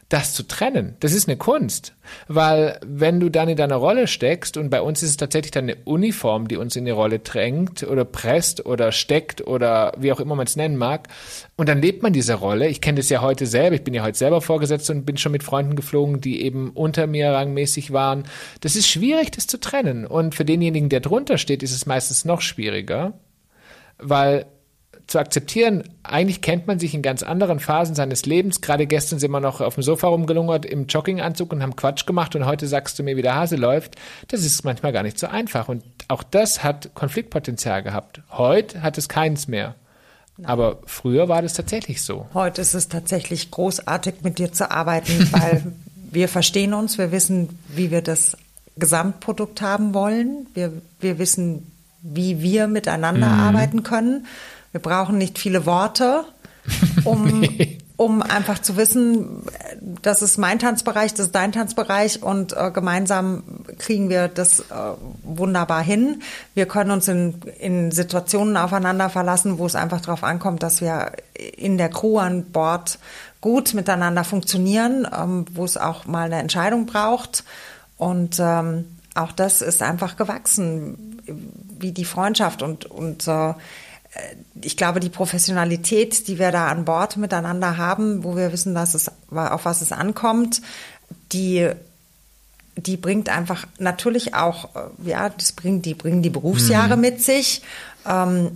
das 0.10 0.34
zu 0.34 0.42
trennen, 0.42 0.96
das 1.02 1.14
ist 1.14 1.28
eine 1.28 1.38
Kunst. 1.38 1.94
Weil 2.28 2.80
wenn 2.84 3.20
du 3.20 3.30
dann 3.30 3.48
in 3.48 3.58
deiner 3.58 3.76
Rolle 3.76 4.08
steckst, 4.08 4.58
und 4.58 4.72
bei 4.72 4.82
uns 4.82 5.04
ist 5.04 5.12
es 5.12 5.18
tatsächlich 5.18 5.52
dann 5.52 5.66
eine 5.66 5.76
Uniform, 5.86 6.48
die 6.48 6.58
uns 6.58 6.76
in 6.76 6.86
die 6.86 6.92
Rolle 6.92 7.20
drängt 7.20 7.84
oder 7.84 8.06
presst 8.06 8.66
oder 8.66 8.92
steckt 8.92 9.46
oder 9.46 9.94
wie 10.00 10.12
auch 10.12 10.20
immer 10.20 10.36
man 10.36 10.48
es 10.48 10.56
nennen 10.56 10.78
mag, 10.78 11.10
und 11.58 11.70
dann 11.70 11.80
lebt 11.80 12.02
man 12.02 12.12
diese 12.12 12.34
Rolle. 12.34 12.68
Ich 12.70 12.82
kenne 12.82 12.98
das 12.98 13.10
ja 13.10 13.22
heute 13.22 13.46
selber, 13.46 13.76
ich 13.76 13.84
bin 13.84 13.94
ja 13.94 14.02
heute 14.02 14.18
selber 14.18 14.42
vorgesetzt 14.42 14.90
und 14.90 15.06
bin 15.06 15.18
schon 15.18 15.32
mit 15.32 15.44
Freunden 15.44 15.76
geflogen, 15.76 16.22
die 16.22 16.42
eben 16.42 16.72
unter 16.72 17.06
mir 17.06 17.32
rangmäßig 17.32 17.94
waren. 17.94 18.24
Das 18.62 18.76
ist 18.76 18.88
schwierig, 18.88 19.30
das 19.30 19.46
zu 19.46 19.60
trennen. 19.60 20.08
Und 20.08 20.34
für 20.34 20.44
denjenigen, 20.44 20.90
der 20.90 21.02
drunter 21.02 21.38
steht, 21.38 21.62
ist 21.62 21.76
es 21.76 21.86
meistens 21.86 22.26
noch 22.26 22.42
schwieriger, 22.42 23.14
weil 24.00 24.48
zu 25.10 25.20
akzeptieren, 25.20 25.84
eigentlich 26.04 26.42
kennt 26.42 26.68
man 26.68 26.80
sich 26.80 26.94
in 26.94 27.02
ganz 27.02 27.24
anderen 27.24 27.60
Phasen 27.60 27.96
seines 27.96 28.26
Lebens. 28.26 28.62
Gerade 28.62 28.86
gestern 28.86 29.20
sind 29.20 29.32
wir 29.32 29.40
noch 29.40 29.60
auf 29.60 29.74
dem 29.74 29.84
Sofa 29.84 30.08
rumgelungert 30.08 30.66
im 30.66 30.86
Jogginganzug 30.86 31.52
und 31.52 31.64
haben 31.64 31.76
Quatsch 31.76 32.06
gemacht 32.06 32.36
und 32.36 32.46
heute 32.46 32.68
sagst 32.68 33.00
du 33.00 33.04
mir, 33.04 33.18
wie 33.18 33.22
der 33.22 33.36
Hase 33.36 33.56
läuft. 33.56 33.96
Das 34.28 34.46
ist 34.46 34.64
manchmal 34.64 34.94
gar 34.94 35.04
nicht 35.04 35.18
so 35.18 35.28
einfach. 35.28 35.68
Und 35.68 35.84
auch 36.08 36.24
das 36.24 36.64
hat 36.64 36.94
Konfliktpotenzial 36.94 37.82
gehabt. 37.82 38.22
Heute 38.30 38.82
hat 38.82 38.98
es 38.98 39.10
keins 39.10 39.48
mehr. 39.48 39.76
Aber 40.44 40.80
früher 40.86 41.28
war 41.28 41.42
das 41.42 41.54
tatsächlich 41.54 42.02
so. 42.02 42.28
Heute 42.34 42.62
ist 42.62 42.74
es 42.74 42.88
tatsächlich 42.88 43.52
großartig, 43.52 44.16
mit 44.24 44.40
dir 44.40 44.54
zu 44.54 44.72
arbeiten, 44.72 45.28
weil 45.32 45.74
wir 46.12 46.28
verstehen 46.28 46.74
uns, 46.74 46.98
wir 46.98 47.12
wissen, 47.12 47.60
wie 47.68 47.92
wir 47.92 48.02
das 48.02 48.38
Gesamtprodukt 48.78 49.62
haben 49.62 49.94
wollen. 49.94 50.48
Wir, 50.54 50.72
wir 51.00 51.20
wissen, 51.20 51.72
wie 52.02 52.42
wir 52.42 52.68
miteinander 52.68 53.28
mhm. 53.28 53.40
arbeiten 53.40 53.84
können. 53.84 54.26
Wir 54.72 54.82
brauchen 54.82 55.18
nicht 55.18 55.40
viele 55.40 55.66
Worte, 55.66 56.26
um, 57.04 57.26
nee. 57.40 57.80
um 57.98 58.22
einfach 58.22 58.60
zu 58.60 58.78
wissen, 58.78 59.44
das 60.02 60.22
ist 60.22 60.38
mein 60.38 60.60
Tanzbereich, 60.60 61.14
das 61.14 61.28
ist 61.28 61.36
dein 61.36 61.52
Tanzbereich 61.52 62.22
und 62.22 62.56
äh, 62.56 62.72
gemeinsam 62.72 63.44
kriegen 63.78 64.10
wir 64.10 64.28
das 64.28 64.60
äh, 64.60 64.64
wunderbar 65.24 65.82
hin. 65.82 66.22
Wir 66.54 66.68
können 66.68 66.92
uns 66.92 67.08
in, 67.08 67.42
in 67.60 67.92
Situationen 67.92 68.58
aufeinander 68.58 69.10
verlassen, 69.10 69.58
wo 69.58 69.66
es 69.66 69.76
einfach 69.76 70.02
darauf 70.02 70.24
ankommt, 70.24 70.64
dass 70.64 70.82
wir 70.82 71.14
in 71.34 71.78
der 71.78 71.90
Crew 71.90 72.20
an 72.20 72.46
Bord 72.46 73.00
gut 73.42 73.74
miteinander 73.74 74.24
funktionieren, 74.24 75.08
ähm, 75.18 75.46
wo 75.52 75.66
es 75.66 75.78
auch 75.78 76.06
mal 76.06 76.26
eine 76.26 76.40
Entscheidung 76.40 76.86
braucht. 76.86 77.44
Und 77.98 78.38
ähm, 78.40 78.86
auch 79.16 79.32
das 79.32 79.62
ist 79.62 79.82
einfach 79.82 80.16
gewachsen, 80.16 81.22
wie 81.80 81.92
die 81.92 82.06
Freundschaft 82.06 82.62
und, 82.62 82.86
und 82.86 83.28
äh, 83.28 83.54
ich 84.62 84.76
glaube, 84.76 85.00
die 85.00 85.10
Professionalität, 85.10 86.28
die 86.28 86.40
wir 86.40 86.52
da 86.52 86.68
an 86.68 86.86
Bord 86.86 87.18
miteinander 87.18 87.78
haben, 87.78 88.24
wo 88.24 88.36
wir 88.36 88.52
wissen, 88.52 88.74
dass 88.74 88.94
es, 88.94 89.12
auf 89.32 89.66
was 89.66 89.82
es 89.82 89.92
ankommt, 89.92 90.62
die, 91.32 91.70
die 92.76 92.98
bringt 92.98 93.30
einfach 93.30 93.68
natürlich 93.78 94.34
auch, 94.34 94.76
äh, 94.76 95.10
ja, 95.10 95.30
das 95.30 95.52
bringt, 95.52 95.86
die 95.86 95.94
bringen 95.94 96.22
die 96.22 96.30
Berufsjahre 96.30 96.96
mhm. 96.96 97.02
mit 97.02 97.22
sich. 97.22 97.62
Ähm, 98.06 98.52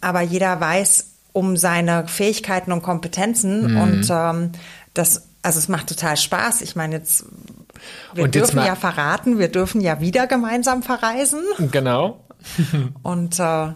aber 0.00 0.20
jeder 0.20 0.60
weiß 0.60 1.06
um 1.32 1.56
seine 1.56 2.06
Fähigkeiten 2.06 2.72
und 2.72 2.82
Kompetenzen 2.82 3.72
mhm. 3.72 3.80
und 3.80 4.08
ähm, 4.10 4.52
das, 4.94 5.22
also 5.42 5.58
es 5.58 5.68
macht 5.68 5.88
total 5.88 6.16
Spaß. 6.16 6.62
Ich 6.62 6.76
meine 6.76 6.96
jetzt, 6.96 7.24
wir 8.14 8.24
und 8.24 8.34
dürfen 8.34 8.58
ja 8.58 8.74
verraten, 8.74 9.38
wir 9.38 9.48
dürfen 9.48 9.80
ja 9.80 10.00
wieder 10.00 10.26
gemeinsam 10.26 10.82
verreisen. 10.82 11.42
Genau. 11.70 12.24
und 13.02 13.38
äh, 13.38 13.68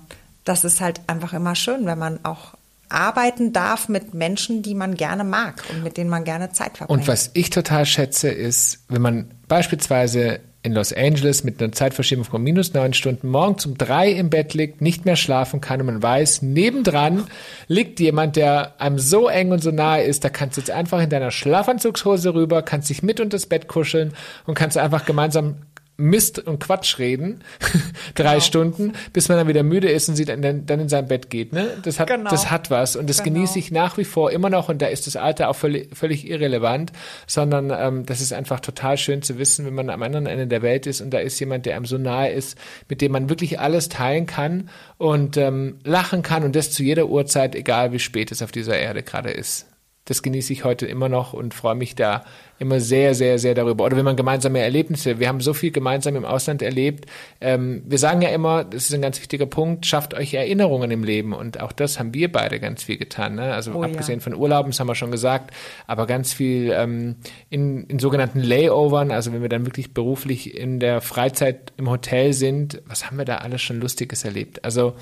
das 0.44 0.64
ist 0.64 0.80
halt 0.80 1.00
einfach 1.06 1.32
immer 1.32 1.54
schön, 1.54 1.86
wenn 1.86 1.98
man 1.98 2.24
auch 2.24 2.54
arbeiten 2.88 3.52
darf 3.52 3.88
mit 3.88 4.14
Menschen, 4.14 4.62
die 4.62 4.74
man 4.74 4.94
gerne 4.96 5.24
mag 5.24 5.62
und 5.70 5.82
mit 5.82 5.96
denen 5.96 6.10
man 6.10 6.24
gerne 6.24 6.52
Zeit 6.52 6.76
verbringt. 6.76 7.00
Und 7.00 7.08
was 7.08 7.30
ich 7.34 7.50
total 7.50 7.86
schätze, 7.86 8.28
ist, 8.28 8.84
wenn 8.88 9.02
man 9.02 9.30
beispielsweise 9.48 10.40
in 10.64 10.72
Los 10.72 10.92
Angeles 10.92 11.42
mit 11.42 11.60
einer 11.60 11.72
Zeitverschiebung 11.72 12.24
von 12.24 12.40
minus 12.40 12.72
neun 12.72 12.94
Stunden 12.94 13.28
morgens 13.28 13.66
um 13.66 13.76
drei 13.76 14.12
im 14.12 14.30
Bett 14.30 14.54
liegt, 14.54 14.80
nicht 14.80 15.04
mehr 15.04 15.16
schlafen 15.16 15.60
kann 15.60 15.80
und 15.80 15.86
man 15.86 16.02
weiß, 16.02 16.42
nebendran 16.42 17.24
liegt 17.66 17.98
jemand, 17.98 18.36
der 18.36 18.80
einem 18.80 18.98
so 18.98 19.26
eng 19.28 19.50
und 19.50 19.60
so 19.60 19.72
nahe 19.72 20.04
ist, 20.04 20.22
da 20.22 20.28
kannst 20.28 20.56
du 20.56 20.60
jetzt 20.60 20.70
einfach 20.70 21.02
in 21.02 21.10
deiner 21.10 21.32
Schlafanzugshose 21.32 22.34
rüber, 22.34 22.62
kannst 22.62 22.90
dich 22.90 23.02
mit 23.02 23.18
unter 23.18 23.36
das 23.36 23.46
Bett 23.46 23.66
kuscheln 23.66 24.12
und 24.46 24.54
kannst 24.54 24.78
einfach 24.78 25.04
gemeinsam 25.04 25.56
Mist 26.02 26.38
und 26.40 26.58
Quatsch 26.58 26.98
reden, 26.98 27.42
drei 28.14 28.34
genau. 28.34 28.40
Stunden, 28.40 28.92
bis 29.12 29.28
man 29.28 29.38
dann 29.38 29.48
wieder 29.48 29.62
müde 29.62 29.90
ist 29.90 30.08
und 30.08 30.16
sie 30.16 30.24
dann, 30.24 30.42
dann 30.42 30.80
in 30.80 30.88
sein 30.88 31.06
Bett 31.06 31.30
geht. 31.30 31.52
Ne? 31.52 31.68
Das, 31.84 32.00
hat, 32.00 32.08
genau. 32.08 32.30
das 32.30 32.50
hat 32.50 32.70
was 32.70 32.96
und 32.96 33.08
das 33.08 33.22
genau. 33.22 33.36
genieße 33.36 33.58
ich 33.58 33.70
nach 33.70 33.96
wie 33.98 34.04
vor 34.04 34.30
immer 34.32 34.50
noch 34.50 34.68
und 34.68 34.82
da 34.82 34.86
ist 34.86 35.06
das 35.06 35.16
Alter 35.16 35.48
auch 35.48 35.56
völlig, 35.56 35.96
völlig 35.96 36.28
irrelevant, 36.28 36.92
sondern 37.26 37.72
ähm, 37.76 38.06
das 38.06 38.20
ist 38.20 38.32
einfach 38.32 38.60
total 38.60 38.98
schön 38.98 39.22
zu 39.22 39.38
wissen, 39.38 39.64
wenn 39.64 39.74
man 39.74 39.90
am 39.90 40.02
anderen 40.02 40.26
Ende 40.26 40.46
der 40.46 40.62
Welt 40.62 40.86
ist 40.86 41.00
und 41.00 41.10
da 41.10 41.18
ist 41.18 41.38
jemand, 41.40 41.66
der 41.66 41.76
einem 41.76 41.86
so 41.86 41.98
nahe 41.98 42.30
ist, 42.32 42.58
mit 42.88 43.00
dem 43.00 43.12
man 43.12 43.28
wirklich 43.28 43.60
alles 43.60 43.88
teilen 43.88 44.26
kann 44.26 44.68
und 44.98 45.36
ähm, 45.36 45.78
lachen 45.84 46.22
kann 46.22 46.42
und 46.42 46.56
das 46.56 46.72
zu 46.72 46.82
jeder 46.82 47.08
Uhrzeit, 47.08 47.54
egal 47.54 47.92
wie 47.92 47.98
spät 47.98 48.32
es 48.32 48.42
auf 48.42 48.52
dieser 48.52 48.78
Erde 48.78 49.02
gerade 49.02 49.30
ist 49.30 49.66
das 50.04 50.22
genieße 50.22 50.52
ich 50.52 50.64
heute 50.64 50.86
immer 50.86 51.08
noch 51.08 51.32
und 51.32 51.54
freue 51.54 51.76
mich 51.76 51.94
da 51.94 52.24
immer 52.58 52.80
sehr, 52.80 53.14
sehr, 53.14 53.38
sehr 53.38 53.54
darüber. 53.54 53.84
Oder 53.84 53.96
wenn 53.96 54.04
man 54.04 54.16
gemeinsame 54.16 54.58
Erlebnisse, 54.58 55.20
wir 55.20 55.28
haben 55.28 55.40
so 55.40 55.54
viel 55.54 55.70
gemeinsam 55.70 56.16
im 56.16 56.24
Ausland 56.24 56.60
erlebt. 56.60 57.06
Ähm, 57.40 57.82
wir 57.86 57.98
sagen 57.98 58.20
ja 58.20 58.30
immer, 58.30 58.64
das 58.64 58.84
ist 58.84 58.94
ein 58.94 59.02
ganz 59.02 59.20
wichtiger 59.20 59.46
Punkt, 59.46 59.86
schafft 59.86 60.14
euch 60.14 60.34
Erinnerungen 60.34 60.90
im 60.90 61.04
Leben. 61.04 61.32
Und 61.32 61.60
auch 61.60 61.70
das 61.70 62.00
haben 62.00 62.14
wir 62.14 62.30
beide 62.32 62.58
ganz 62.58 62.82
viel 62.82 62.96
getan. 62.96 63.36
Ne? 63.36 63.54
Also 63.54 63.72
oh, 63.74 63.82
abgesehen 63.82 64.18
ja. 64.18 64.24
von 64.24 64.34
Urlauben, 64.34 64.72
das 64.72 64.80
haben 64.80 64.88
wir 64.88 64.96
schon 64.96 65.12
gesagt, 65.12 65.54
aber 65.86 66.06
ganz 66.06 66.32
viel 66.32 66.72
ähm, 66.74 67.16
in, 67.48 67.84
in 67.84 68.00
sogenannten 68.00 68.40
Layovern, 68.40 69.12
also 69.12 69.32
wenn 69.32 69.42
wir 69.42 69.48
dann 69.48 69.66
wirklich 69.66 69.94
beruflich 69.94 70.56
in 70.56 70.80
der 70.80 71.00
Freizeit 71.00 71.72
im 71.76 71.88
Hotel 71.88 72.32
sind, 72.32 72.82
was 72.86 73.06
haben 73.06 73.18
wir 73.18 73.24
da 73.24 73.36
alles 73.36 73.62
schon 73.62 73.80
Lustiges 73.80 74.24
erlebt? 74.24 74.64
Also 74.64 74.94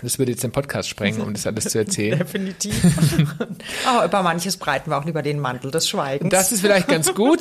das 0.00 0.18
würde 0.18 0.32
jetzt 0.32 0.42
den 0.42 0.52
Podcast 0.52 0.88
sprengen, 0.88 1.20
um 1.20 1.32
das 1.32 1.46
alles 1.46 1.64
zu 1.64 1.78
erzählen. 1.78 2.18
Definitiv. 2.18 2.74
Aber 3.86 4.04
über 4.04 4.22
manches 4.22 4.56
breiten 4.56 4.90
wir 4.90 4.98
auch 4.98 5.04
lieber 5.04 5.22
den 5.22 5.38
Mantel 5.38 5.70
des 5.70 5.88
Schweigens. 5.88 6.30
Das 6.30 6.52
ist 6.52 6.60
vielleicht 6.60 6.88
ganz 6.88 7.14
gut. 7.14 7.40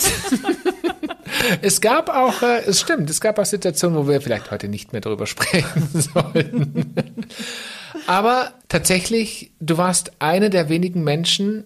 es 1.62 1.82
gab 1.82 2.10
auch, 2.10 2.42
äh, 2.42 2.62
es 2.66 2.82
stimmt, 2.82 3.10
es 3.10 3.22
gab 3.22 3.40
auch 3.40 3.46
Situationen, 3.46 3.98
wo 3.98 4.08
wir 4.08 4.22
vielleicht 4.22 4.52
heute 4.52 4.68
nicht 4.68 4.92
mehr 4.92 5.02
drüber 5.02 5.26
sprechen 5.26 5.90
sollten. 5.94 6.94
Aber 8.08 8.52
tatsächlich, 8.68 9.52
du 9.60 9.78
warst 9.78 10.12
eine 10.20 10.50
der 10.50 10.70
wenigen 10.70 11.04
Menschen, 11.04 11.66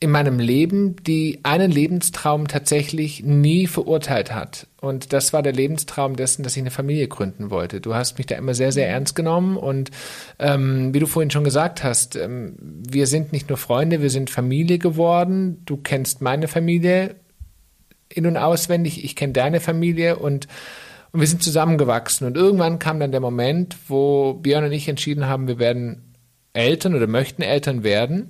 in 0.00 0.10
meinem 0.12 0.38
Leben, 0.38 0.94
die 1.02 1.40
einen 1.42 1.72
Lebenstraum 1.72 2.46
tatsächlich 2.46 3.24
nie 3.24 3.66
verurteilt 3.66 4.32
hat. 4.32 4.68
Und 4.80 5.12
das 5.12 5.32
war 5.32 5.42
der 5.42 5.52
Lebenstraum 5.52 6.14
dessen, 6.14 6.44
dass 6.44 6.56
ich 6.56 6.62
eine 6.62 6.70
Familie 6.70 7.08
gründen 7.08 7.50
wollte. 7.50 7.80
Du 7.80 7.94
hast 7.94 8.16
mich 8.16 8.26
da 8.28 8.36
immer 8.36 8.54
sehr, 8.54 8.70
sehr 8.70 8.88
ernst 8.88 9.16
genommen. 9.16 9.56
Und 9.56 9.90
ähm, 10.38 10.94
wie 10.94 11.00
du 11.00 11.06
vorhin 11.06 11.32
schon 11.32 11.42
gesagt 11.42 11.82
hast, 11.82 12.14
ähm, 12.14 12.54
wir 12.60 13.08
sind 13.08 13.32
nicht 13.32 13.48
nur 13.48 13.58
Freunde, 13.58 14.00
wir 14.00 14.10
sind 14.10 14.30
Familie 14.30 14.78
geworden. 14.78 15.62
Du 15.64 15.76
kennst 15.76 16.22
meine 16.22 16.46
Familie 16.46 17.16
in 18.08 18.26
und 18.26 18.36
auswendig, 18.36 19.04
ich 19.04 19.16
kenne 19.16 19.32
deine 19.32 19.60
Familie 19.60 20.16
und 20.16 20.46
und 21.10 21.20
wir 21.20 21.26
sind 21.26 21.42
zusammengewachsen. 21.42 22.26
Und 22.26 22.36
irgendwann 22.36 22.78
kam 22.78 23.00
dann 23.00 23.12
der 23.12 23.20
Moment, 23.20 23.76
wo 23.88 24.34
Björn 24.34 24.64
und 24.64 24.72
ich 24.72 24.88
entschieden 24.88 25.26
haben, 25.26 25.48
wir 25.48 25.58
werden 25.58 26.14
Eltern 26.52 26.94
oder 26.94 27.06
möchten 27.06 27.42
Eltern 27.42 27.82
werden. 27.82 28.28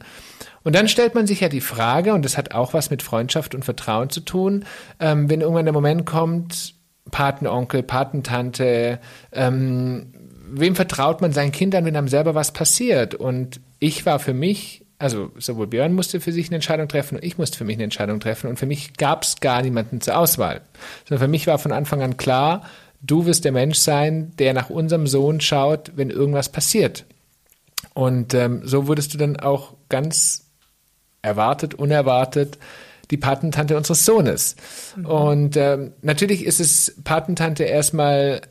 Und 0.69 0.75
dann 0.75 0.87
stellt 0.87 1.15
man 1.15 1.27
sich 1.27 1.41
ja 1.41 1.49
die 1.49 1.63
Frage, 1.63 2.13
und 2.13 2.27
das 2.27 2.37
hat 2.37 2.53
auch 2.53 2.75
was 2.75 2.91
mit 2.91 3.03
Freundschaft 3.03 3.55
und 3.55 3.65
Vertrauen 3.65 4.11
zu 4.11 4.21
tun, 4.21 4.67
ähm, 5.01 5.31
wenn 5.31 5.41
irgendwann 5.41 5.65
der 5.65 5.73
Moment 5.73 6.05
kommt, 6.05 6.75
Patenonkel, 7.11 7.83
Patentante, 7.83 8.99
ähm, 9.33 10.13
wem 10.51 10.77
vertraut 10.77 11.23
man 11.23 11.33
seinen 11.33 11.53
Kindern, 11.53 11.87
wenn 11.87 11.97
einem 11.97 12.09
selber 12.09 12.35
was 12.35 12.53
passiert? 12.53 13.15
Und 13.15 13.63
ich 13.79 14.05
war 14.05 14.19
für 14.19 14.35
mich, 14.35 14.85
also 14.99 15.31
sowohl 15.39 15.69
Björn 15.69 15.95
musste 15.95 16.21
für 16.21 16.33
sich 16.33 16.49
eine 16.49 16.57
Entscheidung 16.57 16.87
treffen 16.87 17.17
und 17.17 17.25
ich 17.25 17.39
musste 17.39 17.57
für 17.57 17.65
mich 17.65 17.77
eine 17.77 17.85
Entscheidung 17.85 18.21
treffen. 18.21 18.49
Und 18.51 18.59
für 18.59 18.67
mich 18.67 18.93
gab 18.99 19.23
es 19.23 19.41
gar 19.41 19.63
niemanden 19.63 20.03
zur 20.03 20.19
Auswahl. 20.19 20.61
Sondern 21.09 21.25
für 21.25 21.31
mich 21.31 21.47
war 21.47 21.57
von 21.57 21.73
Anfang 21.73 22.03
an 22.03 22.19
klar, 22.19 22.61
du 23.01 23.25
wirst 23.25 23.47
der 23.47 23.53
Mensch 23.53 23.79
sein, 23.79 24.33
der 24.39 24.53
nach 24.53 24.69
unserem 24.69 25.07
Sohn 25.07 25.41
schaut, 25.41 25.93
wenn 25.97 26.11
irgendwas 26.11 26.51
passiert. 26.51 27.07
Und 27.95 28.35
ähm, 28.35 28.61
so 28.65 28.87
wurdest 28.87 29.15
du 29.15 29.19
dann 29.19 29.41
auch 29.41 29.73
ganz 29.89 30.45
erwartet, 31.29 31.75
unerwartet 31.75 32.59
die 33.11 33.17
Patentante 33.17 33.77
unseres 33.77 34.05
Sohnes. 34.05 34.57
Mhm. 34.97 35.07
Und 35.07 35.57
ähm, 35.57 35.93
natürlich 36.03 36.45
ist 36.45 36.61
es 36.61 36.95
Patentante 37.05 37.65
erstmal 37.65 38.43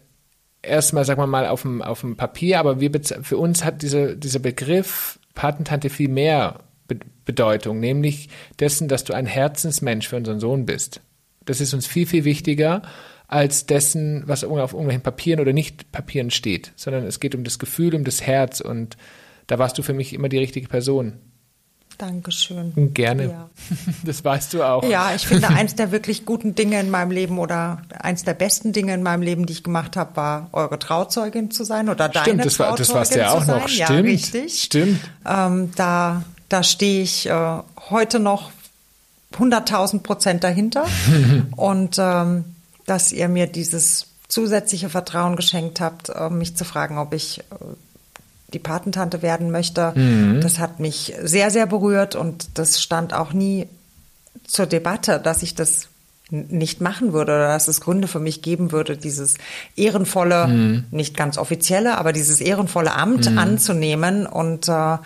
erstmal, 0.61 1.05
sagen 1.05 1.21
wir 1.21 1.27
mal, 1.27 1.47
auf 1.47 1.61
dem, 1.61 1.81
auf 1.81 2.01
dem 2.01 2.17
Papier, 2.17 2.59
aber 2.59 2.79
wir, 2.79 2.91
für 3.21 3.37
uns 3.37 3.63
hat 3.63 3.81
diese, 3.81 4.17
dieser 4.17 4.39
Begriff 4.39 5.19
Patentante 5.33 5.89
viel 5.89 6.09
mehr 6.09 6.59
Be 6.87 6.99
Bedeutung, 7.25 7.81
nämlich 7.81 8.29
dessen, 8.59 8.87
dass 8.87 9.03
du 9.03 9.13
ein 9.13 9.25
Herzensmensch 9.25 10.07
für 10.07 10.15
unseren 10.15 10.39
Sohn 10.39 10.65
bist. 10.65 11.01
Das 11.43 11.59
ist 11.59 11.73
uns 11.73 11.85
viel, 11.85 12.07
viel 12.07 12.23
wichtiger 12.23 12.83
als 13.27 13.65
dessen, 13.65 14.23
was 14.27 14.45
auf 14.45 14.71
irgendwelchen 14.71 15.03
Papieren 15.03 15.41
oder 15.41 15.51
nicht 15.51 15.91
Papieren 15.91 16.31
steht, 16.31 16.71
sondern 16.77 17.05
es 17.05 17.19
geht 17.19 17.35
um 17.35 17.43
das 17.43 17.59
Gefühl, 17.59 17.95
um 17.95 18.05
das 18.05 18.21
Herz 18.21 18.61
und 18.61 18.95
da 19.47 19.59
warst 19.59 19.77
du 19.77 19.83
für 19.83 19.93
mich 19.93 20.13
immer 20.13 20.29
die 20.29 20.37
richtige 20.37 20.69
Person. 20.69 21.17
Dankeschön. 21.97 22.93
Gerne. 22.93 23.23
Ja. 23.23 23.49
Das 24.03 24.23
weißt 24.23 24.53
du 24.53 24.63
auch. 24.63 24.83
Ja, 24.83 25.13
ich 25.15 25.27
finde, 25.27 25.49
eins 25.49 25.75
der 25.75 25.91
wirklich 25.91 26.25
guten 26.25 26.55
Dinge 26.55 26.79
in 26.79 26.89
meinem 26.89 27.11
Leben 27.11 27.39
oder 27.39 27.81
eins 27.99 28.23
der 28.23 28.33
besten 28.33 28.71
Dinge 28.71 28.93
in 28.93 29.03
meinem 29.03 29.21
Leben, 29.21 29.45
die 29.45 29.53
ich 29.53 29.63
gemacht 29.63 29.97
habe, 29.97 30.15
war, 30.15 30.49
eure 30.53 30.79
Trauzeugin 30.79 31.51
zu 31.51 31.63
sein 31.63 31.89
oder 31.89 32.07
deine 32.07 32.25
Stimmt, 32.25 32.45
das, 32.45 32.59
war, 32.59 32.75
das 32.75 32.93
warst 32.93 33.15
du 33.15 33.19
ja 33.19 33.31
auch 33.31 33.45
noch. 33.45 33.67
Stimmt, 33.67 33.89
ja, 33.89 33.95
richtig. 33.97 34.63
Stimmt. 34.63 34.99
Ähm, 35.25 35.71
da, 35.75 36.23
da 36.49 36.63
stehe 36.63 37.01
ich 37.01 37.27
äh, 37.27 37.57
heute 37.89 38.19
noch 38.19 38.51
100.000 39.37 39.99
Prozent 39.99 40.43
dahinter. 40.43 40.85
Und 41.55 41.97
ähm, 41.99 42.45
dass 42.85 43.11
ihr 43.11 43.27
mir 43.27 43.47
dieses 43.47 44.07
zusätzliche 44.27 44.89
Vertrauen 44.89 45.35
geschenkt 45.35 45.79
habt, 45.79 46.09
äh, 46.09 46.29
mich 46.29 46.55
zu 46.55 46.65
fragen, 46.65 46.97
ob 46.97 47.13
ich 47.13 47.39
äh, 47.39 47.43
die 48.53 48.59
Patentante 48.59 49.21
werden 49.21 49.51
möchte. 49.51 49.93
Mhm. 49.95 50.41
Das 50.41 50.59
hat 50.59 50.79
mich 50.79 51.13
sehr, 51.21 51.51
sehr 51.51 51.65
berührt 51.65 52.15
und 52.15 52.57
das 52.57 52.81
stand 52.81 53.13
auch 53.13 53.33
nie 53.33 53.67
zur 54.45 54.65
Debatte, 54.65 55.19
dass 55.19 55.43
ich 55.43 55.55
das 55.55 55.89
nicht 56.29 56.81
machen 56.81 57.13
würde 57.13 57.33
oder 57.33 57.47
dass 57.47 57.67
es 57.67 57.79
Gründe 57.79 58.07
für 58.07 58.19
mich 58.19 58.41
geben 58.41 58.71
würde, 58.71 58.97
dieses 58.97 59.35
ehrenvolle, 59.75 60.47
mhm. 60.47 60.83
nicht 60.91 61.15
ganz 61.15 61.37
offizielle, 61.37 61.97
aber 61.97 62.11
dieses 62.11 62.41
ehrenvolle 62.41 62.93
Amt 62.93 63.31
mhm. 63.31 63.37
anzunehmen 63.37 64.25
und 64.25 64.67
äh, 64.67 64.97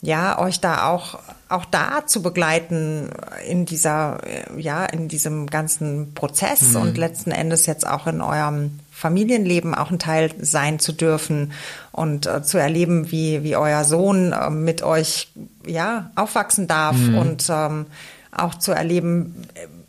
ja, 0.00 0.38
euch 0.38 0.60
da 0.60 0.88
auch, 0.88 1.18
auch 1.48 1.64
da 1.64 2.06
zu 2.06 2.22
begleiten 2.22 3.10
in 3.48 3.64
dieser, 3.64 4.20
ja, 4.56 4.84
in 4.84 5.08
diesem 5.08 5.48
ganzen 5.48 6.14
Prozess 6.14 6.72
mhm. 6.72 6.80
und 6.80 6.98
letzten 6.98 7.30
Endes 7.30 7.66
jetzt 7.66 7.86
auch 7.86 8.06
in 8.06 8.20
eurem 8.20 8.80
Familienleben 8.94 9.74
auch 9.74 9.90
ein 9.90 9.98
Teil 9.98 10.30
sein 10.40 10.78
zu 10.78 10.92
dürfen 10.92 11.52
und 11.90 12.26
äh, 12.26 12.42
zu 12.42 12.58
erleben, 12.58 13.10
wie, 13.10 13.42
wie 13.42 13.56
euer 13.56 13.84
Sohn 13.84 14.32
äh, 14.32 14.50
mit 14.50 14.82
euch, 14.82 15.32
ja, 15.66 16.10
aufwachsen 16.14 16.68
darf 16.68 16.96
mhm. 16.96 17.18
und 17.18 17.46
ähm, 17.50 17.86
auch 18.30 18.54
zu 18.54 18.72
erleben, 18.72 19.34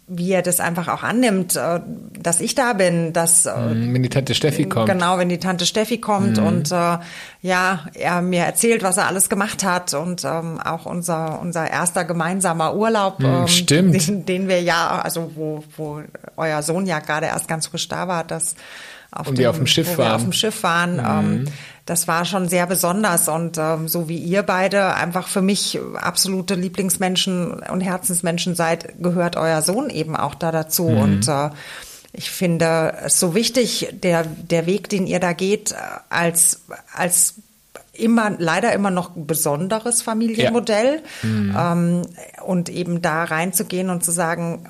wie 0.08 0.32
er 0.32 0.44
das 0.44 0.60
einfach 0.60 0.88
auch 0.88 1.02
annimmt, 1.02 1.56
äh, 1.56 1.80
dass 2.20 2.40
ich 2.40 2.54
da 2.54 2.74
bin, 2.74 3.12
dass 3.12 3.46
äh, 3.46 3.56
mhm, 3.56 3.94
wenn 3.94 4.04
die 4.04 4.10
Tante 4.10 4.36
Steffi 4.36 4.66
kommt. 4.66 4.88
Genau, 4.88 5.18
wenn 5.18 5.30
die 5.30 5.40
Tante 5.40 5.66
Steffi 5.66 6.00
kommt 6.00 6.38
mhm. 6.38 6.46
und 6.46 6.72
äh, 6.72 6.98
ja, 7.42 7.86
er 7.94 8.22
mir 8.22 8.44
erzählt, 8.44 8.84
was 8.84 8.98
er 8.98 9.08
alles 9.08 9.30
gemacht 9.30 9.64
hat 9.64 9.94
und 9.94 10.24
ähm, 10.24 10.60
auch 10.64 10.86
unser 10.86 11.40
unser 11.42 11.70
erster 11.70 12.06
gemeinsamer 12.06 12.76
Urlaub, 12.76 13.20
mhm, 13.20 13.26
ähm, 13.26 13.48
stimmt. 13.48 14.08
Den, 14.08 14.26
den 14.26 14.48
wir 14.48 14.62
ja, 14.62 15.00
also 15.02 15.32
wo 15.36 15.64
wo 15.76 16.02
euer 16.38 16.62
Sohn 16.62 16.86
ja 16.86 17.00
gerade 17.00 17.28
erst 17.28 17.48
ganz 17.48 17.68
frisch 17.68 17.88
da 17.88 18.08
war, 18.08 18.24
dass 18.24 18.56
auf, 19.16 19.28
und 19.28 19.38
dem, 19.38 19.50
auf 19.50 19.58
dem 19.58 19.68
Schiff 19.68 19.98
waren. 19.98 20.12
auf 20.12 20.24
dem 20.24 20.34
Schiff 20.34 20.64
waren. 20.64 20.98
Mhm. 20.98 21.38
Ähm, 21.40 21.46
das 21.86 22.08
war 22.08 22.26
schon 22.26 22.50
sehr 22.50 22.66
besonders 22.66 23.30
und 23.30 23.58
ähm, 23.60 23.88
so 23.88 24.10
wie 24.10 24.18
ihr 24.18 24.42
beide 24.42 24.96
einfach 24.96 25.28
für 25.28 25.42
mich 25.42 25.80
absolute 25.96 26.56
Lieblingsmenschen 26.56 27.52
und 27.54 27.82
Herzensmenschen 27.82 28.56
seid, 28.56 29.02
gehört 29.02 29.36
euer 29.36 29.62
Sohn 29.62 29.90
eben 29.92 30.16
auch 30.16 30.34
da 30.34 30.52
dazu 30.52 30.90
mhm. 30.90 30.98
und 30.98 31.28
äh, 31.28 31.50
ich 32.18 32.32
finde 32.32 32.94
es 33.04 33.20
so 33.20 33.36
wichtig, 33.36 33.90
der, 33.92 34.24
der 34.24 34.66
Weg, 34.66 34.90
den 34.90 35.06
ihr 35.06 35.20
da 35.20 35.34
geht, 35.34 35.76
als, 36.10 36.62
als 36.94 37.36
immer, 37.92 38.32
leider 38.38 38.74
immer 38.74 38.92
noch 38.92 39.12
besonderes 39.16 40.02
Familienmodell. 40.02 41.02
Ja. 41.24 41.30
Mhm. 41.30 42.06
Ähm, 42.06 42.08
und 42.46 42.70
eben 42.70 43.02
da 43.02 43.24
reinzugehen 43.24 43.90
und 43.90 44.04
zu 44.04 44.12
sagen, 44.12 44.70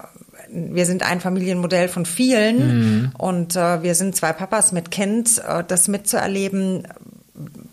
wir 0.52 0.86
sind 0.86 1.04
ein 1.04 1.20
Familienmodell 1.22 1.88
von 1.88 2.06
vielen 2.06 2.58
mhm. 2.58 3.12
und 3.18 3.56
äh, 3.56 3.84
wir 3.84 3.96
sind 3.96 4.16
zwei 4.16 4.34
Papas 4.34 4.72
mit 4.72 4.92
Kind, 4.92 5.42
äh, 5.48 5.64
das 5.68 5.88
mitzuerleben, 5.88 6.88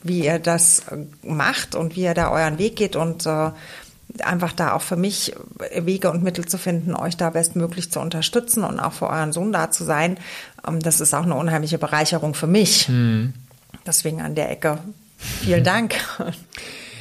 wie 0.02 0.24
ihr 0.24 0.38
das 0.38 0.82
macht 1.22 1.74
und 1.74 1.96
wie 1.96 2.02
ihr 2.02 2.14
da 2.14 2.30
euren 2.30 2.58
Weg 2.58 2.76
geht 2.76 2.96
und 2.96 3.26
äh, 3.26 3.50
einfach 4.20 4.52
da 4.52 4.72
auch 4.72 4.82
für 4.82 4.96
mich 4.96 5.34
Wege 5.76 6.10
und 6.10 6.22
Mittel 6.22 6.46
zu 6.46 6.58
finden, 6.58 6.94
euch 6.94 7.16
da 7.16 7.30
bestmöglich 7.30 7.90
zu 7.90 8.00
unterstützen 8.00 8.64
und 8.64 8.80
auch 8.80 8.92
für 8.92 9.08
euren 9.08 9.32
Sohn 9.32 9.52
da 9.52 9.70
zu 9.70 9.84
sein. 9.84 10.18
Ähm, 10.66 10.80
das 10.80 11.00
ist 11.00 11.14
auch 11.14 11.24
eine 11.24 11.34
unheimliche 11.34 11.78
Bereicherung 11.78 12.34
für 12.34 12.46
mich. 12.46 12.88
Mhm. 12.88 13.34
Deswegen 13.86 14.20
an 14.20 14.34
der 14.34 14.50
Ecke 14.50 14.78
vielen 15.16 15.64
Dank. 15.64 15.94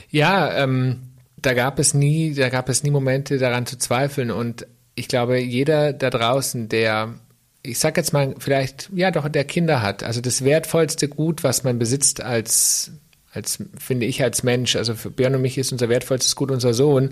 Ja, 0.10 0.54
ähm, 0.54 1.00
da 1.38 1.54
gab 1.54 1.80
es 1.80 1.94
nie, 1.94 2.34
da 2.34 2.50
gab 2.50 2.70
es 2.70 2.84
nie 2.84 2.92
Momente 2.92 3.38
daran 3.38 3.66
zu 3.66 3.78
zweifeln 3.78 4.32
und 4.32 4.68
ich 5.02 5.08
glaube, 5.08 5.40
jeder 5.40 5.94
da 5.94 6.12
draußen, 6.12 6.70
der, 6.70 7.16
ich 7.64 7.80
sag 7.80 7.98
jetzt 7.98 8.14
mal, 8.14 8.36
vielleicht, 8.38 8.92
ja 8.94 9.10
doch, 9.10 9.28
der 9.28 9.46
Kinder 9.46 9.82
hat, 9.82 10.04
also 10.04 10.22
das 10.22 10.44
wertvollste 10.44 11.08
Gut, 11.08 11.44
was 11.44 11.64
man 11.64 11.80
besitzt 11.80 12.22
als, 12.22 12.92
als, 13.34 13.64
finde 13.80 14.06
ich, 14.06 14.22
als 14.22 14.44
Mensch, 14.44 14.76
also 14.76 14.94
für 14.94 15.10
Björn 15.10 15.34
und 15.34 15.42
mich 15.42 15.58
ist 15.58 15.72
unser 15.72 15.90
wertvollstes 15.90 16.36
Gut 16.36 16.52
unser 16.52 16.76
Sohn. 16.76 17.10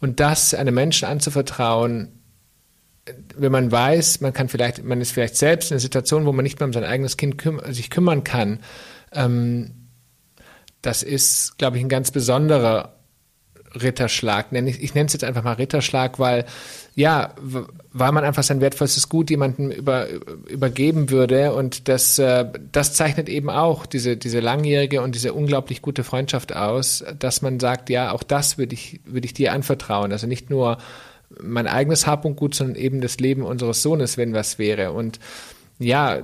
Und 0.00 0.20
das 0.20 0.54
einem 0.54 0.76
Menschen 0.76 1.08
anzuvertrauen, 1.08 2.12
wenn 3.34 3.50
man 3.50 3.72
weiß, 3.72 4.20
man 4.20 4.32
kann 4.32 4.48
vielleicht, 4.48 4.84
man 4.84 5.00
ist 5.00 5.10
vielleicht 5.10 5.36
selbst 5.36 5.72
in 5.72 5.74
einer 5.74 5.80
Situation, 5.80 6.26
wo 6.26 6.32
man 6.32 6.44
nicht 6.44 6.60
mehr 6.60 6.68
um 6.68 6.72
sein 6.72 6.84
eigenes 6.84 7.16
Kind 7.16 7.38
küm 7.38 7.60
sich 7.70 7.90
kümmern 7.90 8.22
kann, 8.22 8.60
ähm, 9.10 9.88
das 10.80 11.02
ist, 11.02 11.58
glaube 11.58 11.78
ich, 11.78 11.82
ein 11.82 11.88
ganz 11.88 12.12
besonderer 12.12 13.01
Ritterschlag. 13.80 14.46
Ich, 14.52 14.82
ich 14.82 14.94
nenne 14.94 15.06
es 15.06 15.12
jetzt 15.12 15.24
einfach 15.24 15.42
mal 15.42 15.54
Ritterschlag, 15.54 16.18
weil 16.18 16.44
ja, 16.94 17.32
weil 17.92 18.12
man 18.12 18.24
einfach 18.24 18.42
sein 18.42 18.60
wertvollstes 18.60 19.08
Gut 19.08 19.30
jemandem 19.30 19.70
über, 19.70 20.08
übergeben 20.48 21.08
würde. 21.10 21.54
Und 21.54 21.88
das, 21.88 22.18
äh, 22.18 22.46
das 22.70 22.92
zeichnet 22.92 23.28
eben 23.30 23.48
auch 23.48 23.86
diese, 23.86 24.16
diese 24.16 24.40
langjährige 24.40 25.00
und 25.00 25.14
diese 25.14 25.32
unglaublich 25.32 25.80
gute 25.80 26.04
Freundschaft 26.04 26.54
aus, 26.54 27.02
dass 27.18 27.40
man 27.40 27.60
sagt, 27.60 27.88
ja, 27.88 28.12
auch 28.12 28.22
das 28.22 28.58
würde 28.58 28.74
ich, 28.74 29.00
würde 29.06 29.24
ich 29.24 29.32
dir 29.32 29.52
anvertrauen. 29.52 30.12
Also 30.12 30.26
nicht 30.26 30.50
nur 30.50 30.78
mein 31.40 31.66
eigenes 31.66 32.06
Hab 32.06 32.26
und 32.26 32.36
Gut, 32.36 32.54
sondern 32.54 32.76
eben 32.76 33.00
das 33.00 33.18
Leben 33.18 33.42
unseres 33.42 33.82
Sohnes, 33.82 34.18
wenn 34.18 34.34
was 34.34 34.58
wäre. 34.58 34.92
Und 34.92 35.18
ja, 35.78 36.20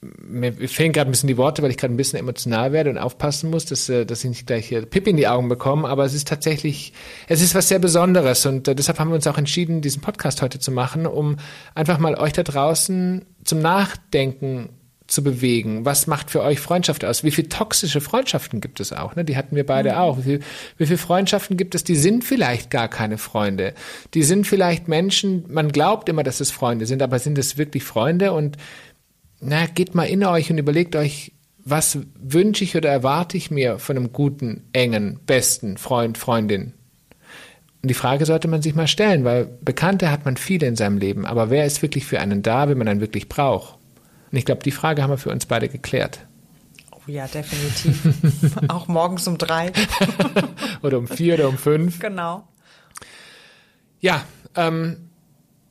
mir 0.00 0.52
fehlen 0.68 0.92
gerade 0.92 1.10
ein 1.10 1.12
bisschen 1.12 1.26
die 1.26 1.36
Worte, 1.36 1.62
weil 1.62 1.70
ich 1.70 1.76
gerade 1.76 1.92
ein 1.92 1.96
bisschen 1.96 2.18
emotional 2.18 2.72
werde 2.72 2.90
und 2.90 2.98
aufpassen 2.98 3.50
muss, 3.50 3.64
dass, 3.64 3.88
äh, 3.88 4.06
dass 4.06 4.22
ich 4.24 4.30
nicht 4.30 4.46
gleich 4.46 4.68
hier 4.68 4.86
Pippi 4.86 5.10
in 5.10 5.16
die 5.16 5.28
Augen 5.28 5.48
bekomme. 5.48 5.88
Aber 5.88 6.04
es 6.04 6.14
ist 6.14 6.28
tatsächlich, 6.28 6.92
es 7.26 7.40
ist 7.40 7.54
was 7.54 7.68
sehr 7.68 7.78
Besonderes 7.78 8.46
und 8.46 8.68
äh, 8.68 8.74
deshalb 8.74 8.98
haben 8.98 9.10
wir 9.10 9.16
uns 9.16 9.26
auch 9.26 9.38
entschieden, 9.38 9.80
diesen 9.80 10.00
Podcast 10.00 10.42
heute 10.42 10.58
zu 10.58 10.70
machen, 10.70 11.06
um 11.06 11.36
einfach 11.74 11.98
mal 11.98 12.14
euch 12.14 12.32
da 12.32 12.42
draußen 12.42 13.24
zum 13.44 13.60
Nachdenken 13.60 14.70
zu 15.08 15.24
bewegen? 15.24 15.84
Was 15.86 16.06
macht 16.06 16.30
für 16.30 16.42
euch 16.42 16.60
Freundschaft 16.60 17.04
aus? 17.04 17.24
Wie 17.24 17.30
viel 17.30 17.48
toxische 17.48 18.00
Freundschaften 18.00 18.60
gibt 18.60 18.78
es 18.78 18.92
auch? 18.92 19.16
Ne? 19.16 19.24
Die 19.24 19.36
hatten 19.36 19.56
wir 19.56 19.64
beide 19.64 19.92
mhm. 19.92 19.96
auch. 19.96 20.18
Wie 20.18 20.22
viel, 20.22 20.40
wie 20.76 20.86
viel 20.86 20.98
Freundschaften 20.98 21.56
gibt 21.56 21.74
es? 21.74 21.82
Die 21.82 21.96
sind 21.96 22.24
vielleicht 22.24 22.70
gar 22.70 22.88
keine 22.88 23.16
Freunde. 23.16 23.72
Die 24.14 24.22
sind 24.22 24.46
vielleicht 24.46 24.86
Menschen, 24.86 25.44
man 25.48 25.72
glaubt 25.72 26.10
immer, 26.10 26.22
dass 26.22 26.40
es 26.40 26.50
Freunde 26.50 26.86
sind, 26.86 27.02
aber 27.02 27.18
sind 27.18 27.38
es 27.38 27.56
wirklich 27.56 27.84
Freunde? 27.84 28.32
Und 28.32 28.58
na, 29.40 29.66
geht 29.66 29.94
mal 29.94 30.04
in 30.04 30.24
euch 30.24 30.50
und 30.50 30.58
überlegt 30.58 30.96
euch, 30.96 31.32
was 31.58 31.98
wünsche 32.18 32.64
ich 32.64 32.76
oder 32.76 32.88
erwarte 32.88 33.36
ich 33.36 33.50
mir 33.50 33.78
von 33.78 33.96
einem 33.96 34.12
guten, 34.12 34.64
engen, 34.72 35.20
besten 35.26 35.76
Freund, 35.76 36.16
Freundin? 36.18 36.72
Und 37.82 37.88
die 37.88 37.94
Frage 37.94 38.26
sollte 38.26 38.48
man 38.48 38.62
sich 38.62 38.74
mal 38.74 38.88
stellen, 38.88 39.24
weil 39.24 39.46
Bekannte 39.46 40.10
hat 40.10 40.24
man 40.24 40.36
viele 40.36 40.66
in 40.66 40.76
seinem 40.76 40.98
Leben, 40.98 41.26
aber 41.26 41.50
wer 41.50 41.64
ist 41.64 41.82
wirklich 41.82 42.06
für 42.06 42.20
einen 42.20 42.42
da, 42.42 42.68
wenn 42.68 42.78
man 42.78 42.88
einen 42.88 43.00
wirklich 43.00 43.28
braucht? 43.28 43.78
Und 44.30 44.38
ich 44.38 44.44
glaube, 44.44 44.62
die 44.62 44.72
Frage 44.72 45.02
haben 45.02 45.10
wir 45.10 45.18
für 45.18 45.30
uns 45.30 45.46
beide 45.46 45.68
geklärt. 45.68 46.20
Oh 46.90 47.00
ja, 47.06 47.26
definitiv. 47.26 48.56
Auch 48.68 48.88
morgens 48.88 49.28
um 49.28 49.38
drei. 49.38 49.72
oder 50.82 50.98
um 50.98 51.06
vier 51.06 51.34
oder 51.34 51.48
um 51.48 51.56
fünf. 51.56 51.98
Genau. 52.00 52.46
Ja, 54.00 54.24
ähm, 54.54 55.07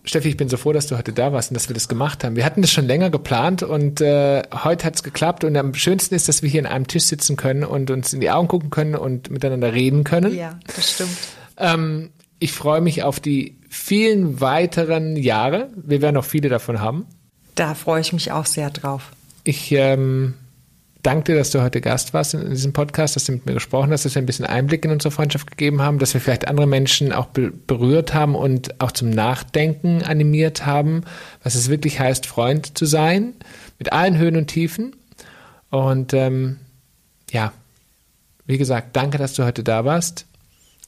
Steffi, 0.08 0.30
ich 0.30 0.38
bin 0.38 0.48
so 0.48 0.56
froh, 0.56 0.72
dass 0.72 0.88
du 0.88 0.98
heute 0.98 1.12
da 1.12 1.34
warst 1.34 1.52
und 1.52 1.56
dass 1.56 1.68
wir 1.70 1.74
das 1.74 1.90
gemacht 1.90 2.24
haben. 2.24 2.38
Wir 2.38 2.46
hatten 2.46 2.62
das 2.62 2.72
schon 2.72 2.86
länger 2.86 3.10
geplant 3.10 3.62
und 3.62 4.00
äh, 4.00 4.42
heute 4.64 4.86
hat 4.86 4.96
es 4.96 5.04
geklappt. 5.04 5.44
Und 5.44 5.58
am 5.58 5.74
schönsten 5.74 6.16
ist, 6.16 6.30
dass 6.30 6.42
wir 6.42 6.50
hier 6.50 6.62
in 6.62 6.66
einem 6.66 6.88
Tisch 6.88 7.04
sitzen 7.04 7.36
können 7.36 7.66
und 7.66 7.92
uns 7.92 8.14
in 8.14 8.22
die 8.22 8.32
Augen 8.32 8.48
gucken 8.48 8.70
können 8.70 8.96
und 8.96 9.30
miteinander 9.30 9.74
reden 9.74 10.06
können. 10.06 10.34
Ja, 10.34 10.58
das 10.76 10.94
stimmt. 10.94 11.18
Ähm, 11.58 12.12
ich 12.40 12.54
freue 12.54 12.80
mich 12.80 13.04
auf 13.04 13.20
die 13.20 13.58
vielen 13.70 14.40
weiteren 14.40 15.18
Jahre. 15.18 15.70
Wir 15.76 16.02
werden 16.02 16.16
noch 16.16 16.26
viele 16.26 16.48
davon 16.48 16.80
haben. 16.80 17.06
Da 17.56 17.76
freue 17.76 18.00
ich 18.00 18.14
mich 18.14 18.32
auch 18.32 18.46
sehr 18.46 18.70
drauf. 18.70 19.12
Ich 19.44 19.72
ähm, 19.74 20.36
danke 21.04 21.32
dir, 21.32 21.38
dass 21.38 21.52
du 21.52 21.62
heute 21.62 21.82
Gast 21.82 22.14
warst 22.14 22.34
in 22.34 22.50
diesem 22.50 22.74
Podcast, 22.74 23.16
dass 23.16 23.26
du 23.26 23.34
mit 23.34 23.46
mir 23.46 23.54
gesprochen 23.54 23.92
hast, 23.92 24.06
dass 24.06 24.16
wir 24.16 24.22
ein 24.22 24.26
bisschen 24.26 24.46
Einblick 24.46 24.86
in 24.86 24.92
unsere 24.92 25.12
Freundschaft 25.12 25.50
gegeben 25.52 25.82
haben, 25.82 26.00
dass 26.00 26.14
wir 26.14 26.22
vielleicht 26.22 26.48
andere 26.48 26.68
Menschen 26.68 27.14
auch 27.14 27.28
be 27.28 27.52
berührt 27.52 28.14
haben 28.14 28.36
und 28.36 28.80
auch 28.82 28.92
zum 28.92 29.10
Nachdenken 29.10 30.04
animiert 30.04 30.66
haben, 30.66 31.04
was 31.44 31.56
es 31.56 31.70
wirklich 31.70 32.00
heißt, 32.00 32.26
Freund 32.26 32.78
zu 32.78 32.86
sein, 32.86 33.34
mit 33.80 33.94
allen 33.94 34.18
Höhen 34.18 34.38
und 34.38 34.48
Tiefen. 34.48 34.96
Und 35.70 36.14
ähm, 36.14 36.58
ja, 37.32 37.52
wie 38.46 38.58
gesagt, 38.58 38.96
danke, 38.96 39.18
dass 39.18 39.34
du 39.34 39.44
heute 39.44 39.64
da 39.64 39.86
warst. 39.86 40.26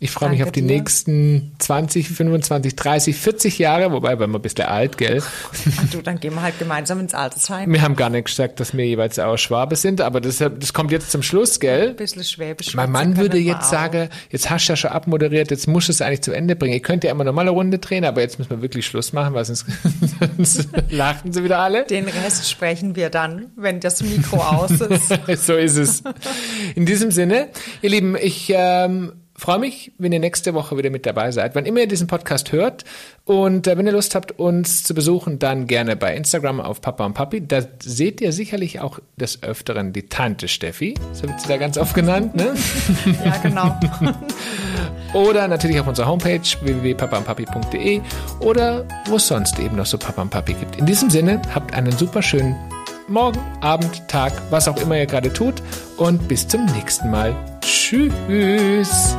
Ich 0.02 0.12
freue 0.12 0.30
mich 0.30 0.42
auf 0.44 0.54
die 0.54 0.62
dir. 0.62 0.68
nächsten 0.68 1.52
20, 1.60 2.08
25, 2.08 2.74
30, 2.74 3.18
40 3.18 3.60
Jahre, 3.60 3.92
wobei 3.92 4.18
wir 4.18 4.28
ein 4.28 4.42
bisschen 4.42 4.66
alt, 4.66 4.98
gell? 4.98 5.22
Ach 5.22 5.90
du, 5.92 6.02
dann 6.02 6.22
gehen 6.22 6.36
wir 6.36 6.42
halt 6.42 6.58
gemeinsam 6.58 7.02
ins 7.02 7.14
Altersheim. 7.14 7.70
Wir 7.70 7.82
haben 7.82 7.98
gar 7.98 8.10
nicht 8.10 8.28
gesagt, 8.28 8.62
dass 8.62 8.76
wir 8.78 8.86
jeweils 8.86 9.20
auch 9.20 9.36
Schwabe 9.36 9.76
sind, 9.76 10.00
aber 10.00 10.22
das, 10.22 10.38
das 10.38 10.72
kommt 10.72 10.92
jetzt 10.92 11.12
zum 11.12 11.22
Schluss, 11.22 11.60
gell? 11.60 11.90
Ein 11.90 11.96
bisschen 11.98 12.24
Schwäbisch. 12.24 12.74
Mein 12.76 12.94
Mann 12.94 13.18
würde 13.18 13.38
jetzt 13.40 13.70
sagen, 13.70 14.08
jetzt 14.30 14.50
hast 14.50 14.70
du 14.70 14.72
ja 14.72 14.78
schon 14.78 14.92
abmoderiert, 14.92 15.52
jetzt 15.52 15.68
musst 15.68 15.90
du 15.90 15.92
es 15.92 16.02
eigentlich 16.02 16.22
zu 16.22 16.32
Ende 16.32 16.56
bringen. 16.56 16.76
Ihr 16.76 16.82
könnt 16.82 17.04
ja 17.04 17.12
immer 17.12 17.26
nochmal 17.26 17.44
eine 17.44 17.52
Runde 17.52 17.80
drehen, 17.80 18.06
aber 18.06 18.22
jetzt 18.22 18.40
müssen 18.40 18.52
wir 18.52 18.62
wirklich 18.62 18.86
Schluss 18.86 19.12
machen, 19.12 19.34
weil 19.34 19.44
sonst, 19.44 19.66
sonst 20.38 20.70
lachen 20.92 21.34
sie 21.34 21.44
wieder 21.44 21.60
alle. 21.60 21.84
Den 21.84 22.06
Rest 22.06 22.50
sprechen 22.50 22.96
wir 22.96 23.10
dann, 23.10 23.48
wenn 23.58 23.82
das 23.82 24.02
Mikro 24.02 24.38
aus 24.38 24.72
ist. 24.72 25.10
so 25.46 25.56
ist 25.56 25.76
es. 25.76 26.04
In 26.76 26.86
diesem 26.86 27.12
Sinne, 27.12 27.50
ihr 27.82 27.90
Lieben, 27.90 28.16
ich 28.16 28.50
ähm, 28.56 29.12
freue 29.40 29.60
mich, 29.60 29.92
wenn 29.98 30.12
ihr 30.12 30.20
nächste 30.20 30.54
Woche 30.54 30.78
wieder 30.78 30.90
mit 30.90 31.06
dabei 31.06 31.32
seid. 31.32 31.56
Wann 31.56 31.66
immer 31.66 31.80
ihr 31.80 31.88
diesen 31.88 32.08
Podcast 32.08 32.52
hört 32.52 32.84
und 33.26 33.68
äh, 33.68 33.78
wenn 33.78 33.86
ihr 33.86 33.92
Lust 33.92 34.16
habt, 34.16 34.38
uns 34.38 34.84
zu 34.84 34.94
besuchen, 34.94 35.40
dann 35.40 35.68
gerne 35.68 35.96
bei 35.96 36.16
Instagram 36.16 36.60
auf 36.60 36.82
Papa 36.82 37.06
und 37.06 37.14
Papi. 37.14 37.48
Da 37.48 37.62
seht 37.82 38.22
ihr 38.22 38.34
sicherlich 38.34 38.80
auch 38.80 39.00
des 39.16 39.42
Öfteren 39.44 39.94
die 39.94 40.08
Tante 40.08 40.48
Steffi. 40.48 40.96
So 41.14 41.24
wird 41.24 41.40
sie 41.40 41.48
da 41.48 41.58
ganz 41.58 41.78
oft 41.78 41.94
genannt, 41.94 42.36
ne? 42.36 42.54
ja, 43.26 43.38
genau. 43.38 43.80
oder 45.14 45.48
natürlich 45.48 45.80
auf 45.80 45.88
unserer 45.88 46.08
Homepage 46.08 46.42
www.papaundpapi.de 46.62 48.02
oder 48.42 48.86
wo 49.06 49.16
es 49.16 49.28
sonst 49.28 49.58
eben 49.60 49.76
noch 49.76 49.86
so 49.86 49.98
Papa 49.98 50.22
und 50.22 50.30
Papi 50.30 50.54
gibt. 50.54 50.76
In 50.76 50.86
diesem 50.86 51.10
Sinne, 51.10 51.42
habt 51.54 51.74
einen 51.74 51.92
super 51.92 52.22
schönen 52.22 52.56
Morgen, 53.10 53.40
Abend, 53.62 54.08
Tag, 54.08 54.34
was 54.50 54.68
auch 54.68 54.78
immer 54.78 54.98
ihr 54.98 55.06
gerade 55.06 55.34
tut 55.34 55.62
und 55.98 56.28
bis 56.28 56.48
zum 56.48 56.66
nächsten 56.66 57.10
Mal. 57.10 57.36
Tschüss. 57.62 59.16